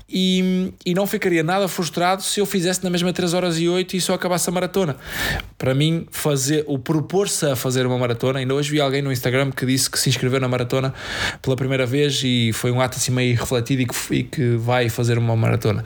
[0.08, 3.96] e, e não ficaria nada frustrado se eu fizesse na mesma 3 horas e 8
[3.96, 4.96] e só acabasse a maratona.
[5.58, 9.50] Para mim, fazer o propor-se a fazer uma maratona, ainda hoje vi alguém no Instagram
[9.50, 10.94] que disse que se inscreveu na maratona
[11.42, 14.88] pela primeira vez e foi um ato assim meio refletido e que, e que vai
[14.88, 15.84] fazer uma maratona.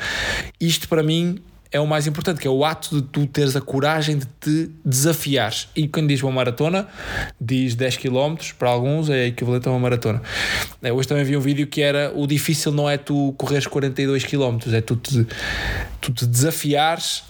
[0.61, 1.43] Isto para mim
[1.73, 4.71] é o mais importante, que é o ato de tu teres a coragem de te
[4.85, 5.69] desafiares.
[5.75, 6.87] E quando diz uma maratona,
[7.41, 10.21] diz 10 km, para alguns é equivalente a uma maratona.
[10.83, 14.25] Eh, Hoje também vi um vídeo que era o difícil não é tu correres 42
[14.25, 15.27] km, é tu te,
[16.01, 17.25] tu te desafiares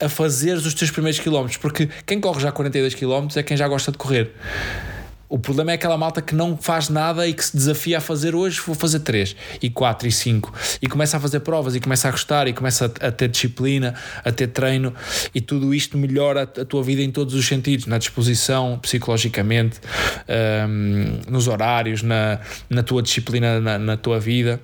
[0.00, 3.66] a fazeres os teus primeiros quilómetros, porque quem corre já 42 km é quem já
[3.66, 4.32] gosta de correr.
[5.28, 8.34] O problema é aquela malta que não faz nada e que se desafia a fazer
[8.34, 10.52] hoje, vou fazer 3 e 4 e 5
[10.82, 13.94] e começa a fazer provas e começa a gostar e começa a, a ter disciplina,
[14.24, 14.94] a ter treino
[15.34, 19.80] e tudo isto melhora a, a tua vida em todos os sentidos, na disposição, psicologicamente,
[20.68, 24.60] hum, nos horários, na, na tua disciplina, na, na tua vida.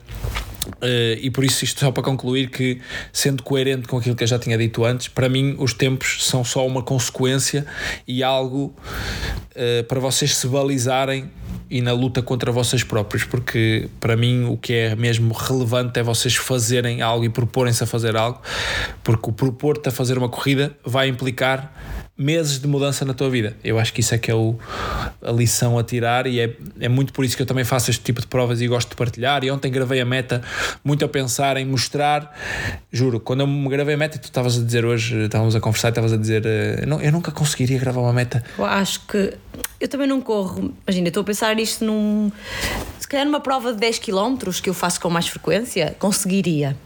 [0.77, 2.81] Uh, e por isso, isto só para concluir que,
[3.13, 6.45] sendo coerente com aquilo que eu já tinha dito antes, para mim os tempos são
[6.45, 7.67] só uma consequência
[8.07, 8.75] e algo
[9.53, 11.31] uh, para vocês se balizarem
[11.71, 16.03] e na luta contra vocês próprios, porque para mim o que é mesmo relevante é
[16.03, 18.41] vocês fazerem algo e proporem-se a fazer algo,
[19.05, 21.73] porque o propor-te a fazer uma corrida vai implicar
[22.21, 23.57] meses de mudança na tua vida.
[23.65, 24.59] Eu acho que isso é que é o,
[25.23, 28.05] a lição a tirar e é, é muito por isso que eu também faço este
[28.05, 29.43] tipo de provas e gosto de partilhar.
[29.43, 30.43] E ontem gravei a meta
[30.85, 32.37] muito a pensar em mostrar.
[32.93, 35.89] Juro, quando eu me gravei a meta, tu estavas a dizer hoje, estávamos a conversar,
[35.89, 38.45] estavas a dizer, eh, não, eu nunca conseguiria gravar uma meta.
[38.59, 39.33] Eu acho que
[39.81, 40.73] eu também não corro.
[40.87, 42.31] Imagina, estou a pensar isto num.
[42.99, 46.77] Se calhar numa prova de 10 km que eu faço com mais frequência, conseguiria.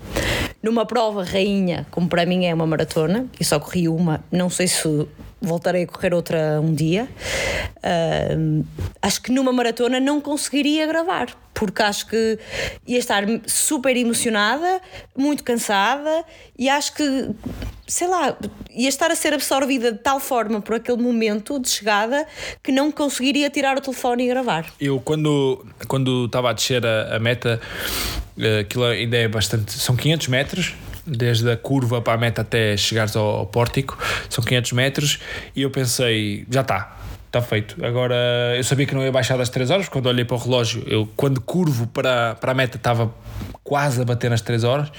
[0.63, 4.67] Numa prova rainha, como para mim é uma maratona, eu só corri uma, não sei
[4.67, 5.07] se
[5.39, 7.07] voltarei a correr outra um dia.
[7.77, 8.65] Uh,
[9.03, 12.39] acho que numa maratona não conseguiria gravar, porque acho que
[12.87, 14.81] ia estar super emocionada,
[15.17, 16.25] muito cansada
[16.59, 17.31] e acho que,
[17.87, 18.37] sei lá,
[18.71, 22.27] ia estar a ser absorvida de tal forma por aquele momento de chegada
[22.63, 24.67] que não conseguiria tirar o telefone e gravar.
[24.81, 27.61] Eu, quando, quando estava a descer a, a meta,
[28.37, 29.73] eh, aquilo ainda é bastante.
[29.73, 30.75] São 500 metros
[31.07, 33.99] desde a curva para a meta até chegares ao, ao pórtico,
[34.29, 35.21] são 500 metros,
[35.55, 36.97] e eu pensei, já está,
[37.37, 37.85] está feito.
[37.85, 38.15] Agora,
[38.57, 41.09] eu sabia que não ia baixar das 3 horas, quando olhei para o relógio, eu
[41.17, 43.13] quando curvo para, para a meta estava
[43.65, 44.93] quase a bater nas 3 horas, uh,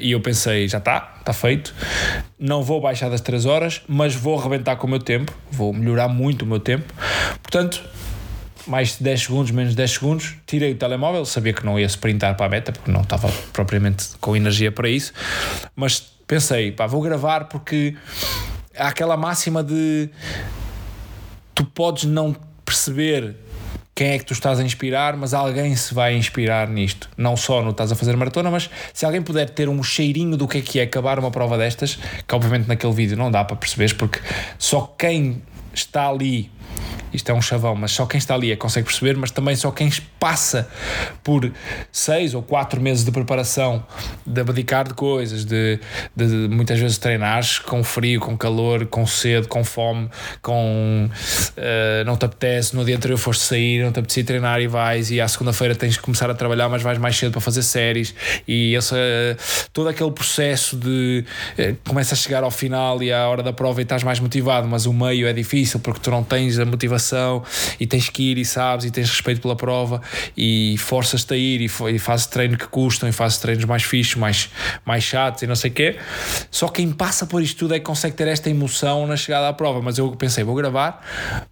[0.00, 1.74] e eu pensei, já está, está feito,
[2.38, 6.08] não vou baixar das 3 horas, mas vou arrebentar com o meu tempo, vou melhorar
[6.08, 6.92] muito o meu tempo,
[7.42, 7.82] portanto
[8.66, 12.34] mais de 10 segundos, menos 10 segundos, tirei o telemóvel, sabia que não ia sprintar
[12.34, 15.12] para a meta, porque não estava propriamente com energia para isso,
[15.76, 17.94] mas pensei, pá, vou gravar porque
[18.74, 20.08] há aquela máxima de
[21.54, 23.36] tu podes não perceber
[23.94, 27.08] quem é que tu estás a inspirar, mas alguém se vai inspirar nisto.
[27.16, 30.48] Não só no estás a fazer maratona, mas se alguém puder ter um cheirinho do
[30.48, 33.56] que é que é acabar uma prova destas, que obviamente naquele vídeo não dá para
[33.56, 34.18] perceberes, porque
[34.58, 35.40] só quem
[35.72, 36.50] está ali
[37.14, 39.54] isto é um chavão, mas só quem está ali é que consegue perceber, mas também
[39.54, 40.68] só quem passa
[41.22, 41.50] por
[41.92, 43.84] seis ou quatro meses de preparação,
[44.26, 45.78] de abdicar de coisas, de,
[46.14, 50.08] de, de muitas vezes treinar com frio, com calor, com sede, com fome,
[50.42, 54.66] com uh, não te apetece, no dia anterior foste sair, não te apetecia treinar e
[54.66, 57.62] vais, e à segunda-feira tens que começar a trabalhar, mas vais mais cedo para fazer
[57.62, 58.14] séries,
[58.48, 61.24] e esse, uh, todo aquele processo de
[61.58, 64.66] uh, começa a chegar ao final e à hora da prova e estás mais motivado,
[64.66, 67.42] mas o meio é difícil porque tu não tens a motivação
[67.78, 70.00] e tens que ir e sabes e tens respeito pela prova
[70.36, 74.16] e forças-te a ir e, e fazes treino que custam e fazes treinos mais fixos,
[74.16, 74.50] mais,
[74.84, 75.96] mais chatos e não sei o quê.
[76.50, 79.52] Só quem passa por isto tudo é que consegue ter esta emoção na chegada à
[79.52, 79.80] prova.
[79.80, 81.04] Mas eu pensei, vou gravar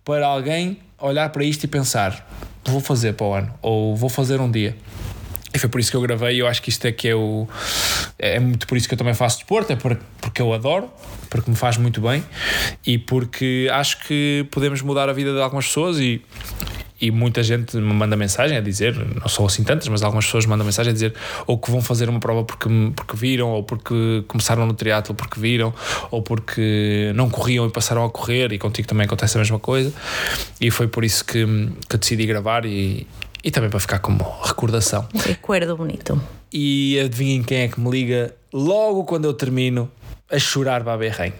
[0.05, 2.29] para alguém olhar para isto e pensar,
[2.65, 4.77] vou fazer para o ano ou vou fazer um dia.
[5.55, 6.41] E foi por isso que eu gravei.
[6.41, 7.47] Eu acho que isto é que é o.
[8.19, 10.91] É muito por isso que eu também faço desporto, é porque eu adoro,
[11.29, 12.25] porque me faz muito bem
[12.87, 16.23] e porque acho que podemos mudar a vida de algumas pessoas e.
[17.01, 20.47] E muita gente me manda mensagem a dizer, não são assim tantas, mas algumas pessoas
[20.47, 21.13] mandam mensagem a dizer
[21.49, 25.41] ou que vão fazer uma prova porque, porque viram, ou porque começaram no triatlo porque
[25.41, 25.75] viram,
[26.13, 29.93] ou porque não corriam e passaram a correr, e contigo também acontece a mesma coisa.
[30.61, 31.45] E foi por isso que,
[31.89, 33.05] que decidi gravar e,
[33.43, 35.07] e também para ficar como recordação.
[35.15, 36.21] Recuerdo bonito.
[36.53, 39.91] E adivinhem quem é que me liga logo quando eu termino
[40.31, 41.33] a chorar Baberrem.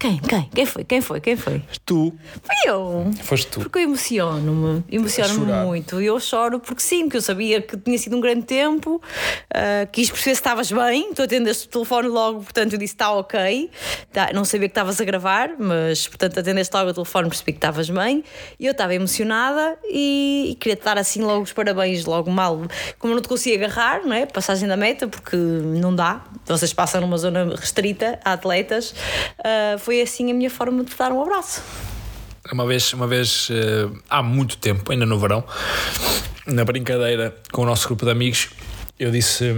[0.00, 0.16] Quem?
[0.16, 0.48] Quem?
[0.54, 0.82] Quem foi?
[0.82, 1.20] Quem foi?
[1.20, 1.62] Quem foi?
[1.84, 2.14] Tu.
[2.42, 3.10] Fui eu.
[3.22, 3.60] Foste tu.
[3.60, 4.82] Porque eu emociono-me.
[4.90, 6.00] Emociono-me muito.
[6.00, 8.94] E eu choro porque sim, porque eu sabia que tinha sido um grande tempo.
[8.94, 11.10] Uh, quis perceber se estavas bem.
[11.10, 13.70] Estou a atender este telefone logo, portanto eu disse está ok.
[14.10, 17.58] Tá, não sabia que estavas a gravar, mas portanto atendeste logo o telefone, percebi que
[17.58, 18.24] estavas bem.
[18.58, 22.58] E eu estava emocionada e, e queria te dar assim logo os parabéns, logo mal.
[22.98, 24.24] Como eu não te conseguia agarrar, não é?
[24.24, 26.24] Passagem da meta, porque não dá.
[26.46, 28.94] Vocês passam numa zona restrita a atletas.
[29.40, 31.64] Uh, foi assim a minha forma de dar um abraço.
[32.52, 35.42] Uma vez, uma vez uh, há muito tempo, ainda no verão,
[36.46, 38.50] na brincadeira com o nosso grupo de amigos,
[39.00, 39.52] eu disse.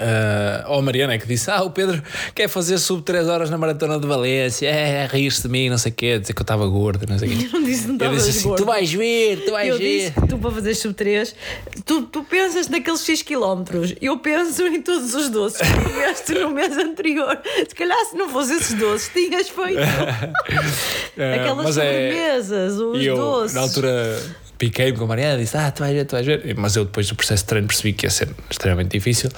[0.00, 2.02] Uh, ou a Mariana é que disse: Ah, o Pedro
[2.34, 5.76] quer fazer sub 3 horas na maratona de Valência, é, é rir-se de mim, não
[5.76, 7.48] sei o quê, dizer que eu estava gordo, não sei o quê.
[7.52, 8.62] Eu não disse, não eu disse assim: gordo.
[8.62, 10.10] Tu vais ver, tu vais eu ver.
[10.10, 11.34] Disse, tu para fazer sub 3,
[11.84, 16.50] tu, tu pensas naqueles X quilómetros, eu penso em todos os doces que tiveste no
[16.50, 17.38] mês anterior.
[17.68, 19.80] Se calhar, se não fosse esses doces, tinhas feito
[21.40, 23.54] aquelas é, sobremesas, é, os eu, doces.
[23.54, 24.18] Na altura
[24.60, 26.54] piquei-me com a Mariana disse: Ah, tu vais ver, tu vais ver.
[26.56, 29.30] Mas eu depois do processo de treino percebi que ia ser extremamente difícil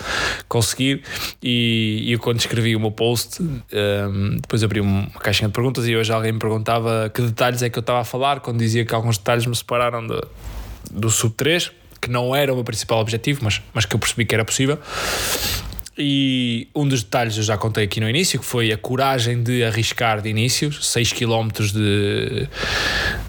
[0.49, 1.03] conseguir.
[1.41, 5.95] E, eu, quando escrevi o meu post, um, depois abri uma caixinha de perguntas e
[5.97, 8.95] hoje alguém me perguntava que detalhes é que eu estava a falar, quando dizia que
[8.95, 10.29] alguns detalhes me separaram do,
[10.91, 11.71] do sub 3,
[12.01, 14.77] que não era o meu principal objetivo, mas, mas que eu percebi que era possível.
[15.97, 19.63] E um dos detalhes eu já contei aqui no início, que foi a coragem de
[19.63, 22.49] arriscar de início, 6 km de,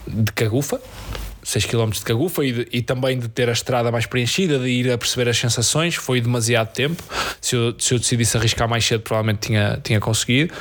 [0.07, 0.81] de cagufa
[1.43, 4.91] 6 km de cagufa e, e, também de ter a estrada mais preenchida, de ir
[4.91, 7.03] a perceber as sensações, foi demasiado tempo.
[7.41, 10.53] Se eu, se eu decidisse arriscar mais cedo, provavelmente tinha, tinha conseguido.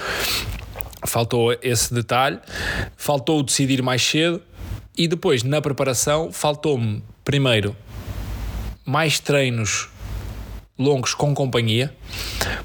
[1.07, 2.39] Faltou esse detalhe,
[2.97, 4.41] faltou decidir mais cedo
[4.97, 7.75] e depois na preparação faltou-me primeiro
[8.85, 9.89] mais treinos
[10.79, 11.95] longos com companhia,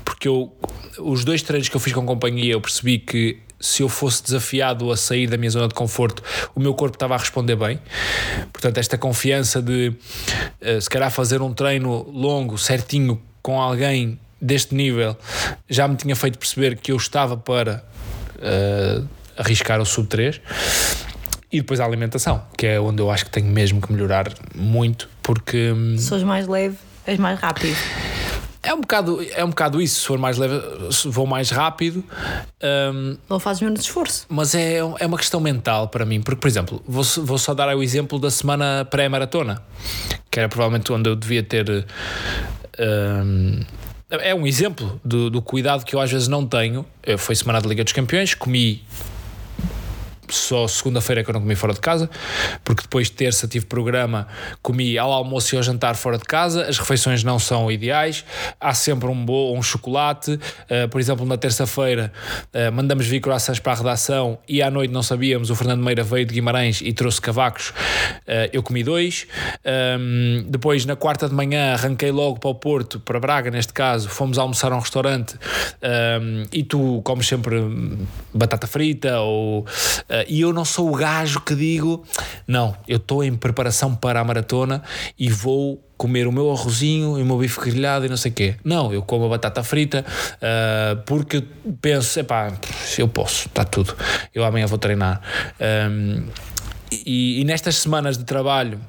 [0.03, 0.55] porque eu
[0.99, 4.91] os dois treinos que eu fiz com companhia eu percebi que se eu fosse desafiado
[4.91, 6.23] a sair da minha zona de conforto,
[6.53, 7.79] o meu corpo estava a responder bem.
[8.51, 9.93] Portanto, esta confiança de
[10.61, 15.17] uh, se calhar fazer um treino longo, certinho, com alguém deste nível,
[15.69, 17.83] já me tinha feito perceber que eu estava para
[18.35, 19.07] uh,
[19.37, 20.41] arriscar o sub 3.
[21.51, 25.09] E depois a alimentação, que é onde eu acho que tenho mesmo que melhorar muito,
[25.23, 25.71] porque.
[25.71, 27.75] Hum, fores mais leve, és mais rápido.
[28.67, 30.01] É um bocado, é um bocado isso.
[30.01, 30.61] Se for mais leve,
[31.05, 32.03] vou mais rápido.
[32.61, 34.25] Um, Não fazes menos esforço.
[34.27, 36.19] Mas é, é uma questão mental para mim.
[36.21, 39.63] Porque, por exemplo, vou, vou só dar o exemplo da semana pré-maratona,
[40.29, 41.85] que era provavelmente onde eu devia ter.
[42.77, 43.61] Um,
[44.09, 46.85] é um exemplo do, do cuidado que eu às vezes não tenho.
[47.01, 48.83] Eu, foi semana de Liga dos Campeões, comi
[50.29, 52.09] só segunda-feira que eu não comi fora de casa,
[52.63, 54.27] porque depois de terça tive programa,
[54.61, 58.25] comi ao almoço e ao jantar fora de casa, as refeições não são ideais,
[58.59, 62.11] há sempre um bolo, um chocolate, uh, por exemplo, na terça-feira
[62.53, 66.03] uh, mandamos vir croissants para a redação e à noite não sabíamos, o Fernando Meira
[66.03, 69.27] veio de Guimarães e trouxe cavacos, uh, eu comi dois,
[69.99, 74.09] um, depois na quarta de manhã arranquei logo para o Porto, para Braga neste caso,
[74.09, 75.35] fomos almoçar a um restaurante.
[75.81, 77.57] Um, e tu comes sempre
[78.33, 79.65] batata frita ou
[80.27, 82.03] e eu não sou o gajo que digo,
[82.47, 84.83] não, eu estou em preparação para a maratona
[85.17, 88.33] e vou comer o meu arrozinho e o meu bife grelhado e não sei o
[88.33, 88.55] quê.
[88.63, 91.43] Não, eu como a batata frita uh, porque
[91.81, 92.53] penso, epá,
[92.97, 93.95] eu posso, está tudo.
[94.33, 95.21] Eu amanhã vou treinar.
[95.89, 96.25] Um,
[96.91, 98.79] e, e nestas semanas de trabalho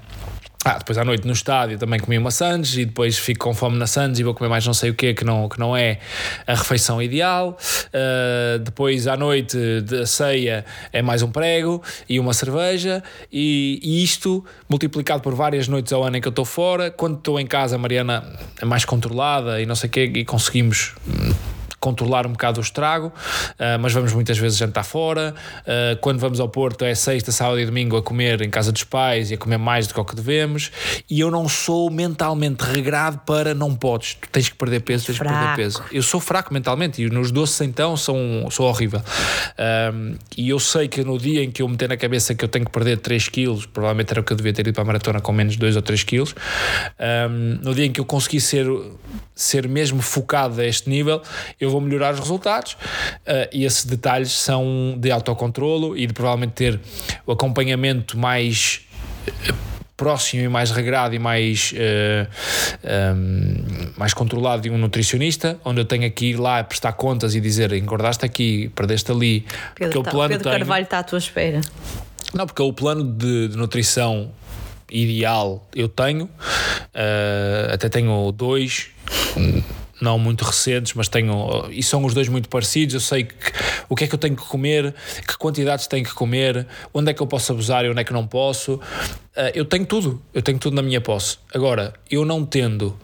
[0.65, 3.79] ah, depois à noite no estádio também comi uma Sandes e depois fico com fome
[3.79, 5.99] na Sandes e vou comer mais não sei o que que não, que não é
[6.47, 7.57] a refeição ideal.
[7.87, 13.03] Uh, depois à noite da ceia é mais um prego e uma cerveja
[13.33, 16.91] e, e, isto multiplicado por várias noites ao ano em que eu estou fora.
[16.91, 18.25] Quando estou em casa, a Mariana
[18.61, 20.95] é mais controlada e não sei o que e conseguimos
[21.81, 25.35] controlar um bocado o estrago, uh, mas vamos muitas vezes jantar fora.
[25.61, 28.85] Uh, quando vamos ao Porto é sexta, sábado e domingo a comer em casa dos
[28.85, 30.71] pais e a comer mais do que o que devemos.
[31.09, 35.19] E eu não sou mentalmente regrado para não podes, tu tens que perder peso, tens
[35.19, 35.35] fraco.
[35.35, 35.83] que perder peso.
[35.93, 39.03] Eu sou fraco mentalmente e nos doces então são, sou horrível.
[39.93, 42.49] Um, e eu sei que no dia em que eu meter na cabeça que eu
[42.49, 44.87] tenho que perder 3 quilos, provavelmente era o que eu devia ter ido para a
[44.87, 46.35] maratona com menos 2 ou 3 quilos,
[47.29, 48.67] um, no dia em que eu consegui ser,
[49.39, 51.23] ser mesmo focado a este nível,
[51.61, 52.73] eu vou melhorar os resultados.
[52.73, 56.81] Uh, e esses detalhes são de autocontrolo e de provavelmente ter
[57.25, 58.81] o acompanhamento mais
[59.27, 59.55] eh,
[59.97, 62.29] próximo e mais regrado e mais, uh,
[62.83, 67.37] eh, um, mais controlado de um nutricionista, onde eu tenho que ir lá prestar contas
[67.37, 69.47] e dizer engordaste aqui, perdeste ali.
[69.75, 70.59] Pedro, porque o tá, plano Pedro tenho...
[70.59, 71.61] Carvalho está à tua espera.
[72.35, 74.33] Não, porque o plano de, de nutrição
[74.91, 78.91] ideal eu tenho, uh, até tenho dois
[80.01, 81.69] não muito recentes, mas tenho.
[81.71, 82.95] E são os dois muito parecidos.
[82.95, 83.35] Eu sei que,
[83.89, 84.95] o que é que eu tenho que comer,
[85.27, 88.13] que quantidades tenho que comer, onde é que eu posso abusar e onde é que
[88.13, 88.75] não posso.
[88.75, 91.39] Uh, eu tenho tudo, eu tenho tudo na minha posse.
[91.53, 92.97] Agora, eu não tendo.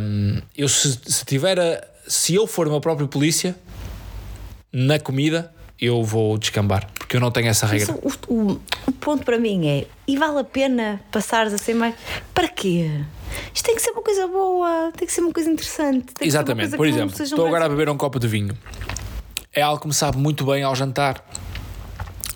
[0.00, 3.56] Um, eu se, se tiver a, se eu for o meu próprio polícia
[4.72, 7.94] na comida, eu vou descambar, porque eu não tenho essa regra.
[7.94, 11.94] o, o, o ponto para mim é: e vale a pena passares a ser mais.
[12.34, 12.90] Para quê?
[13.54, 16.06] Isto tem que ser uma coisa boa, tem que ser uma coisa interessante.
[16.20, 16.76] Exatamente.
[16.76, 18.56] Por exemplo, estou agora a beber um copo de vinho.
[19.52, 21.24] É algo que me sabe muito bem ao jantar.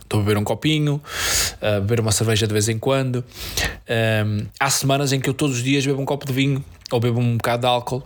[0.00, 1.00] Estou a beber um copinho,
[1.60, 3.24] a beber uma cerveja de vez em quando.
[3.88, 7.00] Um, há semanas em que eu todos os dias bebo um copo de vinho ou
[7.00, 8.02] bebo um bocado de álcool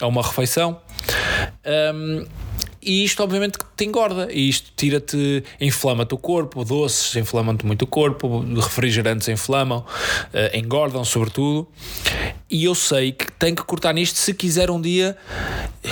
[0.00, 0.80] a uma refeição.
[1.94, 2.26] Um,
[2.84, 7.82] e isto obviamente que te engorda e isto tira-te, inflama-te o corpo, doces inflamam-te muito
[7.82, 11.66] o corpo, refrigerantes inflamam, uh, engordam sobretudo.
[12.50, 15.16] E eu sei que tenho que cortar nisto se quiser um dia,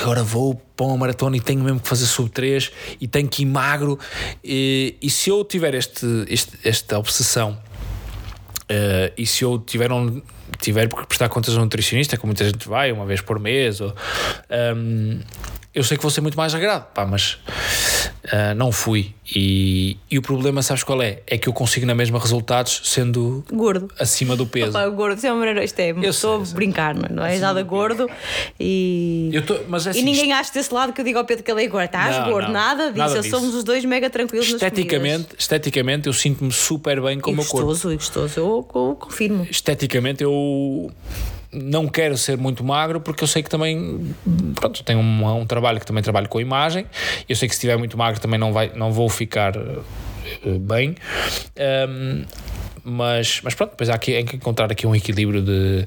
[0.01, 2.71] agora vou para uma maratona e tenho mesmo que fazer sub 3
[3.01, 3.99] e tenho que ir magro.
[4.45, 7.59] E, e se eu tiver este, este esta obsessão
[8.63, 10.23] uh, e se eu tiver um
[10.61, 13.81] tiver que prestar contas a um nutricionista, como muita gente vai, uma vez por mês,
[13.81, 13.95] ou,
[14.77, 15.21] um,
[15.75, 17.39] eu sei que vou ser muito mais agrado, pá, mas
[18.25, 19.15] uh, não fui.
[19.35, 21.21] E, e o problema, sabes qual é?
[21.27, 24.69] É que eu consigo na mesma resultados sendo gordo acima do peso.
[24.69, 27.39] Opa, gordo, isso é uma maneira, isto é, eu estou a brincar, não é?
[27.39, 28.07] Já da gordo
[28.61, 29.31] e.
[29.33, 31.51] Eu tô, mas assim, e ninguém acha desse lado que eu digo ao Pedro que
[31.51, 32.99] ele é gordo, estás não, gordo, não, nada disso.
[32.99, 33.31] Nada disso.
[33.31, 37.69] Somos os dois mega tranquilos esteticamente, esteticamente eu sinto-me super bem com o meu corpo.
[37.69, 39.47] Gostoso, gostoso, eu, eu confirmo.
[39.51, 40.93] Esteticamente eu
[41.53, 44.15] não quero ser muito magro porque eu sei que também
[44.55, 46.87] pronto, tenho um, um, trabalho que também trabalho com imagem
[47.29, 50.95] eu sei que se estiver muito magro também não, vai, não vou ficar uh, bem
[51.89, 52.25] um,
[52.85, 55.87] mas, mas pronto, depois há que, há que encontrar aqui um equilíbrio de,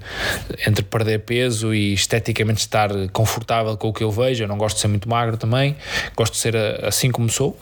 [0.66, 4.44] entre perder peso e esteticamente estar confortável com o que eu vejo.
[4.44, 5.76] Eu não gosto de ser muito magro também,
[6.16, 6.56] gosto de ser
[6.86, 7.60] assim como sou.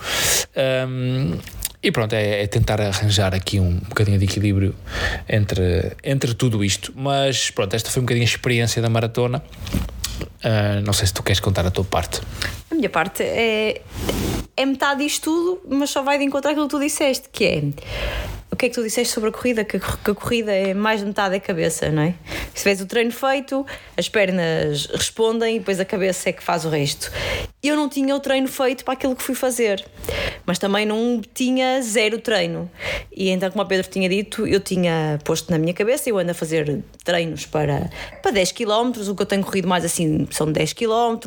[0.87, 1.39] Um,
[1.83, 4.73] e pronto, é, é, tentar arranjar aqui um bocadinho de equilíbrio
[5.27, 6.93] entre, entre tudo isto.
[6.95, 9.43] Mas pronto, esta foi um bocadinho a experiência da maratona.
[10.43, 12.21] Uh, não sei se tu queres contar a tua parte.
[12.71, 13.81] A minha parte é,
[14.55, 17.61] é metade disto tudo, mas só vai de encontrar aquilo que tu disseste, que é
[18.53, 19.65] o que é que tu disseste sobre a corrida?
[19.65, 22.13] Que, que a corrida é mais de metade da cabeça, não é?
[22.53, 23.65] Se vês o treino feito,
[23.97, 27.11] as pernas respondem e depois a cabeça é que faz o resto.
[27.63, 29.83] Eu não tinha o treino feito para aquilo que fui fazer,
[30.45, 32.69] mas também não tinha zero treino.
[33.11, 36.31] E então, como o Pedro tinha dito, eu tinha posto na minha cabeça, eu ando
[36.31, 37.89] a fazer treinos para,
[38.21, 41.17] para 10 km, o que eu tenho corrido mais assim são 10 km,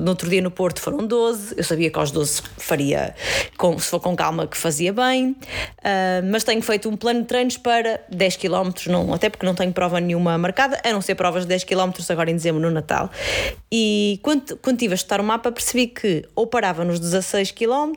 [0.00, 3.14] no outro dia no Porto foram 12, eu sabia que aos 12 faria,
[3.58, 7.26] com, se for com calma, que fazia bem, uh, mas tenho feito um plano de
[7.26, 11.16] treinos para 10 km, não, até porque não tenho prova nenhuma marcada, a não ser
[11.16, 13.10] provas de 10 km agora em dezembro no Natal.
[13.72, 17.92] E quando, quando tive a estudar o mapa, percebi que ou parava nos 16 km,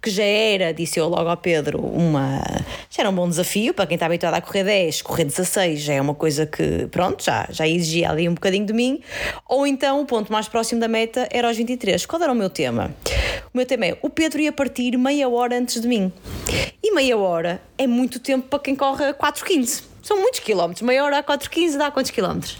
[0.00, 2.42] que já era, disse eu logo ao Pedro, uma,
[2.88, 5.92] já era um bom desafio para quem está habituado a correr 10, correr 16 já
[5.92, 9.02] é uma coisa que, pronto, já, já exigia ali um bocadinho de mim.
[9.46, 12.06] Ou então o ponto mais próximo da meta era aos 23.
[12.06, 12.94] Qual era o meu tema?
[13.52, 16.10] O meu tema é: o Pedro ia partir meia hora antes de mim.
[16.82, 19.82] E meia hora é muito tempo para quem corre a 4,15.
[20.02, 20.82] São muitos quilómetros.
[20.82, 22.56] Meia hora a 4,15 dá quantos quilómetros?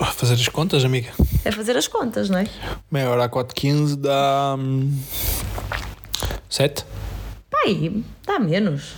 [0.00, 1.10] A fazer as contas, amiga.
[1.44, 2.46] É fazer as contas, não é?
[2.90, 4.56] Meia hora a 4,15 dá.
[4.58, 4.98] hum,
[6.48, 6.84] 7?
[7.50, 8.94] Pai, dá menos.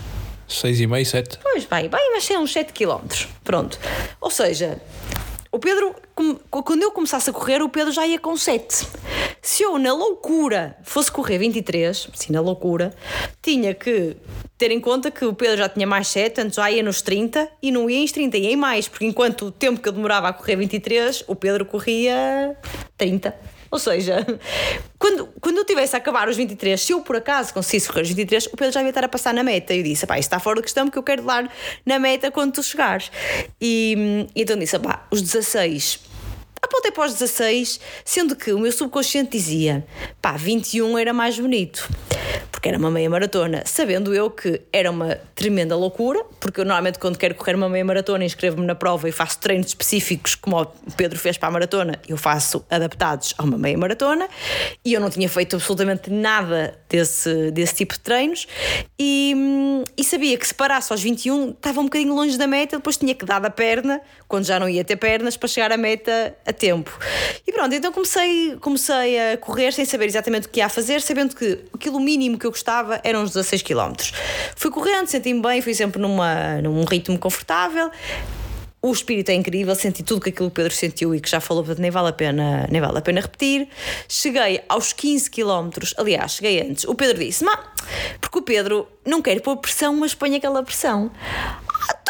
[0.48, 1.38] 6,5, 7.
[1.42, 3.26] Pois vai, vai, mas é uns 7 km.
[3.42, 3.78] Pronto.
[4.20, 4.80] Ou seja,
[5.54, 5.94] o Pedro,
[6.50, 8.88] quando eu começasse a correr, o Pedro já ia com 7.
[9.40, 12.92] Se eu, na loucura, fosse correr 23, sim, na loucura,
[13.40, 14.16] tinha que
[14.58, 17.48] ter em conta que o Pedro já tinha mais 7, antes já ia nos 30
[17.62, 20.26] e não ia em 30, ia em mais, porque enquanto o tempo que eu demorava
[20.26, 22.56] a correr 23, o Pedro corria
[22.98, 23.53] 30.
[23.74, 24.24] Ou seja,
[25.00, 28.08] quando, quando eu tivesse a acabar os 23, se eu por acaso conseguisse correr os
[28.08, 29.74] 23, o Pedro já ia estar a passar na meta.
[29.74, 31.52] E eu disse: pá, isso está fora de questão porque eu quero dar
[31.84, 33.10] na meta quando tu chegares.
[33.60, 35.98] E, hum, então disse: pá, os 16.
[36.62, 39.84] Apontei para os 16, sendo que o meu subconsciente dizia:
[40.22, 41.90] pá, 21 era mais bonito,
[42.64, 46.98] porque era uma meia maratona, sabendo eu que era uma tremenda loucura, porque eu normalmente
[46.98, 50.66] quando quero correr uma meia maratona inscrevo-me na prova e faço treinos específicos, como o
[50.96, 54.26] Pedro fez para a maratona, eu faço adaptados a uma meia maratona,
[54.82, 58.46] e eu não tinha feito absolutamente nada desse, desse tipo de treinos,
[58.98, 59.34] e,
[59.94, 63.14] e sabia que se parasse aos 21 estava um bocadinho longe da meta, depois tinha
[63.14, 66.52] que dar da perna, quando já não ia ter pernas, para chegar à meta a
[66.52, 66.98] tempo.
[67.46, 71.36] E pronto, então comecei, comecei a correr sem saber exatamente o que ia fazer, sabendo
[71.36, 73.92] que aquilo mínimo que eu gostava eram uns 16 km.
[74.56, 77.90] Fui correndo, senti-me bem, fui sempre numa, num ritmo confortável.
[78.80, 81.40] O espírito é incrível, senti tudo que aquilo que o Pedro sentiu e que já
[81.40, 83.66] falou, portanto nem vale a pena, nem vale a pena repetir.
[84.06, 86.84] Cheguei aos 15 km, aliás, cheguei antes.
[86.84, 87.58] O Pedro disse: "Má,
[88.20, 91.10] porque o Pedro não quer pôr pressão, mas põe aquela pressão.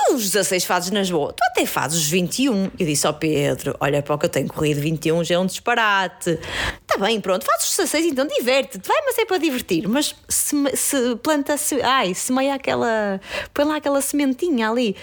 [0.06, 2.70] Tu os 16 fazes nas boas, tu até fazes os 21.
[2.78, 5.46] Eu disse ao Pedro: Olha, para o que eu tenho corrido 21 já é um
[5.46, 6.38] disparate.
[6.82, 9.88] Está bem, pronto, fazes os 16, então diverte-te, vai, mas é para divertir.
[9.88, 13.20] Mas se, se planta, se, ai, semeia aquela,
[13.52, 14.94] põe lá aquela sementinha ali.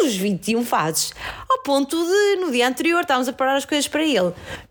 [0.00, 1.12] Tu os 21 fazes,
[1.48, 4.18] ao ponto de no dia anterior estávamos a parar as coisas para ele.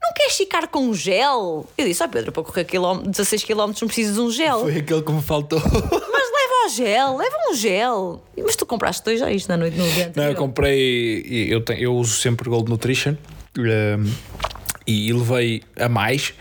[0.02, 1.66] Não queres ficar com gel?
[1.78, 4.62] Eu disse ao Pedro: Para correr quilóm- 16 km não precisas de um gel.
[4.62, 5.60] Foi aquele que me faltou.
[5.60, 6.32] Mas
[6.70, 8.24] gel, leva um gel.
[8.38, 11.48] Mas tu compraste dois já isto na noite no dia Não, eu comprei.
[11.50, 13.16] Eu, tenho, eu uso sempre Gold Nutrition.
[13.58, 14.12] um,
[14.88, 16.34] e levei a mais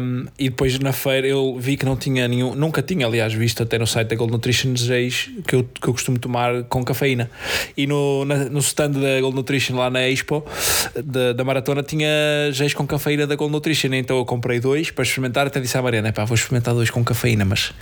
[0.00, 3.62] um, e depois na feira eu vi que não tinha nenhum nunca tinha aliás visto
[3.62, 7.28] até no site da Gold Nutrition géis que eu, que eu costumo tomar com cafeína
[7.76, 10.44] e no, na- no stand da Gold Nutrition lá na Expo
[11.04, 12.08] da, da maratona tinha
[12.52, 15.82] géis com cafeína da Gold Nutrition então eu comprei dois para experimentar até disse à
[15.82, 17.72] Mariana pá, vou experimentar dois com cafeína mas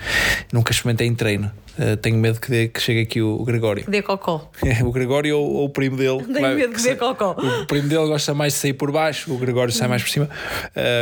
[0.52, 3.84] nunca experimentei em treino Uh, tenho medo que, dê- que chegue aqui o, o Gregório
[3.88, 4.48] Dê cocó.
[4.64, 6.22] é, o Gregório ou, ou o primo dele.
[6.32, 7.32] Tenho medo de se- ver cocó.
[7.32, 10.28] O primo dele gosta mais de sair por baixo, o Gregório sai mais por cima.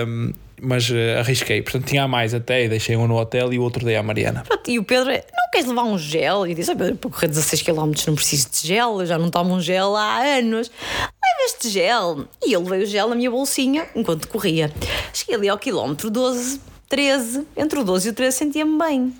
[0.07, 0.33] Um,
[0.63, 1.61] mas eh, arrisquei.
[1.61, 4.45] Portanto, tinha mais até e deixei um no hotel e o outro dei à Mariana.
[4.47, 6.47] Pronto, e o Pedro, é, não queres levar um gel?
[6.47, 9.29] E disse, "Ah, Pedro, para correr 16 km não preciso de gel, eu já não
[9.29, 10.71] tomo um gel há anos.
[11.01, 12.29] Leva este gel.
[12.47, 14.71] E eu levei o gel na minha bolsinha enquanto corria.
[15.13, 19.13] Cheguei ali ao quilómetro 12, 13, entre o 12 e o 13 sentia-me bem.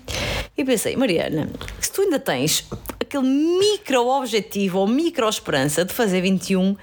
[0.57, 1.49] E pensei, Mariana,
[1.79, 2.65] se tu ainda tens
[2.99, 6.77] aquele micro objetivo ou micro esperança de fazer 21,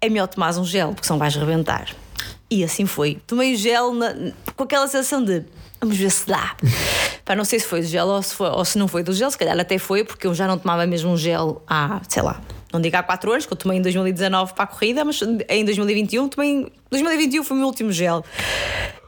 [0.00, 2.05] é melhor tomares um gel, porque senão vais rebentar.
[2.50, 3.18] E assim foi.
[3.26, 4.14] Tomei o gel na-
[4.54, 5.44] com aquela sensação de
[5.80, 6.56] vamos ver se dá.
[7.24, 9.12] Pá, não sei se foi do gel ou se, foi- ou se não foi do
[9.12, 12.22] gel, se calhar até foi, porque eu já não tomava mesmo um gel há, sei
[12.22, 12.40] lá,
[12.72, 15.64] não digo há 4 anos, que eu tomei em 2019 para a corrida, mas em
[15.64, 16.50] 2021 tomei.
[16.50, 18.24] em 2021 foi o meu último gel.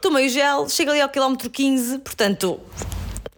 [0.01, 2.59] Tomei o gel, chego ali ao quilómetro 15, portanto,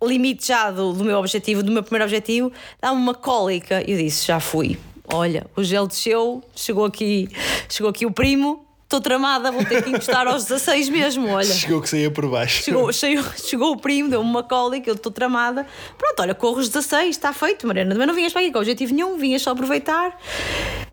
[0.02, 2.52] limite já do, do meu objetivo, do meu primeiro objetivo,
[2.82, 3.84] dá-me uma cólica.
[3.88, 4.80] E eu disse: já fui.
[5.14, 7.28] Olha, o gel desceu, chegou aqui,
[7.70, 11.30] chegou aqui o primo, estou tramada, vou ter que encostar aos 16 mesmo.
[11.30, 11.46] Olha.
[11.46, 12.64] Chegou que saía por baixo.
[12.64, 15.66] Chegou, chegou, chegou o primo, deu-me uma cólica, eu estou tramada.
[15.98, 17.92] Pronto, olha, corro os 16, está feito, Mariana.
[17.92, 20.20] Também não vinhas para aqui com objetivo nenhum, vinhas só aproveitar.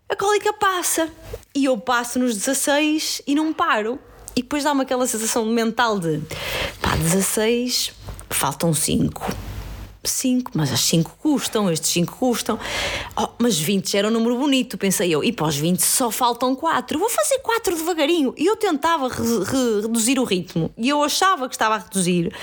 [0.07, 1.09] A cólica passa
[1.53, 3.99] e eu passo nos 16 e não paro.
[4.35, 6.21] E depois dá-me aquela sensação mental de
[6.81, 7.91] pá, 16,
[8.29, 9.58] faltam 5.
[10.03, 12.57] 5, mas as 5 custam, estes 5 custam.
[13.17, 15.23] Oh, mas 20 já era um número bonito, pensei eu.
[15.23, 16.97] E para os 20 só faltam 4.
[16.97, 18.33] Vou fazer 4 devagarinho.
[18.37, 20.71] E eu tentava re re reduzir o ritmo.
[20.77, 22.33] E eu achava que estava a reduzir.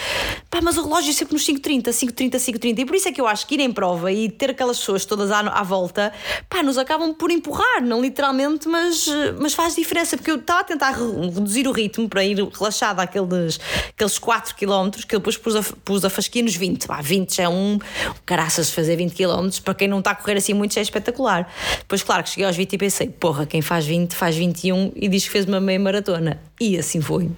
[0.51, 2.79] Pá, mas o relógio é sempre nos 5,30, 5,30, 5,30.
[2.79, 5.05] E por isso é que eu acho que ir em prova e ter aquelas pessoas
[5.05, 6.13] todas à, à volta,
[6.51, 9.07] pá, nos acabam por empurrar, não literalmente, mas,
[9.41, 10.17] mas faz diferença.
[10.17, 13.59] Porque eu estava a tentar re reduzir o ritmo para ir relaxada àqueles
[13.95, 16.87] aqueles 4 km que eu depois pus a, pus a fasquia nos 20.
[16.87, 17.79] Pá, 20 já é um
[18.25, 21.51] caraças fazer 20 km, para quem não está a correr assim muito, já é espetacular.
[21.79, 25.09] Depois, claro, que cheguei aos 20 e pensei, porra, quem faz 20 faz 21 e
[25.09, 26.41] diz que fez uma meia maratona.
[26.59, 27.31] E assim foi.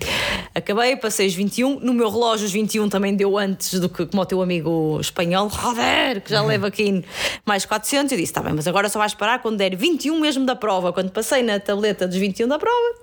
[0.55, 1.81] Acabei, passei os 21.
[1.81, 5.49] No meu relógio, os 21 também deu antes do que, como o teu amigo espanhol,
[5.49, 7.05] Roder, que já leva aqui
[7.45, 8.13] mais 400.
[8.13, 10.93] Eu disse, está bem, mas agora só vais parar quando der 21 mesmo da prova.
[10.93, 12.95] Quando passei na tableta dos 21 da prova,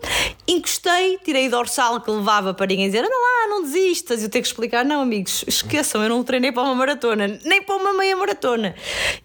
[0.47, 4.21] encostei, tirei o dorsal que levava para ninguém dizer, anda lá, não desistas.
[4.21, 6.94] E eu tenho que explicar, não, amigos, esqueçam, eu não treinei para uma maratona,
[7.43, 8.75] nem para uma meia maratona.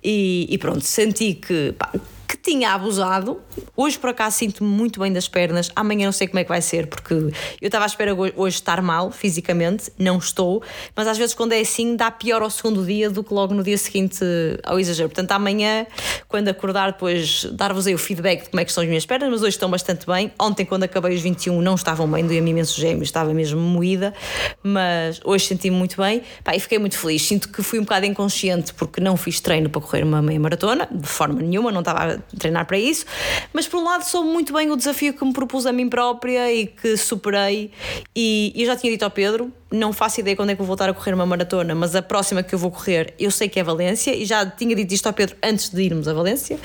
[0.03, 1.73] E, e pronto, senti que.
[1.79, 1.93] Pá,
[2.31, 3.41] que tinha abusado.
[3.77, 5.69] Hoje, por acaso, sinto-me muito bem das pernas.
[5.75, 8.81] Amanhã não sei como é que vai ser, porque eu estava à espera hoje estar
[8.81, 10.63] mal fisicamente, não estou,
[10.95, 13.65] mas às vezes, quando é assim, dá pior ao segundo dia do que logo no
[13.65, 14.21] dia seguinte
[14.63, 15.09] ao exagero.
[15.09, 15.87] Portanto, amanhã,
[16.29, 19.29] quando acordar, depois dar-vos aí o feedback de como é que estão as minhas pernas,
[19.29, 20.31] mas hoje estão bastante bem.
[20.41, 24.15] Ontem, quando acabei os 21, não estavam bem, doía-me imenso gêmeo, estava mesmo moída,
[24.63, 27.23] mas hoje senti-me muito bem Pá, e fiquei muito feliz.
[27.23, 30.89] Sinto que fui um bocado inconsciente porque não fiz treino para correr uma meia maratona,
[30.91, 33.07] de forma nenhuma, não estava treinar para isso,
[33.53, 36.53] mas por um lado soube muito bem o desafio que me propus a mim própria
[36.53, 37.71] e que superei.
[38.15, 40.89] E eu já tinha dito ao Pedro: não faço ideia quando é que vou voltar
[40.89, 43.63] a correr uma maratona, mas a próxima que eu vou correr eu sei que é
[43.63, 46.59] Valência e já tinha dito isto ao Pedro antes de irmos a Valência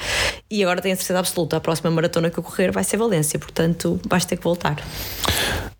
[0.49, 3.39] e agora tenho a certeza absoluta: a próxima maratona que eu correr vai ser Valência,
[3.39, 4.77] portanto vais ter que voltar.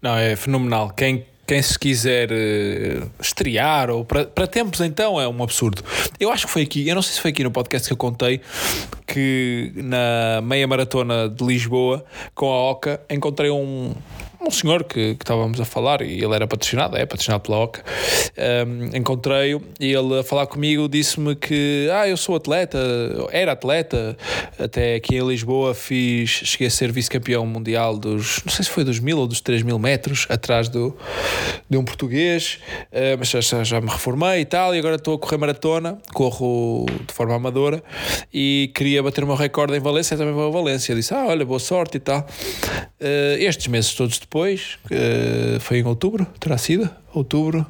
[0.01, 0.91] Não, é fenomenal.
[0.91, 5.83] Quem quem se quiser uh, estrear ou para, para tempos então é um absurdo.
[6.19, 7.97] Eu acho que foi aqui, eu não sei se foi aqui no podcast que eu
[7.97, 8.41] contei
[9.05, 12.03] que na meia maratona de Lisboa
[12.33, 13.93] com a Oca encontrei um
[14.47, 17.83] um senhor que, que estávamos a falar e ele era patrocinado, é patrocinado pela OCA.
[18.67, 22.77] Um, Encontrei-o e ele a falar comigo disse-me que ah, eu sou atleta,
[23.31, 24.15] era atleta,
[24.59, 28.83] até aqui em Lisboa fiz, cheguei a ser vice-campeão mundial dos, não sei se foi
[28.83, 30.95] dos mil ou dos três mil metros, atrás do,
[31.69, 32.59] de um português,
[32.91, 36.85] uh, mas já, já me reformei e tal, e agora estou a correr maratona, corro
[37.07, 37.83] de forma amadora
[38.33, 40.93] e queria bater o meu recorde em Valência, também vou a Valência.
[40.95, 42.27] Disse, ah, olha, boa sorte e tal.
[42.99, 46.89] Uh, estes meses todos depois depois, uh, foi em outubro, terá sido?
[47.13, 47.65] Outubro?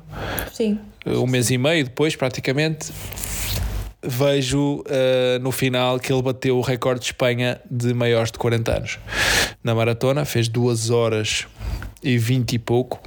[0.52, 0.80] Sim.
[1.06, 2.92] Uh, um mês e meio depois, praticamente,
[4.02, 8.78] vejo uh, no final que ele bateu o recorde de Espanha de maiores de 40
[8.78, 9.00] anos.
[9.64, 11.46] Na maratona, fez 2 horas
[12.02, 13.00] e 20 e pouco.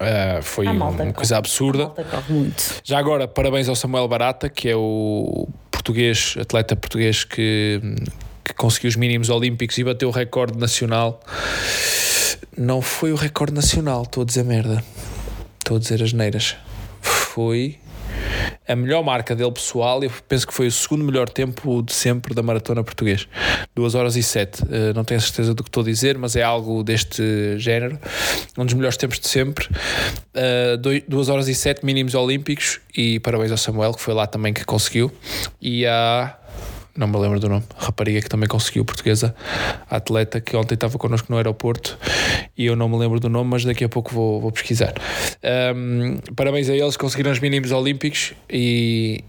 [0.00, 1.92] Uh, foi uma coisa absurda.
[2.82, 7.80] Já agora, parabéns ao Samuel Barata, que é o português, atleta português que,
[8.42, 11.20] que conseguiu os mínimos olímpicos e bateu o recorde nacional
[12.56, 14.82] não foi o recorde nacional, estou a dizer merda.
[15.58, 16.56] Estou a dizer as neiras.
[17.00, 17.78] Foi
[18.68, 22.34] a melhor marca dele pessoal, eu penso que foi o segundo melhor tempo de sempre
[22.34, 23.28] da maratona português.
[23.74, 24.62] 2 horas e 7.
[24.62, 27.98] Uh, eh, não tenho certeza do que estou a dizer, mas é algo deste género.
[28.58, 29.68] Um dos melhores tempos de sempre.
[30.34, 34.52] Uh, 2 horas e 7 mínimos olímpicos e parabéns ao Samuel, que foi lá também
[34.52, 35.12] que conseguiu.
[35.60, 36.36] E a
[36.96, 39.34] não me lembro do nome, rapariga que também conseguiu, portuguesa,
[39.88, 41.98] atleta que ontem estava connosco no aeroporto
[42.56, 44.94] e eu não me lembro do nome, mas daqui a pouco vou, vou pesquisar.
[45.74, 49.24] Um, parabéns a eles, conseguiram os mínimos olímpicos e,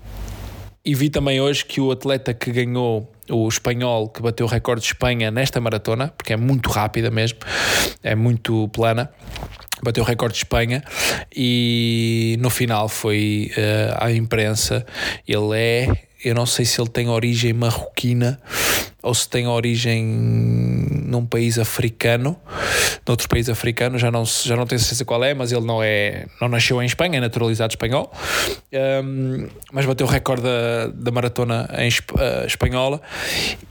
[0.83, 4.81] e vi também hoje que o atleta que ganhou o espanhol que bateu o recorde
[4.81, 7.39] de Espanha nesta maratona, porque é muito rápida mesmo,
[8.01, 9.09] é muito plana
[9.83, 10.83] bateu o recorde de Espanha
[11.35, 14.85] e no final foi uh, à imprensa.
[15.27, 18.39] Ele é eu não sei se ele tem origem marroquina
[19.01, 22.35] ou se tem origem num país africano,
[23.07, 26.25] noutro país africano, já não, já não tenho certeza qual é, mas ele não é
[26.41, 28.11] não nasceu em Espanha, é naturalizado espanhol,
[29.03, 33.01] um, mas bateu o recorde da, da maratona em uh, espanhola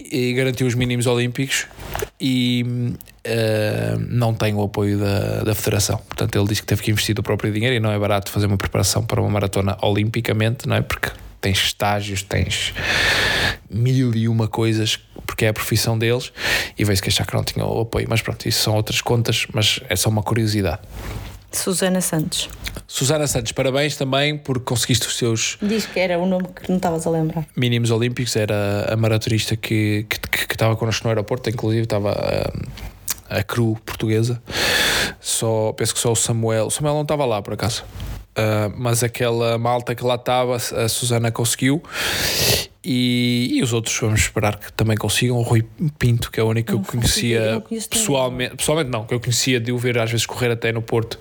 [0.00, 1.66] e garantiu os mínimos olímpicos
[2.20, 2.64] e
[3.26, 5.98] uh, não tem o apoio da, da federação.
[5.98, 8.46] Portanto, ele disse que teve que investir do próprio dinheiro e não é barato fazer
[8.46, 10.80] uma preparação para uma maratona olimpicamente, não é?
[10.80, 11.10] Porque
[11.40, 12.72] tens estágios, tens
[13.70, 16.32] mil e uma coisas, porque é a profissão deles,
[16.78, 18.06] e veio-se queixar que não tinha o apoio.
[18.08, 20.80] Mas pronto, isso são outras contas, mas é só uma curiosidade.
[21.52, 22.48] Susana Santos.
[22.86, 25.58] Susana Santos, parabéns também por conseguiste os seus.
[25.62, 27.46] Diz que era o nome que não estavas a lembrar.
[27.56, 32.12] Mínimos Olímpicos, era a maratonista que, que, que, que estava connosco no aeroporto, inclusive estava
[33.28, 34.42] a, a cru portuguesa.
[35.20, 36.66] Só, penso que só o Samuel.
[36.66, 37.84] O Samuel não estava lá por acaso.
[38.36, 41.82] Uh, mas aquela malta que lá estava, a Susana conseguiu.
[42.88, 45.36] E, e, os outros vamos esperar que também consigam.
[45.36, 45.64] O Rui
[45.98, 49.58] Pinto, que é o único que eu conhecia eu pessoalmente, pessoalmente não, que eu conhecia
[49.58, 51.18] de o ver às vezes correr até no Porto,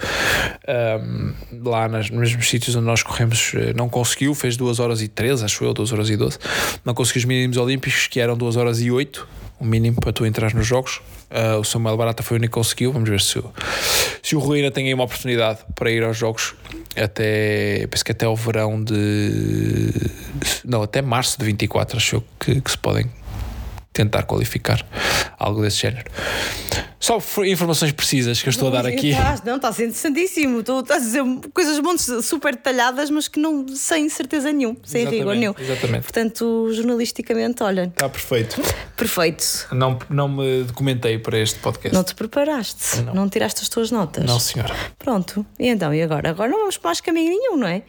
[1.02, 1.34] um,
[1.64, 5.08] lá nas, nos mesmos sítios onde nós corremos, eh, não conseguiu, fez 2 horas e
[5.08, 6.38] 13, acho eu, 2 horas e 12.
[6.86, 9.28] Não conseguiu os mínimos olímpicos, que eram 2 horas e 8,
[9.60, 11.02] o mínimo para tu entrar nos jogos.
[11.32, 12.92] Uh, o Samuel Barata foi o único que conseguiu.
[12.92, 13.52] Vamos ver se o,
[14.22, 16.56] se o Rui tem aí uma oportunidade para ir aos jogos
[16.96, 17.88] até.
[17.88, 19.92] Penso que até o verão de.
[20.64, 23.10] Não, até março de 24, acho que, que se podem
[23.92, 24.86] tentar qualificar
[25.46, 26.10] algo desse género.
[27.00, 29.12] Só informações precisas que eu estou não, a dar aqui.
[29.12, 30.64] Estás, não, está sendo interessantíssimo.
[30.64, 31.24] Tu estás a dizer
[31.54, 35.54] coisas montes super detalhadas, mas que não sem certeza nenhum, sem exatamente, rigor nenhum.
[35.60, 36.02] Exatamente.
[36.02, 37.84] Portanto, jornalisticamente, olha.
[37.84, 38.60] Está perfeito.
[38.98, 39.68] Perfeito.
[39.72, 41.94] Não, não me documentei para este podcast.
[41.94, 43.02] Não te preparaste?
[43.02, 44.26] Não, não tiraste as tuas notas?
[44.26, 44.74] Não, senhora.
[44.98, 45.46] Pronto.
[45.60, 46.32] E então, e agora?
[46.32, 47.84] Agora não vamos para mais caminho nenhum, não é?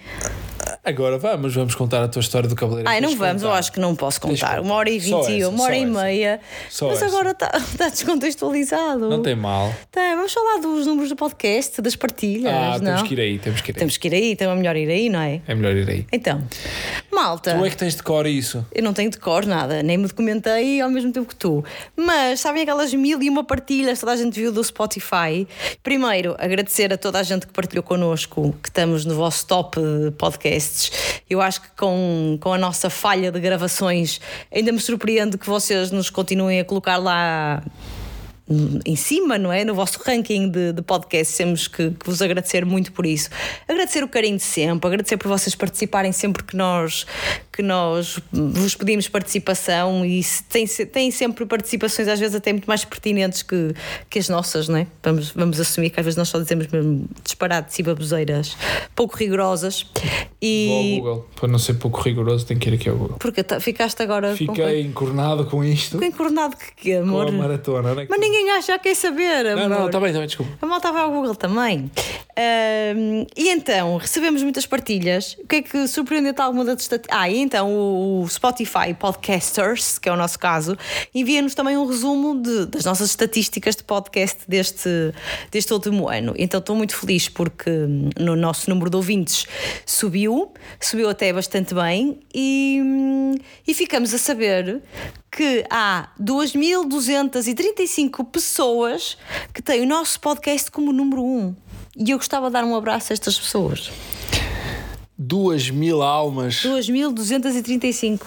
[0.85, 2.91] Agora vamos, vamos contar a tua história do cabeleireiro.
[2.91, 3.55] Ai, não vamos, contar.
[3.55, 4.61] eu acho que não posso contar.
[4.61, 6.41] Uma hora e vinte, uma hora e meia.
[6.71, 7.07] Só mas essa.
[7.07, 7.46] agora está
[7.77, 9.09] tá descontextualizado.
[9.09, 9.73] Não tem mal.
[9.91, 12.53] Tem, vamos falar dos números do podcast, das partilhas.
[12.53, 12.95] Ah, não?
[12.95, 13.79] temos que ir aí, temos que ir aí.
[13.79, 15.41] Temos que ir aí, então é melhor ir aí, não é?
[15.47, 16.07] É melhor ir aí.
[16.13, 16.43] Então,
[17.17, 17.55] malta.
[17.57, 18.65] Tu é que tens de cor isso?
[18.71, 21.65] Eu não tenho de cor nada, nem me documentei ao mesmo tempo que tu.
[21.97, 25.49] Mas sabem aquelas mil e uma partilhas que toda a gente viu do Spotify?
[25.83, 29.81] Primeiro, agradecer a toda a gente que partilhou connosco, que estamos no vosso top
[30.19, 31.23] podcasts.
[31.29, 34.21] Eu acho que com, com a nossa falha de gravações
[34.53, 37.63] ainda me surpreende que vocês nos continuem a colocar lá
[38.49, 39.65] em cima, não é?
[39.65, 40.83] No vosso ranking de, de
[41.37, 43.29] temos que, que, vos agradecer muito por isso.
[43.67, 47.07] Agradecer o carinho de sempre, agradecer por vocês participarem sempre que nós,
[47.57, 50.21] que nós vos pedimos participação e
[50.51, 53.75] têm, têm sempre participações, às vezes até muito mais pertinentes que,
[54.11, 54.87] que as nossas, não é?
[55.03, 58.55] Vamos, vamos assumir que às vezes nós só dizemos mesmo disparates e baboseiras
[58.95, 59.87] pouco rigorosas.
[60.41, 60.67] E...
[60.69, 63.17] Vou ao Google, para não ser pouco rigoroso, tenho que ir aqui ao Google.
[63.19, 64.37] Porque ficaste agora.
[64.37, 64.91] Fiquei com...
[64.91, 65.93] encornado com isto.
[65.93, 67.27] Fiquei encornado que, que amor?
[67.27, 68.07] Com a maratona, não é?
[68.09, 69.47] Mas ninguém acha, já quer saber.
[69.47, 69.69] Amor.
[69.69, 70.53] Não, não, está bem, está bem, desculpa.
[70.61, 71.91] A malta vai ao Google também.
[72.39, 75.39] Um, e então, recebemos muitas partilhas.
[75.43, 77.19] O que é que surpreendeu-te alguma das estatísticas?
[77.19, 80.77] Ah, e então o Spotify Podcasters, que é o nosso caso,
[81.15, 85.15] envia-nos também um resumo de, das nossas estatísticas de podcast deste,
[85.51, 86.35] deste último ano.
[86.37, 89.47] Então estou muito feliz porque hum, no nosso número de ouvintes
[89.87, 93.37] subiu, subiu até bastante bem e, hum,
[93.67, 94.83] e ficamos a saber
[95.31, 99.17] que há 2.235 pessoas
[99.55, 101.25] que têm o nosso podcast como número 1.
[101.25, 101.55] Um.
[101.97, 103.93] E eu gostava de dar um abraço a estas pessoas.
[105.19, 106.57] 2 mil almas.
[106.57, 108.23] 2.235.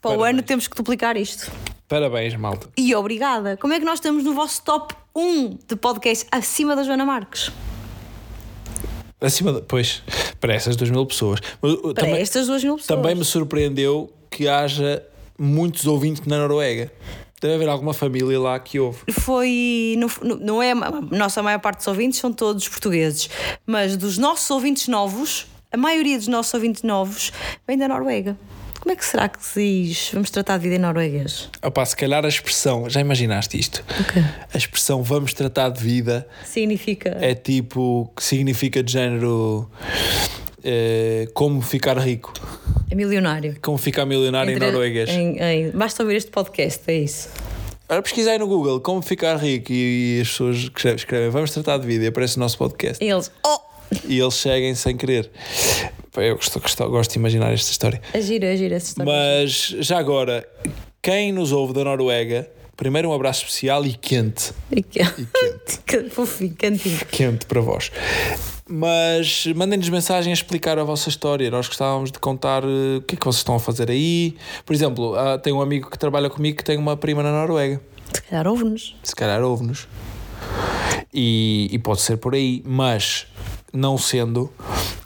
[0.00, 1.50] Para o ano temos que duplicar isto.
[1.88, 2.68] Parabéns, malta.
[2.76, 3.56] E obrigada.
[3.56, 7.50] Como é que nós estamos no vosso top 1 de podcast acima da Joana Marques?
[9.20, 10.02] Acima de, Pois,
[10.40, 11.40] para essas 2 mil pessoas.
[11.60, 12.98] Mas, para também, estas 2 mil pessoas.
[12.98, 15.02] Também me surpreendeu que haja
[15.38, 16.90] muitos ouvintes na Noruega.
[17.40, 19.00] Deve haver alguma família lá que ouve.
[19.10, 19.96] Foi.
[19.98, 20.08] Não,
[20.38, 20.70] não é.
[20.70, 23.28] A nossa maior parte dos ouvintes são todos portugueses.
[23.66, 27.32] Mas dos nossos ouvintes novos, a maioria dos nossos ouvintes novos
[27.66, 28.36] vem da Noruega.
[28.78, 31.48] Como é que será que se diz vamos tratar de vida em norueguês?
[31.62, 33.84] Opa, se calhar a expressão, já imaginaste isto?
[34.00, 34.22] Okay.
[34.52, 37.16] A expressão vamos tratar de vida significa.
[37.20, 39.70] É tipo, que significa de género
[40.64, 42.32] é, como ficar rico.
[42.90, 43.56] É milionário.
[43.62, 45.08] Como ficar milionário Entre, em norueguês.
[45.08, 47.28] Em, em, basta ouvir este podcast, é isso.
[47.88, 51.78] Agora pesquisei no Google como ficar rico e, e as pessoas escrevem, escrevem vamos tratar
[51.78, 53.02] de vida e aparece o nosso podcast.
[53.02, 53.71] E eles, oh!
[54.06, 55.30] E eles seguem sem querer.
[56.16, 58.00] Eu gosto, gosto, gosto de imaginar esta história.
[58.12, 59.12] É gira, é gira essa história.
[59.12, 60.46] Mas já agora,
[61.00, 64.52] quem nos ouve da Noruega, primeiro um abraço especial e quente.
[64.70, 65.22] E quente.
[65.22, 66.10] E quente.
[66.14, 66.98] Fofinho, quentinho.
[67.10, 67.90] Quente para vós.
[68.68, 71.50] Mas mandem-nos mensagem a explicar a vossa história.
[71.50, 74.36] Nós gostávamos de contar uh, o que é que vocês estão a fazer aí.
[74.64, 77.80] Por exemplo, uh, tem um amigo que trabalha comigo que tem uma prima na Noruega.
[78.12, 78.96] Se calhar ouve-nos.
[79.02, 79.88] Se calhar ouve-nos.
[81.12, 83.26] E, e, pode ser por aí, mas
[83.72, 84.50] não sendo,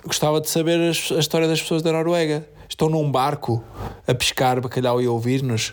[0.05, 2.49] gostava de saber a, a história das pessoas da Noruega.
[2.69, 3.65] Estão num barco
[4.07, 5.73] a pescar bacalhau e ouvir-nos.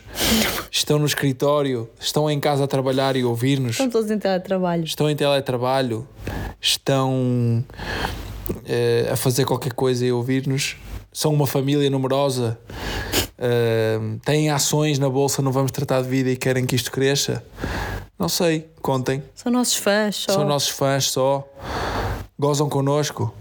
[0.70, 3.72] Estão no escritório, estão em casa a trabalhar e ouvir-nos.
[3.72, 4.84] Estão todos em teletrabalho.
[4.84, 6.08] Estão em teletrabalho
[6.64, 7.62] estão
[8.48, 10.76] uh, a fazer qualquer coisa e ouvir-nos.
[11.12, 12.58] São uma família numerosa,
[13.38, 17.44] uh, têm ações na bolsa, não vamos tratar de vida e querem que isto cresça.
[18.18, 19.22] Não sei, contem.
[19.34, 20.32] São nossos fãs só.
[20.32, 21.46] São nossos fãs só.
[22.38, 23.34] Gozam connosco.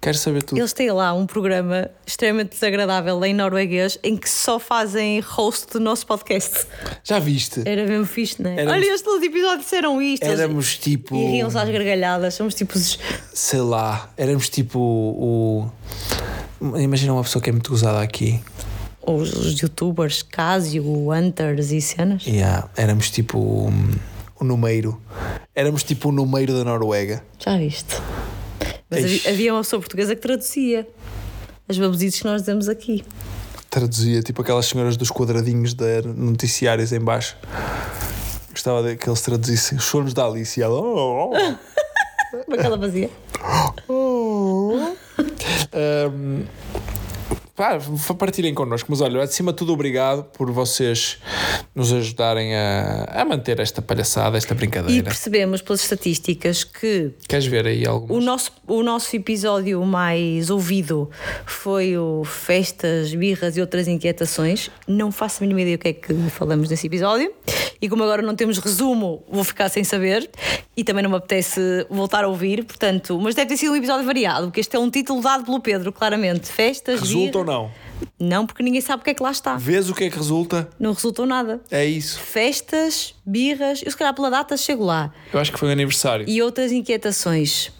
[0.00, 0.58] Quero saber tudo.
[0.58, 5.80] Eles têm lá um programa extremamente desagradável em norueguês em que só fazem host do
[5.80, 6.64] nosso podcast.
[7.02, 7.62] Já viste?
[7.66, 8.54] Era mesmo fixe, não é?
[8.60, 10.22] Éramos- Olha, estes episódios disseram isto.
[10.24, 11.16] eles- Éramos tipo.
[11.16, 12.34] E riam-se às gargalhadas.
[12.34, 12.78] Somos tipo.
[12.78, 14.08] Sei lá.
[14.16, 15.68] Éramos tipo o.
[16.78, 18.40] Imagina uma pessoa que é muito gozada aqui.
[19.06, 22.26] Os, os youtubers, Casio, Hunters e cenas.
[22.26, 23.92] Yeah, éramos tipo um,
[24.40, 25.00] o número.
[25.54, 27.22] Éramos tipo o número da Noruega.
[27.38, 27.94] Já viste?
[28.90, 29.20] Mas Eish.
[29.26, 30.86] havia, havia uma pessoa portuguesa que traduzia
[31.68, 33.04] as babuzitos que nós dizemos aqui.
[33.70, 37.36] Traduzia tipo aquelas senhoras dos quadradinhos de noticiários em baixo.
[38.50, 40.74] Gostava de que eles traduzissem os sonhos da Alice e ela.
[40.80, 41.56] "Oh, oh."
[42.44, 43.10] Como é que ela fazia?
[45.72, 46.44] Um,
[47.56, 47.78] pá,
[48.18, 51.18] partilhem connosco, mas olha, acima de tudo, obrigado por vocês
[51.74, 55.04] nos ajudarem a, a manter esta palhaçada, esta E brincadeira.
[55.04, 58.24] percebemos pelas estatísticas que Queres ver aí o algumas?
[58.24, 61.10] nosso, o nosso episódio mais ouvido
[61.46, 64.70] foi o Festas, Birras e Outras Inquietações.
[64.86, 67.32] Não faço a mínima ideia o que é que falamos nesse episódio.
[67.80, 70.28] E como agora não temos resumo, vou ficar sem saber.
[70.76, 73.18] E também não me apetece voltar a ouvir, portanto.
[73.20, 75.92] Mas deve ter sido um episódio variado, porque este é um título dado pelo Pedro,
[75.92, 76.46] claramente.
[76.48, 77.86] Festas, Resulta ou birras- não?
[78.18, 79.56] Não, porque ninguém sabe o que é que lá está.
[79.56, 80.68] Vês o que é que resulta?
[80.78, 81.60] Não resultou nada.
[81.70, 82.18] É isso.
[82.20, 85.10] Festas, birras, eu se calhar pela data chego lá.
[85.32, 86.28] Eu acho que foi o aniversário.
[86.28, 87.70] E outras inquietações.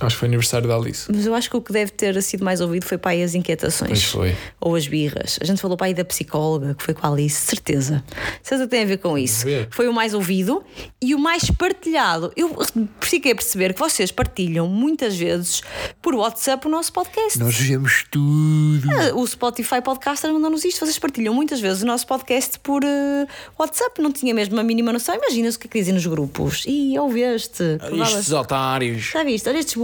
[0.00, 1.10] Acho que foi aniversário da Alice.
[1.12, 3.34] Mas eu acho que o que deve ter sido mais ouvido foi para aí as
[3.34, 3.90] inquietações.
[3.90, 4.36] Pois foi.
[4.60, 5.38] Ou as birras.
[5.40, 8.02] A gente falou para aí da psicóloga, que foi com a Alice, certeza.
[8.42, 9.44] Certeza que tem a ver com isso.
[9.44, 9.68] ver.
[9.70, 10.62] Foi o mais ouvido
[11.00, 12.32] e o mais partilhado.
[12.36, 12.56] Eu
[13.00, 15.62] fiquei a perceber que vocês partilham muitas vezes
[16.00, 17.38] por WhatsApp o nosso podcast.
[17.38, 18.88] Nós vemos tudo.
[18.90, 20.80] Ah, O Spotify Podcaster mandou-nos isto.
[20.84, 23.26] Vocês partilham muitas vezes o nosso podcast por eh,
[23.58, 24.00] WhatsApp.
[24.00, 25.14] Não tinha mesmo a mínima noção.
[25.14, 26.64] Imagina-se o que é que dizem nos grupos.
[26.66, 27.62] E ouveste.
[28.02, 29.10] Estes otários.
[29.12, 29.48] Já viste?
[29.48, 29.74] Olha estes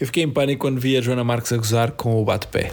[0.00, 2.72] Eu fiquei em pânico quando vi a Joana Marques a gozar com o bate-pé.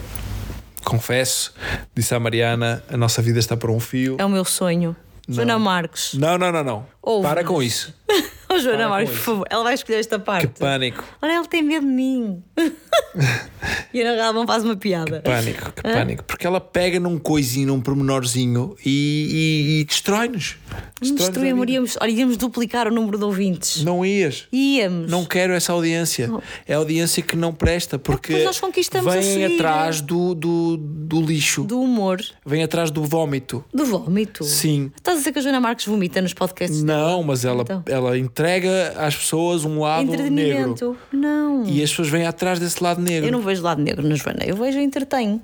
[0.83, 1.53] Confesso,
[1.95, 4.17] disse à Mariana: a nossa vida está por um fio.
[4.19, 4.95] É o meu sonho.
[5.27, 6.13] Joana Marques.
[6.15, 6.85] Não, não, não, não.
[7.01, 7.27] Ouve.
[7.27, 7.93] Para com isso.
[8.53, 9.47] Oh, Joana com por favor.
[9.49, 10.47] Ela vai escolher esta parte.
[10.47, 12.43] Que pânico, Olha, ele tem medo de mim.
[13.93, 15.21] e a Ana Galvão faz uma piada.
[15.21, 16.23] pânico, que pânico.
[16.23, 20.57] Porque ela pega num coisinho, num pormenorzinho e, e- e destrói-nos.
[21.01, 23.83] Nos Destrói-nos a destruímos, iríamos, olha, íamos duplicar o número de ouvintes.
[23.83, 24.47] Não ias.
[24.51, 25.09] Íamos.
[25.09, 26.29] Não quero essa audiência.
[26.67, 29.55] É a audiência que não presta porque Depois nós conquistamos a vêm seguir.
[29.55, 33.63] atrás do, do, do lixo, Do humor, vêm atrás do vómito.
[33.73, 34.43] do vómito.
[34.43, 34.91] Sim.
[34.95, 36.83] Estás a dizer que a Joana Marques vomita nos podcasts?
[36.83, 37.83] Não, mas ela, Então.
[37.87, 40.97] ela entrega às pessoas um lado negro.
[41.11, 41.63] Não.
[41.65, 43.27] E as pessoas vêm atrás desse lado negro.
[43.27, 45.41] Eu não vejo lado negro na Joana, eu vejo entretenho.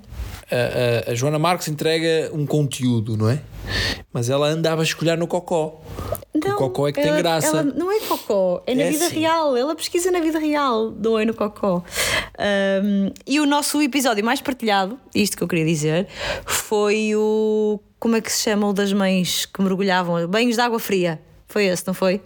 [0.50, 3.40] A, a- a Joana Marques entrega um conteúdo, não é?
[4.12, 5.80] Mas ela anda a vasculhar no cocó.
[6.34, 7.48] Não, o cocó é que tem ela- graça.
[7.48, 9.20] ela- não é cocó, é na É vida sim.
[9.20, 9.56] real.
[9.56, 11.82] Ela pesquisa na vida real, não é no cocó.
[12.38, 16.06] Ahm, e o nosso episódio mais partilhado, isto que eu queria dizer,
[16.46, 17.78] foi o.
[18.00, 20.26] Como é que se chama o das mães que mergulhavam?
[20.28, 21.20] Banhos de água fria.
[21.48, 22.20] Foi esse, não foi?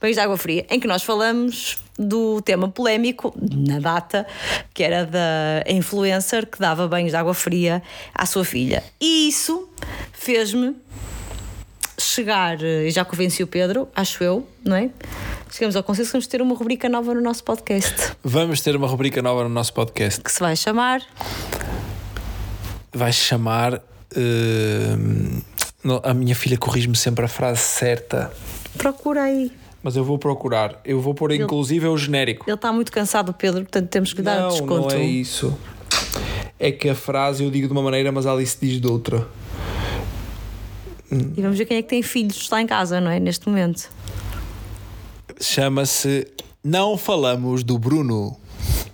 [0.00, 4.26] Banhos de água fria, em que nós falamos do tema polémico na data,
[4.74, 7.82] que era da influencer que dava banhos de água fria
[8.14, 8.84] à sua filha.
[9.00, 9.68] E isso
[10.12, 10.76] fez-me
[11.98, 14.90] chegar, e já convenci o Pedro, acho eu, não é?
[15.50, 18.86] Chegamos ao consenso que vamos ter uma rubrica nova no nosso podcast, Vamos ter uma
[18.86, 20.20] rubrica nova no nosso podcast.
[20.20, 21.00] que se vai chamar
[22.92, 23.82] Vai chamar.
[25.82, 28.30] não, a minha filha corrige-me sempre a frase certa.
[28.76, 29.52] Procura aí.
[29.82, 30.80] Mas eu vou procurar.
[30.84, 32.44] Eu vou pôr inclusive o genérico.
[32.48, 34.88] Ele está muito cansado, Pedro, portanto temos que dar não, desconto.
[34.88, 35.56] não é isso.
[36.58, 39.26] É que a frase eu digo de uma maneira, mas a Alice diz de outra.
[41.10, 43.20] E vamos ver quem é que tem filhos, está em casa, não é?
[43.20, 43.88] Neste momento.
[45.40, 46.26] Chama-se
[46.64, 48.36] Não Falamos do Bruno.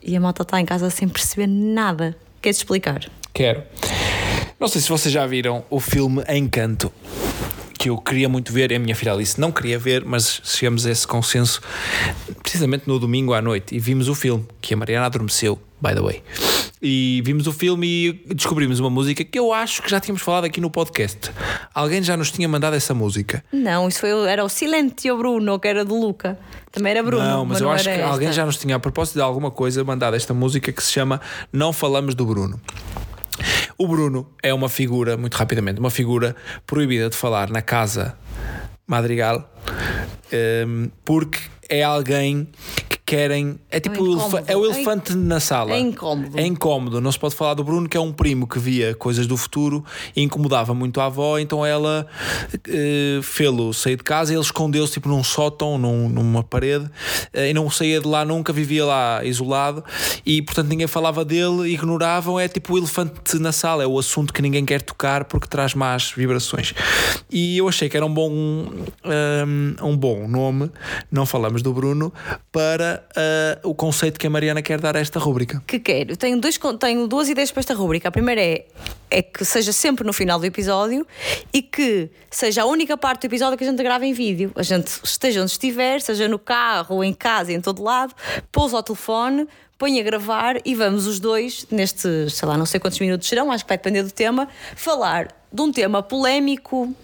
[0.03, 2.17] E a malta está em casa sem perceber nada.
[2.41, 3.09] Queres explicar?
[3.33, 3.63] Quero.
[4.59, 6.93] Não sei se vocês já viram o filme Encanto.
[7.83, 10.87] Que eu queria muito ver, e a minha filha Alice não queria ver, mas chegamos
[10.87, 11.61] a esse consenso
[12.41, 16.01] precisamente no domingo à noite e vimos o filme, que a Mariana adormeceu, by the
[16.01, 16.23] way.
[16.81, 20.45] E vimos o filme e descobrimos uma música que eu acho que já tínhamos falado
[20.45, 21.33] aqui no podcast.
[21.75, 23.45] Alguém já nos tinha mandado essa música.
[23.53, 26.39] Não, isso foi, era o Silentio Bruno, que era de Luca.
[26.71, 27.25] Também era Bruno.
[27.25, 28.43] não, mas, eu não acho que era alguém esta.
[28.43, 31.21] já nos tinha, a propósito de alguma coisa, mandado esta música que se chama
[31.53, 32.61] Não Falamos do Bruno.
[33.83, 34.29] O Bruno.
[34.41, 38.17] É uma figura, muito rapidamente, uma figura proibida de falar na casa
[38.87, 39.53] Madrigal,
[40.69, 42.47] hum, porque é alguém
[43.05, 43.59] querem.
[43.71, 45.73] É tipo É o, elefa- é o elefante na sala.
[45.73, 46.39] é incómodo.
[46.39, 47.01] É incómodo.
[47.01, 49.85] Não se pode falar do Bruno, que é um primo que via coisas do futuro
[50.17, 52.07] e incomodava muito a avó, então ela
[52.69, 56.89] eh, fê-lo sair de casa e ele escondeu-se tipo num sótão, num- numa parede,
[57.33, 59.85] eh, e não saía de lá nunca, vivia lá isolado
[60.25, 62.39] e portanto ninguém falava dele, ignoravam.
[62.39, 65.75] É tipo o elefante na sala, é o assunto que ninguém quer tocar porque traz
[65.75, 66.73] más vibrações.
[67.31, 70.71] E eu achei que era um bom, um, um bom nome,
[71.11, 72.13] não falamos do Bruno,
[72.51, 75.63] para eh, o conceito que a Mariana quer dar a esta rúbrica.
[75.67, 76.17] que quero.
[76.17, 78.09] Tenho, dois, tenho duas ideias para esta rubrica.
[78.09, 78.67] A primeira é,
[79.11, 81.07] é que seja sempre no final do episódio
[81.53, 84.53] e que seja a única parte do episódio que a gente grava em vídeo.
[84.55, 88.15] A gente esteja onde estiver, seja no carro em casa, em todo lado,
[88.51, 89.47] pousa o telefone,
[89.79, 93.51] põe a gravar e vamos os dois, nestes, sei lá, não sei quantos minutos serão,
[93.51, 96.95] acho que vai depender do tema, falar de um tema polémico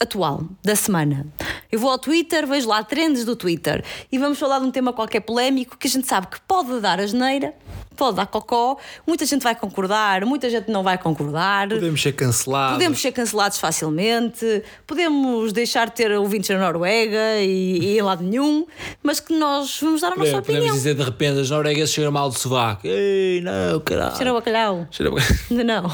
[0.00, 1.26] atual da semana.
[1.70, 4.92] Eu vou ao Twitter, vejo lá trends do Twitter e vamos falar de um tema
[4.92, 7.54] qualquer polémico que a gente sabe que pode dar asneira,
[7.94, 11.68] pode dar cocó, muita gente vai concordar, muita gente não vai concordar.
[11.68, 12.72] Podemos ser cancelados.
[12.78, 18.24] Podemos ser cancelados facilmente, podemos deixar de ter ouvintes na Noruega e, e em lado
[18.24, 18.66] nenhum,
[19.02, 20.74] mas que nós vamos dar a nossa Podemos, podemos opinião.
[20.76, 22.86] dizer de repente as noruegas cheiram mal de sovaco.
[22.86, 24.16] Ei, não, caralho.
[24.16, 24.88] Cheira bacalhau.
[24.90, 25.12] Cheira
[25.50, 25.90] Ainda não.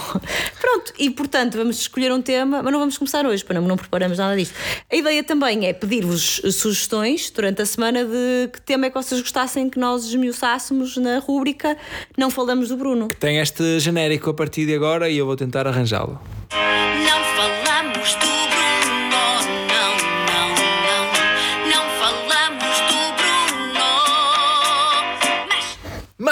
[0.61, 3.77] Pronto, e portanto vamos escolher um tema, mas não vamos começar hoje, para não, não
[3.97, 4.55] preparamos nada disto.
[4.93, 9.21] A ideia também é pedir-vos sugestões durante a semana de que tema é que vocês
[9.21, 11.77] gostassem que nós esmiuçássemos na rúbrica
[12.17, 13.09] Não Falamos do Bruno.
[13.19, 16.21] Tem este genérico a partir de agora e eu vou tentar arranjá-lo.
[16.53, 18.66] Não falamos do Bruno,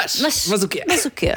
[0.05, 0.85] Mas Mas, mas, o quê?
[0.86, 1.35] Mas o quê?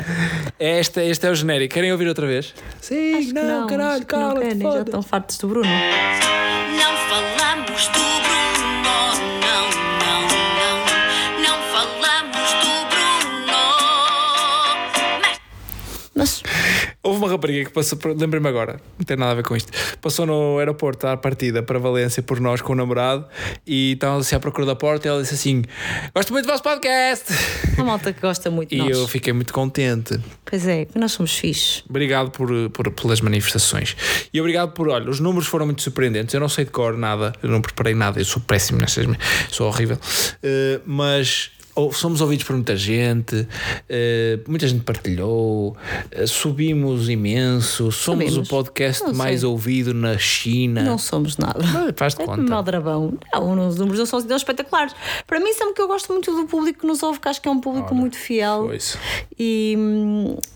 [0.60, 1.73] É Este, este é o genérico.
[1.73, 2.53] Querem ouvir outra vez?
[2.81, 5.69] Sim, Acho que não, caralho, que não cala, querem, já estão fartos do Bruno.
[5.69, 9.77] não falamos do Bruno, não, não, não.
[17.07, 19.71] Houve uma rapariga que passou, lembrei-me agora, não tem nada a ver com isto.
[20.01, 23.25] Passou no aeroporto à partida para Valência por nós com o namorado
[23.65, 25.63] e estávamos assim à procura da porta e ela disse assim:
[26.15, 27.25] Gosto muito do vosso podcast.
[27.77, 28.89] uma malta que gosta muito de E nós.
[28.97, 30.19] eu fiquei muito contente.
[30.45, 31.84] Pois é, nós somos fixes.
[31.89, 33.95] Obrigado por, por- pelas manifestações.
[34.34, 36.34] E obrigado por, olha, os números foram muito surpreendentes.
[36.34, 39.05] Eu não sei de cor nada, eu não preparei nada, eu sou péssimo nestas,
[39.49, 39.97] sou horrível.
[40.43, 41.51] Eh, mas
[41.91, 43.48] somos ouvidos por muita gente,
[43.88, 45.76] eh, muita gente partilhou,
[46.12, 49.18] eh, subimos imenso, somos o podcast Não sei.
[49.18, 50.82] mais ouvido na China.
[50.84, 51.60] Não somos nada.
[51.64, 52.41] Ah, faz-te É conta.
[52.41, 53.18] como Aldrabão.
[53.34, 54.94] Não, os números não são assim espetaculares.
[55.26, 57.48] Para mim, sabe que eu gosto muito do público que nos ouve, que acho que
[57.48, 58.70] é um público Ora, muito fiel
[59.40, 59.78] e,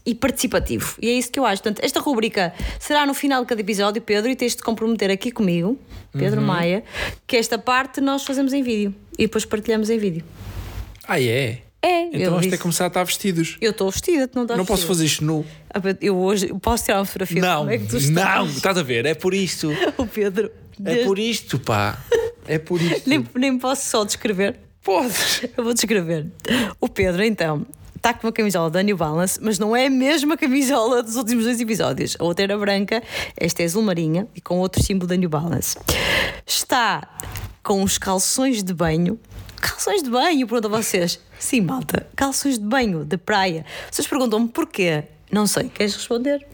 [0.05, 0.95] e participativo.
[1.01, 1.61] E é isso que eu acho.
[1.61, 5.09] Portanto, esta rubrica será no final de cada episódio, Pedro, e tens de te comprometer
[5.11, 5.77] aqui comigo,
[6.11, 6.47] Pedro Uhum.
[6.47, 6.83] Maia,
[7.27, 10.23] que esta parte nós fazemos em vídeo e depois partilhamos em vídeo.
[11.11, 11.61] Ah, é?
[11.83, 13.57] É, Então vamos ter que começar a estar vestidos.
[13.59, 15.43] Eu estou vestida, tu não estás não posso fazer isto nu.
[15.73, 18.13] Ah, Eu hoje posso tirar uma fotografia Não, como é que tu estás.
[18.39, 19.05] não, estás a ver?
[19.05, 19.69] É por isto.
[19.97, 20.51] O Pedro.
[20.79, 21.97] É desde- por isto, pá.
[22.47, 23.09] É por isto.
[23.09, 24.57] Nem, nem posso só descrever.
[24.83, 25.43] Podes.
[25.57, 26.27] Eu vou descrever.
[26.79, 27.65] O Pedro, então,
[27.95, 31.43] está com uma camisola da New Balance, mas não é a mesma camisola dos últimos
[31.45, 32.15] dois episódios.
[32.19, 33.01] A outra era branca,
[33.35, 35.77] esta é azul marinha e com outro símbolo da New Balance.
[36.45, 37.07] Está
[37.63, 39.19] com os calções de banho.
[39.61, 41.19] Calções de banho, pergunto a vocês.
[41.39, 43.65] Sim, malta, calções de banho, de praia.
[43.89, 45.03] Vocês perguntam-me porquê?
[45.31, 46.45] Não sei, queres responder?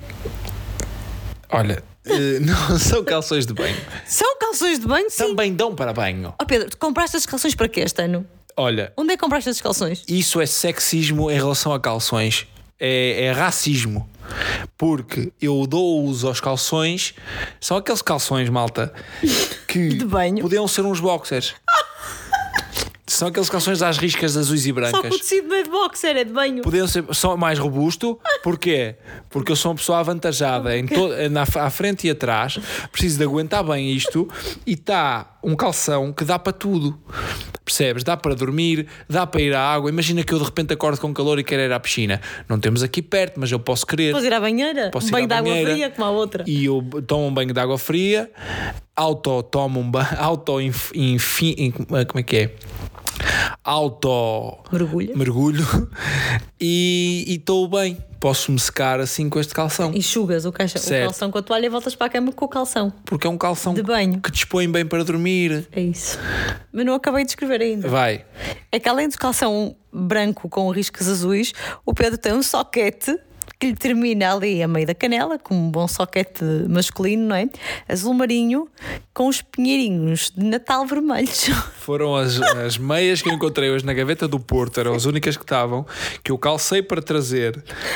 [1.50, 3.76] Olha, eh, não são calções de banho.
[4.06, 5.10] São calções de banho?
[5.10, 5.28] Sim.
[5.30, 6.34] Também dão para banho.
[6.42, 8.26] Oh Pedro, tu compraste as calções para quê este ano?
[8.56, 10.04] Olha, Onde é que compraste as calções?
[10.08, 12.48] isso é sexismo em relação a calções.
[12.80, 14.08] É, é racismo.
[14.78, 17.14] Porque eu dou uso aos calções,
[17.62, 18.94] são aqueles calções, malta,
[19.68, 20.42] que De banho.
[20.42, 21.56] podiam ser uns boxers.
[23.10, 25.20] São aqueles calções às riscas azuis e Só que o brancas.
[25.20, 26.62] tecido não é de boxer, é de banho.
[26.62, 28.96] Podiam ser só mais robusto, porquê?
[29.30, 32.60] Porque eu sou uma pessoa avantajada em to- na, à frente e atrás,
[32.92, 34.28] preciso de aguentar bem isto
[34.66, 37.00] e está um calção que dá para tudo.
[37.64, 38.04] Percebes?
[38.04, 39.90] Dá para dormir, dá para ir à água.
[39.90, 42.20] Imagina que eu de repente acordo com calor e quero ir à piscina.
[42.48, 44.12] Não temos aqui perto, mas eu posso querer.
[44.12, 44.90] Podes ir à banheira?
[44.92, 46.44] Posso um ir banho à de água banheira fria como a outra.
[46.46, 48.30] E eu tomo um banho de água fria,
[49.02, 50.72] auto tomo um banho, auto in-
[51.72, 52.56] como é que é?
[53.64, 55.16] Auto Mergulha.
[55.16, 55.66] mergulho
[56.60, 57.98] e estou bem.
[58.20, 59.92] Posso-me secar assim com este calção.
[59.94, 62.48] Enxugas o, caixa, o calção com a toalha e voltas para a cama com o
[62.48, 62.92] calção.
[63.06, 64.20] Porque é um calção De banho.
[64.22, 65.68] que dispõe bem para dormir.
[65.72, 66.18] É isso.
[66.72, 67.88] Mas não acabei de escrever ainda.
[67.88, 68.26] Vai.
[68.72, 71.54] É que além do calção branco com riscos azuis,
[71.86, 73.16] o Pedro tem um soquete
[73.60, 77.50] que lhe termina ali a meio da canela, com um bom soquete masculino, não é?
[77.90, 78.68] Azul marinho
[79.14, 81.50] com os pinheirinhos de Natal vermelhos.
[81.80, 85.36] Foram as, as meias que eu encontrei hoje na gaveta do Porto, eram as únicas
[85.36, 85.86] que estavam,
[86.24, 87.54] que eu calcei para trazer,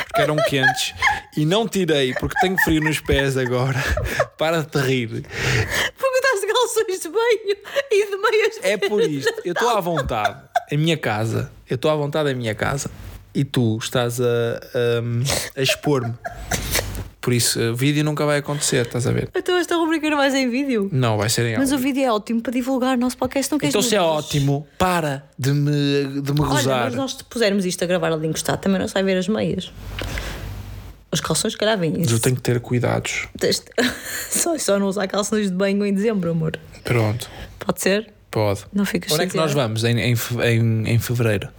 [0.08, 0.94] porque eram quentes,
[1.38, 3.80] e não tirei, porque tenho frio nos pés agora.
[4.38, 5.10] Para de rir.
[5.10, 7.58] Porque estás de calções de banho
[7.92, 9.32] e de meias É por isto.
[9.46, 11.52] Eu estou à vontade em minha casa.
[11.70, 12.90] Eu estou à vontade em minha casa.
[13.34, 16.14] E tu estás a, a, a expor-me.
[17.22, 19.30] Por isso, o vídeo nunca vai acontecer, estás a ver?
[19.36, 20.90] Então esta rubrica não vai ser em vídeo.
[20.92, 21.76] Não, vai ser em Mas áudio.
[21.78, 23.52] o vídeo é ótimo para divulgar o nosso podcast.
[23.52, 26.86] Não queres Então, se é ótimo, para de me, de me Olha, gozar.
[26.86, 29.72] mas nós pusermos isto a gravar ali encostado, também não sai ver as meias.
[31.12, 32.16] Os calções, se calhar, vêm Mas isso.
[32.16, 33.28] eu tenho que ter cuidados.
[34.32, 36.58] Só, só não usar calções de banho em dezembro, amor.
[36.84, 37.30] Pronto,
[37.60, 38.12] Pode ser?
[38.32, 38.62] pode.
[38.74, 41.50] Não ficas Onde é que nós vamos em, em, fe- em, em fevereiro?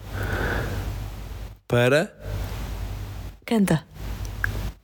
[1.72, 2.12] Para
[3.46, 3.82] Canta.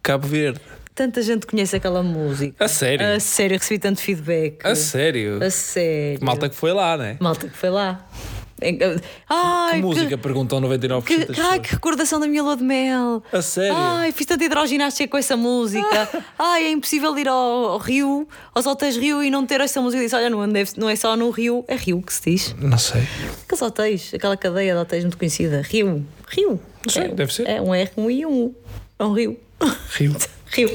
[0.03, 0.59] Cabo Verde.
[0.95, 2.65] Tanta gente conhece aquela música.
[2.65, 3.07] A sério?
[3.07, 4.67] A sério, recebi tanto feedback.
[4.67, 5.45] A sério?
[5.45, 6.25] A sério.
[6.25, 7.19] Malta que foi lá, né?
[7.21, 8.09] Malta que foi lá.
[9.29, 13.23] Ai, Que música perguntam 99% Que, das ai, que recordação da minha lua de mel.
[13.33, 13.75] A sério?
[13.77, 16.09] Ai, fiz tanta hidroginástica com essa música.
[16.39, 20.01] Ai, é impossível ir ao, ao Rio, aos hotéis Rio e não ter essa música.
[20.03, 20.41] Eu disse: Olha, não,
[20.77, 22.55] não é só no Rio, é Rio que se diz.
[22.59, 23.03] Não sei.
[23.45, 25.63] Aqueles hotéis, aquela cadeia de hotéis muito conhecida.
[25.63, 26.05] Rio.
[26.29, 26.61] Rio.
[26.85, 27.49] Não sei, é, deve ser.
[27.49, 28.55] É um R, um I e um U.
[28.99, 29.39] É um Rio.
[29.91, 30.17] Rio.
[30.51, 30.71] Rio.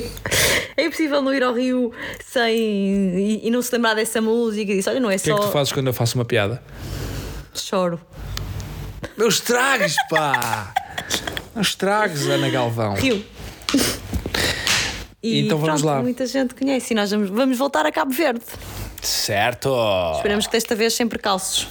[0.77, 1.91] É impossível não ir ao Rio
[2.23, 2.55] sem.
[2.55, 4.72] e, e não se lembrar dessa música.
[4.72, 5.39] E disse: Olha, não é O que é só.
[5.39, 6.61] que tu fazes quando eu faço uma piada?
[7.60, 8.00] Choro.
[9.18, 10.74] Não estragues, pá!
[11.56, 12.96] Não estragues, Ana Galvão.
[12.96, 13.24] Rio.
[15.22, 16.02] E Então vamos pronto, lá.
[16.02, 18.42] Muita gente conhece e nós vamos, vamos voltar a Cabo Verde.
[19.02, 19.70] Certo!
[20.16, 21.68] Esperamos que desta vez sem percalços.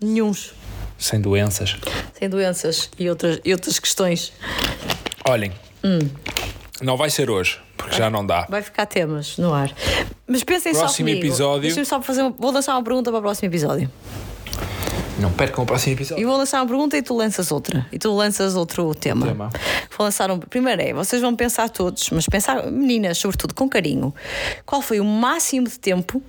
[0.00, 0.52] Nenhuns.
[0.98, 1.76] Sem doenças.
[2.18, 4.32] Sem doenças e outras, e outras questões.
[5.28, 5.52] Olhem,
[5.84, 5.98] Hum.
[6.80, 8.46] não vai ser hoje, porque já não dá.
[8.48, 9.72] Vai ficar temas no ar.
[10.26, 11.84] Mas pensem só Próximo episódio.
[11.84, 13.90] Só fazer Vou lançar uma pergunta para o próximo episódio.
[15.18, 16.20] Não percam o próximo episódio.
[16.20, 17.86] E vou lançar uma pergunta e tu lanças outra.
[17.90, 19.26] E tu lanças outro tema.
[19.26, 19.50] Tema.
[19.96, 20.38] Vou lançar um.
[20.38, 24.14] Primeiro é, vocês vão pensar todos, mas pensar, meninas, sobretudo, com carinho.
[24.64, 26.22] Qual foi o máximo de tempo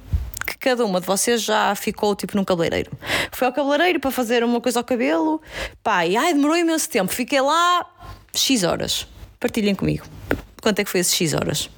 [0.45, 2.91] que cada uma de vocês já ficou tipo num cabeleireiro?
[3.31, 5.41] Foi ao cabeleireiro para fazer uma coisa ao cabelo,
[5.83, 7.11] pá, e ai, demorou imenso tempo.
[7.11, 7.85] Fiquei lá
[8.33, 9.05] X horas.
[9.39, 10.05] Partilhem comigo.
[10.61, 11.69] Quanto é que foi esses X horas?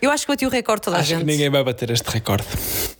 [0.00, 1.26] Eu acho que bati o recorde toda a Acho que gente.
[1.26, 2.46] ninguém vai bater este recorde.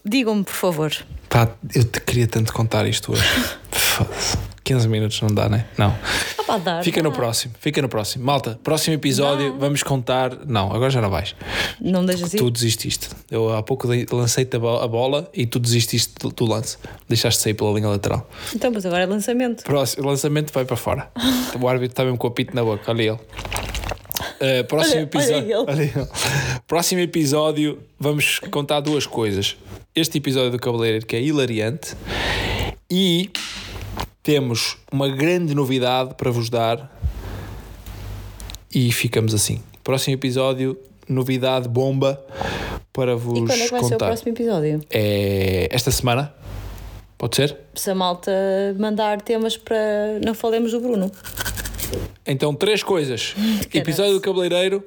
[0.04, 0.92] Digam-me, por favor.
[1.28, 3.22] Pá, eu te queria tanto contar isto hoje.
[3.72, 4.36] Foda-se.
[4.62, 5.66] 15 minutos não dá, né?
[5.76, 5.96] Não.
[6.46, 7.16] Ah, dar, Fica no dá.
[7.16, 8.24] próximo, fica no próximo.
[8.24, 10.30] Malta, próximo episódio vamos contar.
[10.46, 11.34] Não, agora já não vais.
[11.80, 12.36] Não deixas assim?
[12.36, 13.08] Tu desististe.
[13.30, 16.76] Eu há pouco lancei-te a bola e tu desististe do, do lance.
[17.08, 18.28] Deixaste sair pela linha lateral.
[18.54, 19.64] Então, mas agora é lançamento.
[19.64, 21.10] Próximo, lançamento vai para fora.
[21.60, 23.18] O árbitro está mesmo com o apito na boca, olha ele.
[24.40, 25.66] Uh, próximo episódio.
[26.66, 29.56] Próximo episódio, vamos contar duas coisas.
[29.94, 31.94] Este episódio do Cabeleireiro que é hilariante
[32.90, 33.30] e
[34.22, 36.90] temos uma grande novidade para vos dar
[38.74, 39.60] e ficamos assim.
[39.84, 42.24] Próximo episódio, novidade bomba
[42.92, 44.06] para vos E quando é que vai ser o contar.
[44.06, 44.80] próximo episódio?
[44.90, 46.32] É esta semana?
[47.18, 47.56] Pode ser?
[47.74, 48.32] Se a malta
[48.78, 50.18] mandar temas para.
[50.24, 51.10] Não falemos do Bruno.
[52.26, 53.34] Então, três coisas.
[53.72, 54.82] Episódio do Cabeleireiro.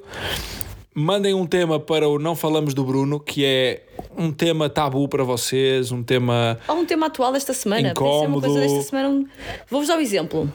[0.96, 3.82] Mandem um tema para o Não Falamos do Bruno, que é
[4.16, 6.56] um tema tabu para vocês, um tema.
[6.68, 7.90] Há um tema atual desta semana.
[7.90, 8.54] Incómodo.
[8.54, 9.26] desta semana.
[9.68, 10.52] Vou-vos dar um exemplo.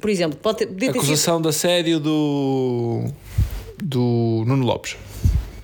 [0.00, 3.04] Por exemplo, pode ter, sido- Acusação de assédio do.
[3.82, 4.96] do Nuno Lopes.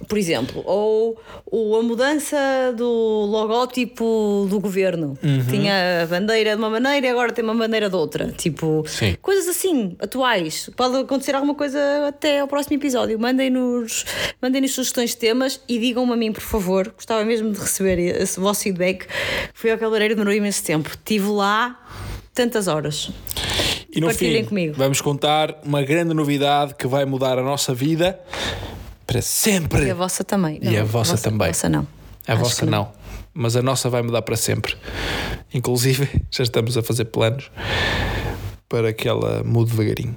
[0.08, 2.36] Por exemplo, ou, ou a mudança
[2.74, 2.88] do
[3.30, 5.18] logótipo do governo.
[5.22, 5.44] Uhum.
[5.48, 8.32] Tinha a bandeira de uma maneira e agora tem uma bandeira de outra.
[8.32, 9.16] Tipo, Sim.
[9.20, 10.70] coisas assim, atuais.
[10.74, 11.78] Pode acontecer alguma coisa
[12.08, 13.18] até ao próximo episódio.
[13.18, 14.06] Mandem-nos
[14.40, 16.90] mandem sugestões de temas e digam-me a mim, por favor.
[16.96, 19.06] Gostava mesmo de receber esse vosso feedback.
[19.52, 20.88] Fui ao cabeleireiro, demorou imenso tempo.
[20.88, 21.86] Estive lá
[22.32, 23.10] tantas horas.
[23.92, 24.74] E no Partilhem fim, comigo.
[24.76, 28.18] vamos contar uma grande novidade que vai mudar a nossa vida
[29.08, 29.86] para sempre.
[29.86, 30.60] E a vossa também.
[30.62, 31.48] E a vossa também.
[31.48, 31.86] A vossa não.
[32.26, 32.92] A Acho vossa que não.
[33.32, 34.76] Mas a nossa vai mudar para sempre.
[35.52, 37.50] Inclusive, já estamos a fazer planos
[38.68, 40.14] para que ela mude devagarinho.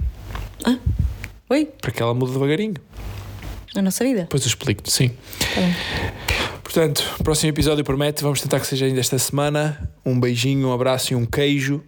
[1.48, 1.70] Oi?
[1.80, 2.74] Para que ela mude devagarinho.
[3.74, 4.22] A nossa vida.
[4.22, 5.08] Depois eu explico-te, sim.
[5.08, 6.60] Tá.
[6.62, 8.22] Portanto, próximo episódio promete.
[8.22, 9.90] Vamos tentar que seja ainda esta semana.
[10.04, 11.82] Um beijinho, um abraço e um queijo.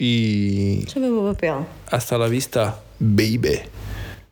[0.00, 0.80] E.
[0.84, 1.66] Deixa eu ver o meu papel.
[1.90, 3.62] Hasta la vista, baby.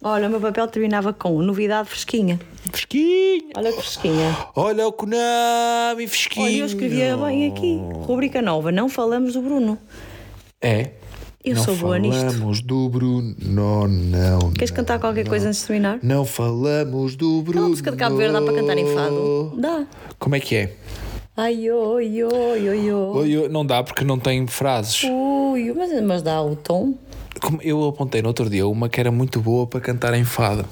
[0.03, 2.41] Olha, o meu papel terminava com novidade fresquinha.
[2.71, 3.51] Fresquinho.
[3.57, 4.37] Olha que fresquinha.
[4.57, 6.47] Olha o Konami, fresquinho.
[6.47, 7.81] Olha, eu escrevia bem aqui.
[8.05, 9.79] Rubrica nova, não falamos do Bruno.
[10.61, 10.91] É.
[11.45, 12.21] Eu não sou boa nisto.
[12.33, 13.35] falamos do Bruno.
[13.41, 14.53] Não, não.
[14.53, 15.99] Queres cantar qualquer coisa antes de terminar?
[16.03, 17.51] Não falamos do Bruno.
[17.51, 19.53] Aquela música de Cabo Verde dá para cantar em fado?
[19.57, 19.87] Dá.
[20.19, 20.73] Como é que é?
[21.37, 22.93] Ai, oi, oi, oi, oi.
[22.93, 25.03] Oi, eu- Não dá porque não tem frases.
[25.05, 26.95] Ui, mas, mas dá o tom.
[27.63, 30.65] Eu apontei no outro dia uma que era muito boa para cantar em fado.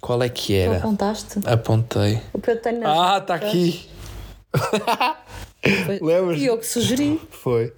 [0.00, 0.76] Qual é que Tu era?
[0.78, 1.40] apontaste?
[1.44, 2.20] Apontei.
[2.32, 3.88] O que eu tenho nas Ah, está aqui.
[6.00, 6.38] lembras?
[6.40, 7.20] E eu que sugeri.
[7.30, 7.72] Foi.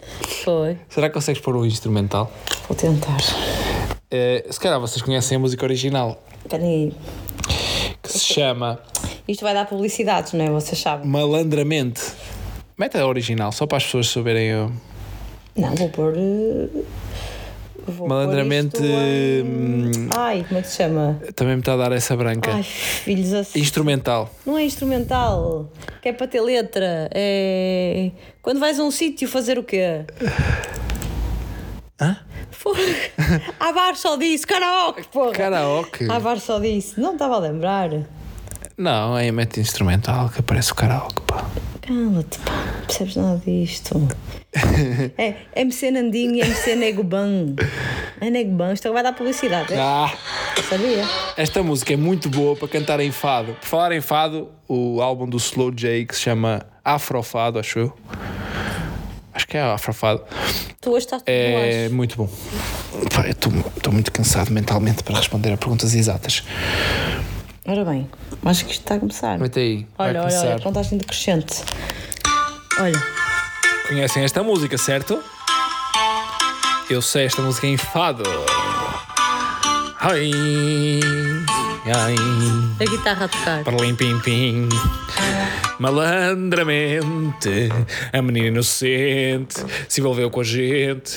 [0.45, 0.79] Foi.
[0.89, 2.31] Será que consegues pôr um instrumental?
[2.69, 3.17] Vou tentar.
[4.11, 6.93] Eh, se calhar vocês conhecem a música original, Espera aí.
[8.03, 8.79] que se chama
[9.27, 10.51] Isto vai dar publicidades, não é?
[10.51, 11.09] Vocês sabem.
[11.09, 12.01] Malandramente.
[12.79, 14.55] Mete a original, só para as pessoas saberem.
[14.55, 14.73] uh,
[15.57, 16.15] Não, vou pôr.
[16.17, 16.69] eh,
[17.87, 21.21] Vou Malandramente, em- hum, Ai, como é que se chama?
[21.35, 22.53] Também me está a dar essa branca.
[22.53, 23.59] Ai, filhos assim.
[23.61, 24.31] Instrumental.
[24.47, 25.71] Não é instrumental,
[26.03, 27.09] que é para ter letra.
[27.13, 28.11] É.
[28.43, 30.05] Quando vais a um sítio fazer o quê?
[32.01, 32.17] Hã?
[32.63, 32.81] Porra.
[33.59, 35.33] Há bar só disso, karaoke, porra.
[35.33, 36.11] Karaoke.
[36.11, 37.01] Há bar só disso.
[37.01, 37.91] Não estava a lembrar.
[38.81, 41.45] Não, aí mete instrumental que aparece o karaoke, pá.
[41.83, 42.53] Cala-te, pá.
[42.53, 44.09] Não percebes nada disto.
[45.19, 47.57] é MC Nandinho e MC Negoban.
[48.23, 48.73] É Negoban.
[48.73, 49.75] Isto vai dar publicidade.
[49.75, 49.79] É?
[49.79, 50.11] Ah,
[50.67, 51.05] Sabia?
[51.37, 53.53] esta música é muito boa para cantar em fado.
[53.61, 57.99] Por falar em fado, o álbum do Slow J que se chama Afrofado, acho eu.
[59.35, 60.25] Acho que é Afrofado.
[60.81, 62.31] Tu hoje estás tudo É muito bom.
[63.15, 66.43] Pá, eu estou muito cansado mentalmente para responder a perguntas exatas.
[67.71, 68.11] Ora bem,
[68.47, 69.39] acho que isto está a começar.
[69.39, 69.87] Mete aí.
[69.97, 70.47] vai Olha, olha, começar.
[70.49, 71.63] olha, contagem decrescente.
[72.81, 73.01] Olha,
[73.87, 75.23] Conhecem esta música, certo?
[76.89, 78.25] Eu sei esta música em fado.
[80.01, 80.31] Ai,
[81.87, 82.15] ai,
[82.81, 83.63] a guitarra a tocar.
[83.65, 84.69] parlim pim pim.
[85.79, 87.69] Malandramente,
[88.13, 91.15] a menina inocente se envolveu com a gente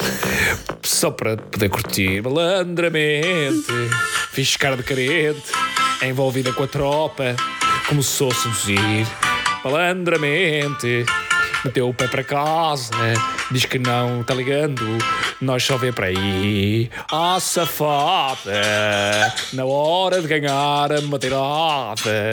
[0.84, 2.22] só para poder curtir.
[2.22, 3.66] Malandramente,
[4.32, 5.42] fiz cara de carente,
[6.08, 7.36] envolvida com a tropa,
[7.88, 9.08] começou a seduzir.
[9.64, 11.06] Malandramente,
[11.64, 12.92] meteu o pé para casa,
[13.52, 14.84] diz que não está ligando,
[15.42, 16.90] nós só vê para aí.
[17.12, 18.52] Ah, safada,
[19.54, 22.32] na hora de ganhar a madeirada,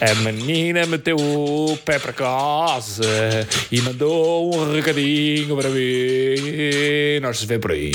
[0.00, 7.20] a menina meteu o pé para casa e mandou um recadinho para mim.
[7.22, 7.90] Nós se vê por aí,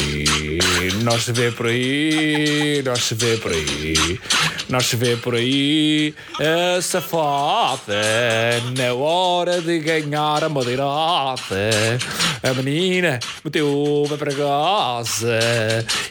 [1.04, 4.20] nós se vê por aí, nós se vê por aí,
[4.70, 7.94] nós se vê por aí, a safada,
[8.78, 12.00] na hora de ganhar a madeirada,
[12.44, 15.40] a menina meteu o pé para casa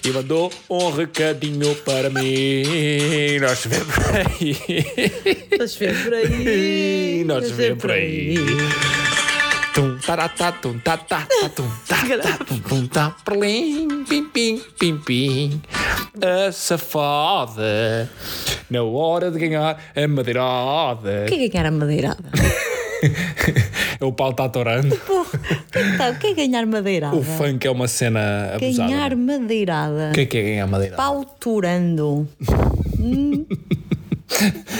[0.05, 3.39] e mandou um recadinho para mim.
[3.41, 5.49] Nós se vê por aí.
[5.59, 7.25] Nós vê por aí.
[7.25, 8.37] Nós vê por aí.
[9.75, 14.99] Tum, taratá, tum, tá, tá, tum, tá, tá, tum, tum, tá, perlim, pim, pim, pim,
[14.99, 15.63] pim.
[16.21, 18.11] A safada,
[18.69, 21.27] na hora de ganhar a madeirada.
[21.27, 22.25] O que é ganhar a madeirada?
[24.01, 24.97] o pau está atorando.
[24.99, 27.17] Porra, o que é que o que é ganhar madeirada?
[27.17, 28.89] O funk é uma cena abusada.
[28.91, 30.11] Ganhar madeirada.
[30.11, 31.03] O que é que é ganhar madeirada?
[31.03, 32.29] Pauturando.
[32.99, 33.45] Hum.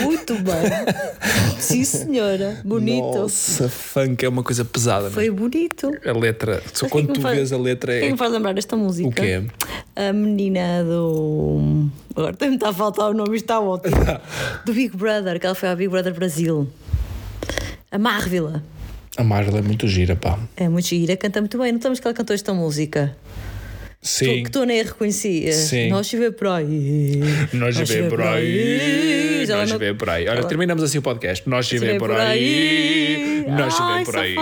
[0.01, 0.53] Muito bem.
[1.59, 2.61] Sim, senhora.
[2.63, 3.17] Bonito.
[3.17, 5.03] Nossa, funk é uma coisa pesada.
[5.03, 5.11] não é?
[5.11, 5.91] Foi bonito.
[6.05, 8.11] A letra, só Mas quando quem tu faz- vês a letra Quem é.
[8.11, 9.09] me faz lembrar esta música?
[9.09, 9.43] O quê?
[9.95, 11.89] A menina do.
[12.15, 13.95] Agora tem-me está a faltar o nome, isto está ótimo.
[14.65, 16.67] do Big Brother, que ela foi ao Big Brother Brasil.
[17.91, 18.63] A Marvila.
[19.17, 20.37] A Marla é muito gira, pá.
[20.55, 21.71] É muito gira, canta muito bem.
[21.71, 23.17] Notamos que ela cantou esta música.
[24.01, 24.43] Sim.
[24.43, 25.51] Que tu nem reconhecia.
[25.51, 25.89] Sim.
[25.89, 27.19] Nós vê por aí.
[27.51, 30.27] Nós vê por aí, nós vê por aí.
[30.29, 31.47] Olha, terminamos assim o podcast.
[31.49, 34.35] Nós vê por aí, nós vê por aí.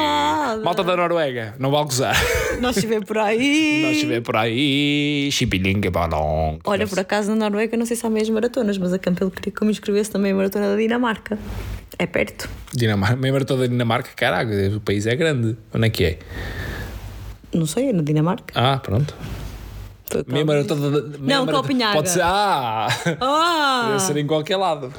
[0.63, 2.15] Malta da Noruega, não vale gozar.
[2.61, 3.81] Nós vê por aí.
[3.83, 6.59] Nós vê por aí, chipilinga balão.
[6.63, 9.51] Olha, por acaso na Noruega não sei se há meias maratonas, mas a Campbell queria
[9.51, 11.37] que eu me inscrevesse também a maratona da Dinamarca.
[11.97, 12.47] É perto.
[12.75, 15.57] Dinamarca, meia toda a Dinamarca, caraca, o país é grande.
[15.73, 16.19] Onde é que é?
[17.51, 18.53] Não sei, é na Dinamarca.
[18.53, 19.15] Ah, pronto.
[20.09, 21.01] Foi o que Meia ela maratona.
[21.01, 21.19] disse.
[21.21, 21.93] meia Não, Copenhaga.
[21.93, 22.21] Pode ser.
[22.23, 22.87] Ah!
[23.19, 23.81] Ah!
[23.85, 24.91] Podia ser em qualquer lado.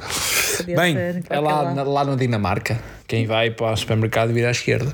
[0.57, 0.95] Podia Bem,
[1.29, 1.75] é lá, lado.
[1.75, 2.79] na, lá na Dinamarca.
[3.07, 4.93] Quem vai para o supermercado vira à esquerda.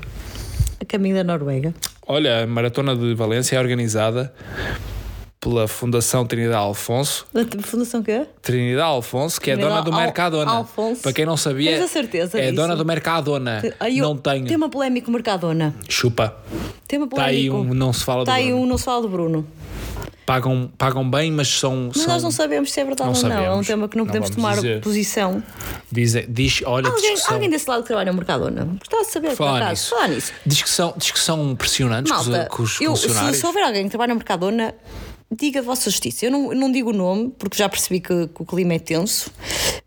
[0.80, 1.74] A caminho da Noruega.
[2.06, 4.32] Olha, a Maratona de Valência é organizada
[5.40, 7.26] pela Fundação Trinidade Alfonso.
[7.34, 8.26] A Fundação quê?
[8.42, 10.50] Trinidade Alfonso, que é Trinidade dona do Al- Mercadona.
[10.50, 11.02] Alfonso.
[11.02, 12.54] Para quem não sabia, Tens a certeza é disso?
[12.56, 13.62] dona do Mercadona.
[13.78, 14.46] Aí eu- não tenho.
[14.46, 15.74] Tem uma polémica Mercadona.
[15.88, 16.36] Chupa.
[16.88, 17.72] Tem uma Está aí polémica.
[17.72, 18.62] um não se fala Está do aí Bruno.
[18.62, 19.46] um não se fala do Bruno.
[20.24, 21.86] Pagam, pagam bem, mas são.
[21.94, 23.36] Mas são nós não sabemos se é verdade Não ou não.
[23.36, 23.66] É um sabemos.
[23.66, 24.80] tema que não Não podemos tomar dizer.
[24.80, 25.42] posição.
[25.90, 28.64] dizem, diz, olha, diz Alguém, que são, alguém desse lado que trabalha no Mercadona?
[28.78, 29.70] Gostava de saber, por falar acaso.
[29.72, 29.90] nisso.
[29.90, 30.32] Falar nisso.
[30.44, 33.36] Diz que são, diz que são impressionantes com os- Malta, com os eu, se, funcionários.
[33.38, 34.74] se houver alguém que trabalha no Mercadona,
[35.30, 36.26] diga a vossa justiça.
[36.26, 38.78] Eu não, eu não digo o nome, porque já percebi que, que o clima é
[38.78, 39.30] tenso,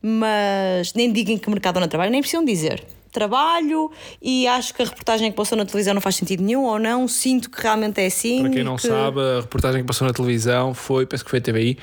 [0.02, 2.84] mas nem digam que Mercadona trabalha, nem precisam dizer.
[3.12, 3.92] Trabalho
[4.22, 7.08] e acho que a reportagem que passou na televisão não faz sentido nenhum ou não,
[7.08, 8.42] sinto que realmente é assim.
[8.42, 11.40] Para quem não que- sabe, a reportagem que passou na televisão foi, penso que foi
[11.40, 11.78] a TVI,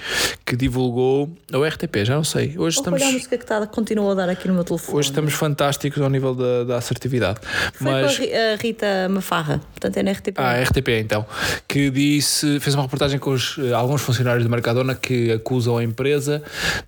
[0.44, 2.48] que divulgou, ou RTP, já não sei.
[2.51, 4.98] Hoje Vou estamos, olhar a música que está, continua a dar aqui no meu telefone.
[4.98, 7.40] hoje estamos fantásticos ao nível da, da assertividade.
[7.73, 10.35] Foi Mas com a Ri- a Rita Mafarra, portanto é na RTP.
[10.39, 11.27] Ah, RTP então,
[11.66, 15.85] que disse, fez uma reportagem com os, eh, alguns funcionários do Mercadona que acusam a
[15.85, 16.43] empresa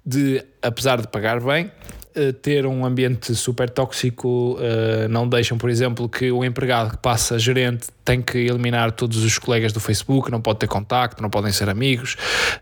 [0.04, 1.70] de, apesar de pagar bem,
[2.42, 7.38] ter um ambiente super tóxico, eh, não deixam, por exemplo, que o empregado que passa
[7.38, 11.52] gerente tem que eliminar todos os colegas do Facebook, não pode ter contacto, não podem
[11.52, 12.16] ser amigos,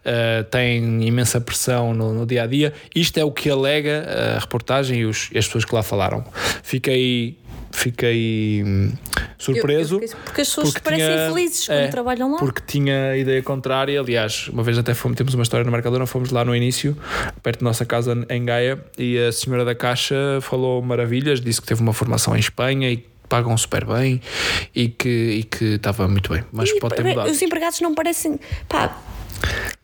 [0.04, 2.72] eh, tem imensa pressão no, no dia a dia.
[2.94, 4.04] Isto é o que alega
[4.36, 6.24] a reportagem e, os- as pessoas que lá falaram.
[6.62, 7.38] Fiquei.
[7.76, 8.90] Fiquei hum,
[9.36, 9.96] surpreso.
[9.96, 12.38] Eu- eu fiquei- porque as pessoas porque parecem tinha- felizes quando é, trabalham lá.
[12.38, 14.00] Porque tinha a ideia contrária.
[14.00, 16.96] Aliás, uma vez até fomos, temos uma história no Mercadona, fomos lá no início,
[17.42, 21.66] perto da nossa casa em Gaia, e a senhora da caixa falou maravilhas, disse que
[21.66, 24.22] teve uma formação em Espanha e que pagam super bem
[24.74, 26.44] e que, e que estava muito bem.
[26.50, 27.30] Mas E pode ter mudado.
[27.30, 28.40] Os empregados não parecem.
[28.68, 28.96] Pá,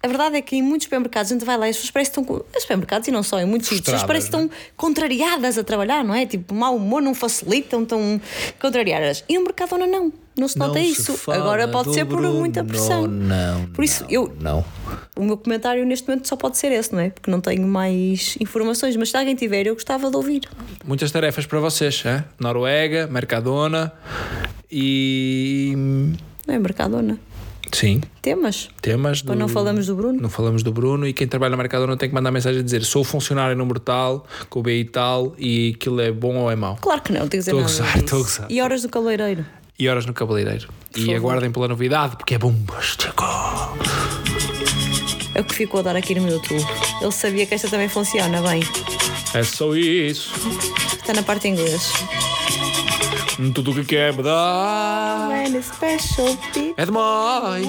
[0.02, 2.22] a verdade é que em muitos supermercados a gente vai lá e as pessoas parecem
[2.22, 2.44] estão.
[2.56, 6.04] Os supermercados e não só, em muitos sítios, as pessoas parecem estão contrariadas a trabalhar,
[6.04, 6.26] não é?
[6.26, 8.20] Tipo, mau humor não facilitam, estão
[8.60, 9.24] contrariadas.
[9.28, 10.12] E no Mercadona não.
[10.34, 11.12] Não se nota Não se isso.
[11.12, 12.38] fala Agora pode ser por Bruno.
[12.38, 13.06] muita pressão.
[13.06, 14.64] Não, Por isso, não, eu, Não.
[15.14, 17.10] o meu comentário neste momento só pode ser esse, não é?
[17.10, 20.48] Porque não tenho mais informações, mas se alguém tiver, eu gostava de ouvir.
[20.86, 22.24] Muitas tarefas para vocês, hein?
[22.40, 23.92] Noruega, Mercadona
[24.70, 25.74] e.
[26.46, 27.18] Não é Mercadona?
[27.72, 28.68] Sim, Temas.
[28.82, 29.24] temas.
[29.26, 30.20] Ou não falamos do Bruno?
[30.20, 32.84] Não falamos do Bruno e quem trabalha no Mercadona tem que mandar mensagem a dizer
[32.84, 36.76] sou funcionário número tal, com o BI tal e aquilo é bom ou é mau.
[36.80, 37.92] Claro que não, não tenho que dizer Estou a nada.
[37.92, 38.46] gozar, estou a gozar.
[38.50, 39.46] E horas do cabeleireiro.
[39.78, 40.68] E horas no cabeleireiro.
[40.94, 41.16] e favor.
[41.16, 43.24] aguardem pela novidade porque é bombástico.
[45.34, 46.62] É o que ficou a dar aqui no meu YouTube.
[47.00, 48.62] Ele sabia que esta também funciona bem.
[49.32, 50.30] É só isso.
[51.00, 51.90] Está na parte em inglês.
[53.54, 57.66] Tudo o que quer mudar When a special people é demais.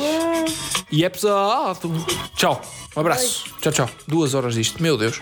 [0.92, 1.92] E é pesado.
[2.36, 2.62] Tchau.
[2.96, 3.46] Um abraço.
[3.62, 3.90] Tchau, tchau.
[4.08, 4.82] Duas horas disto.
[4.82, 5.22] Meu Deus.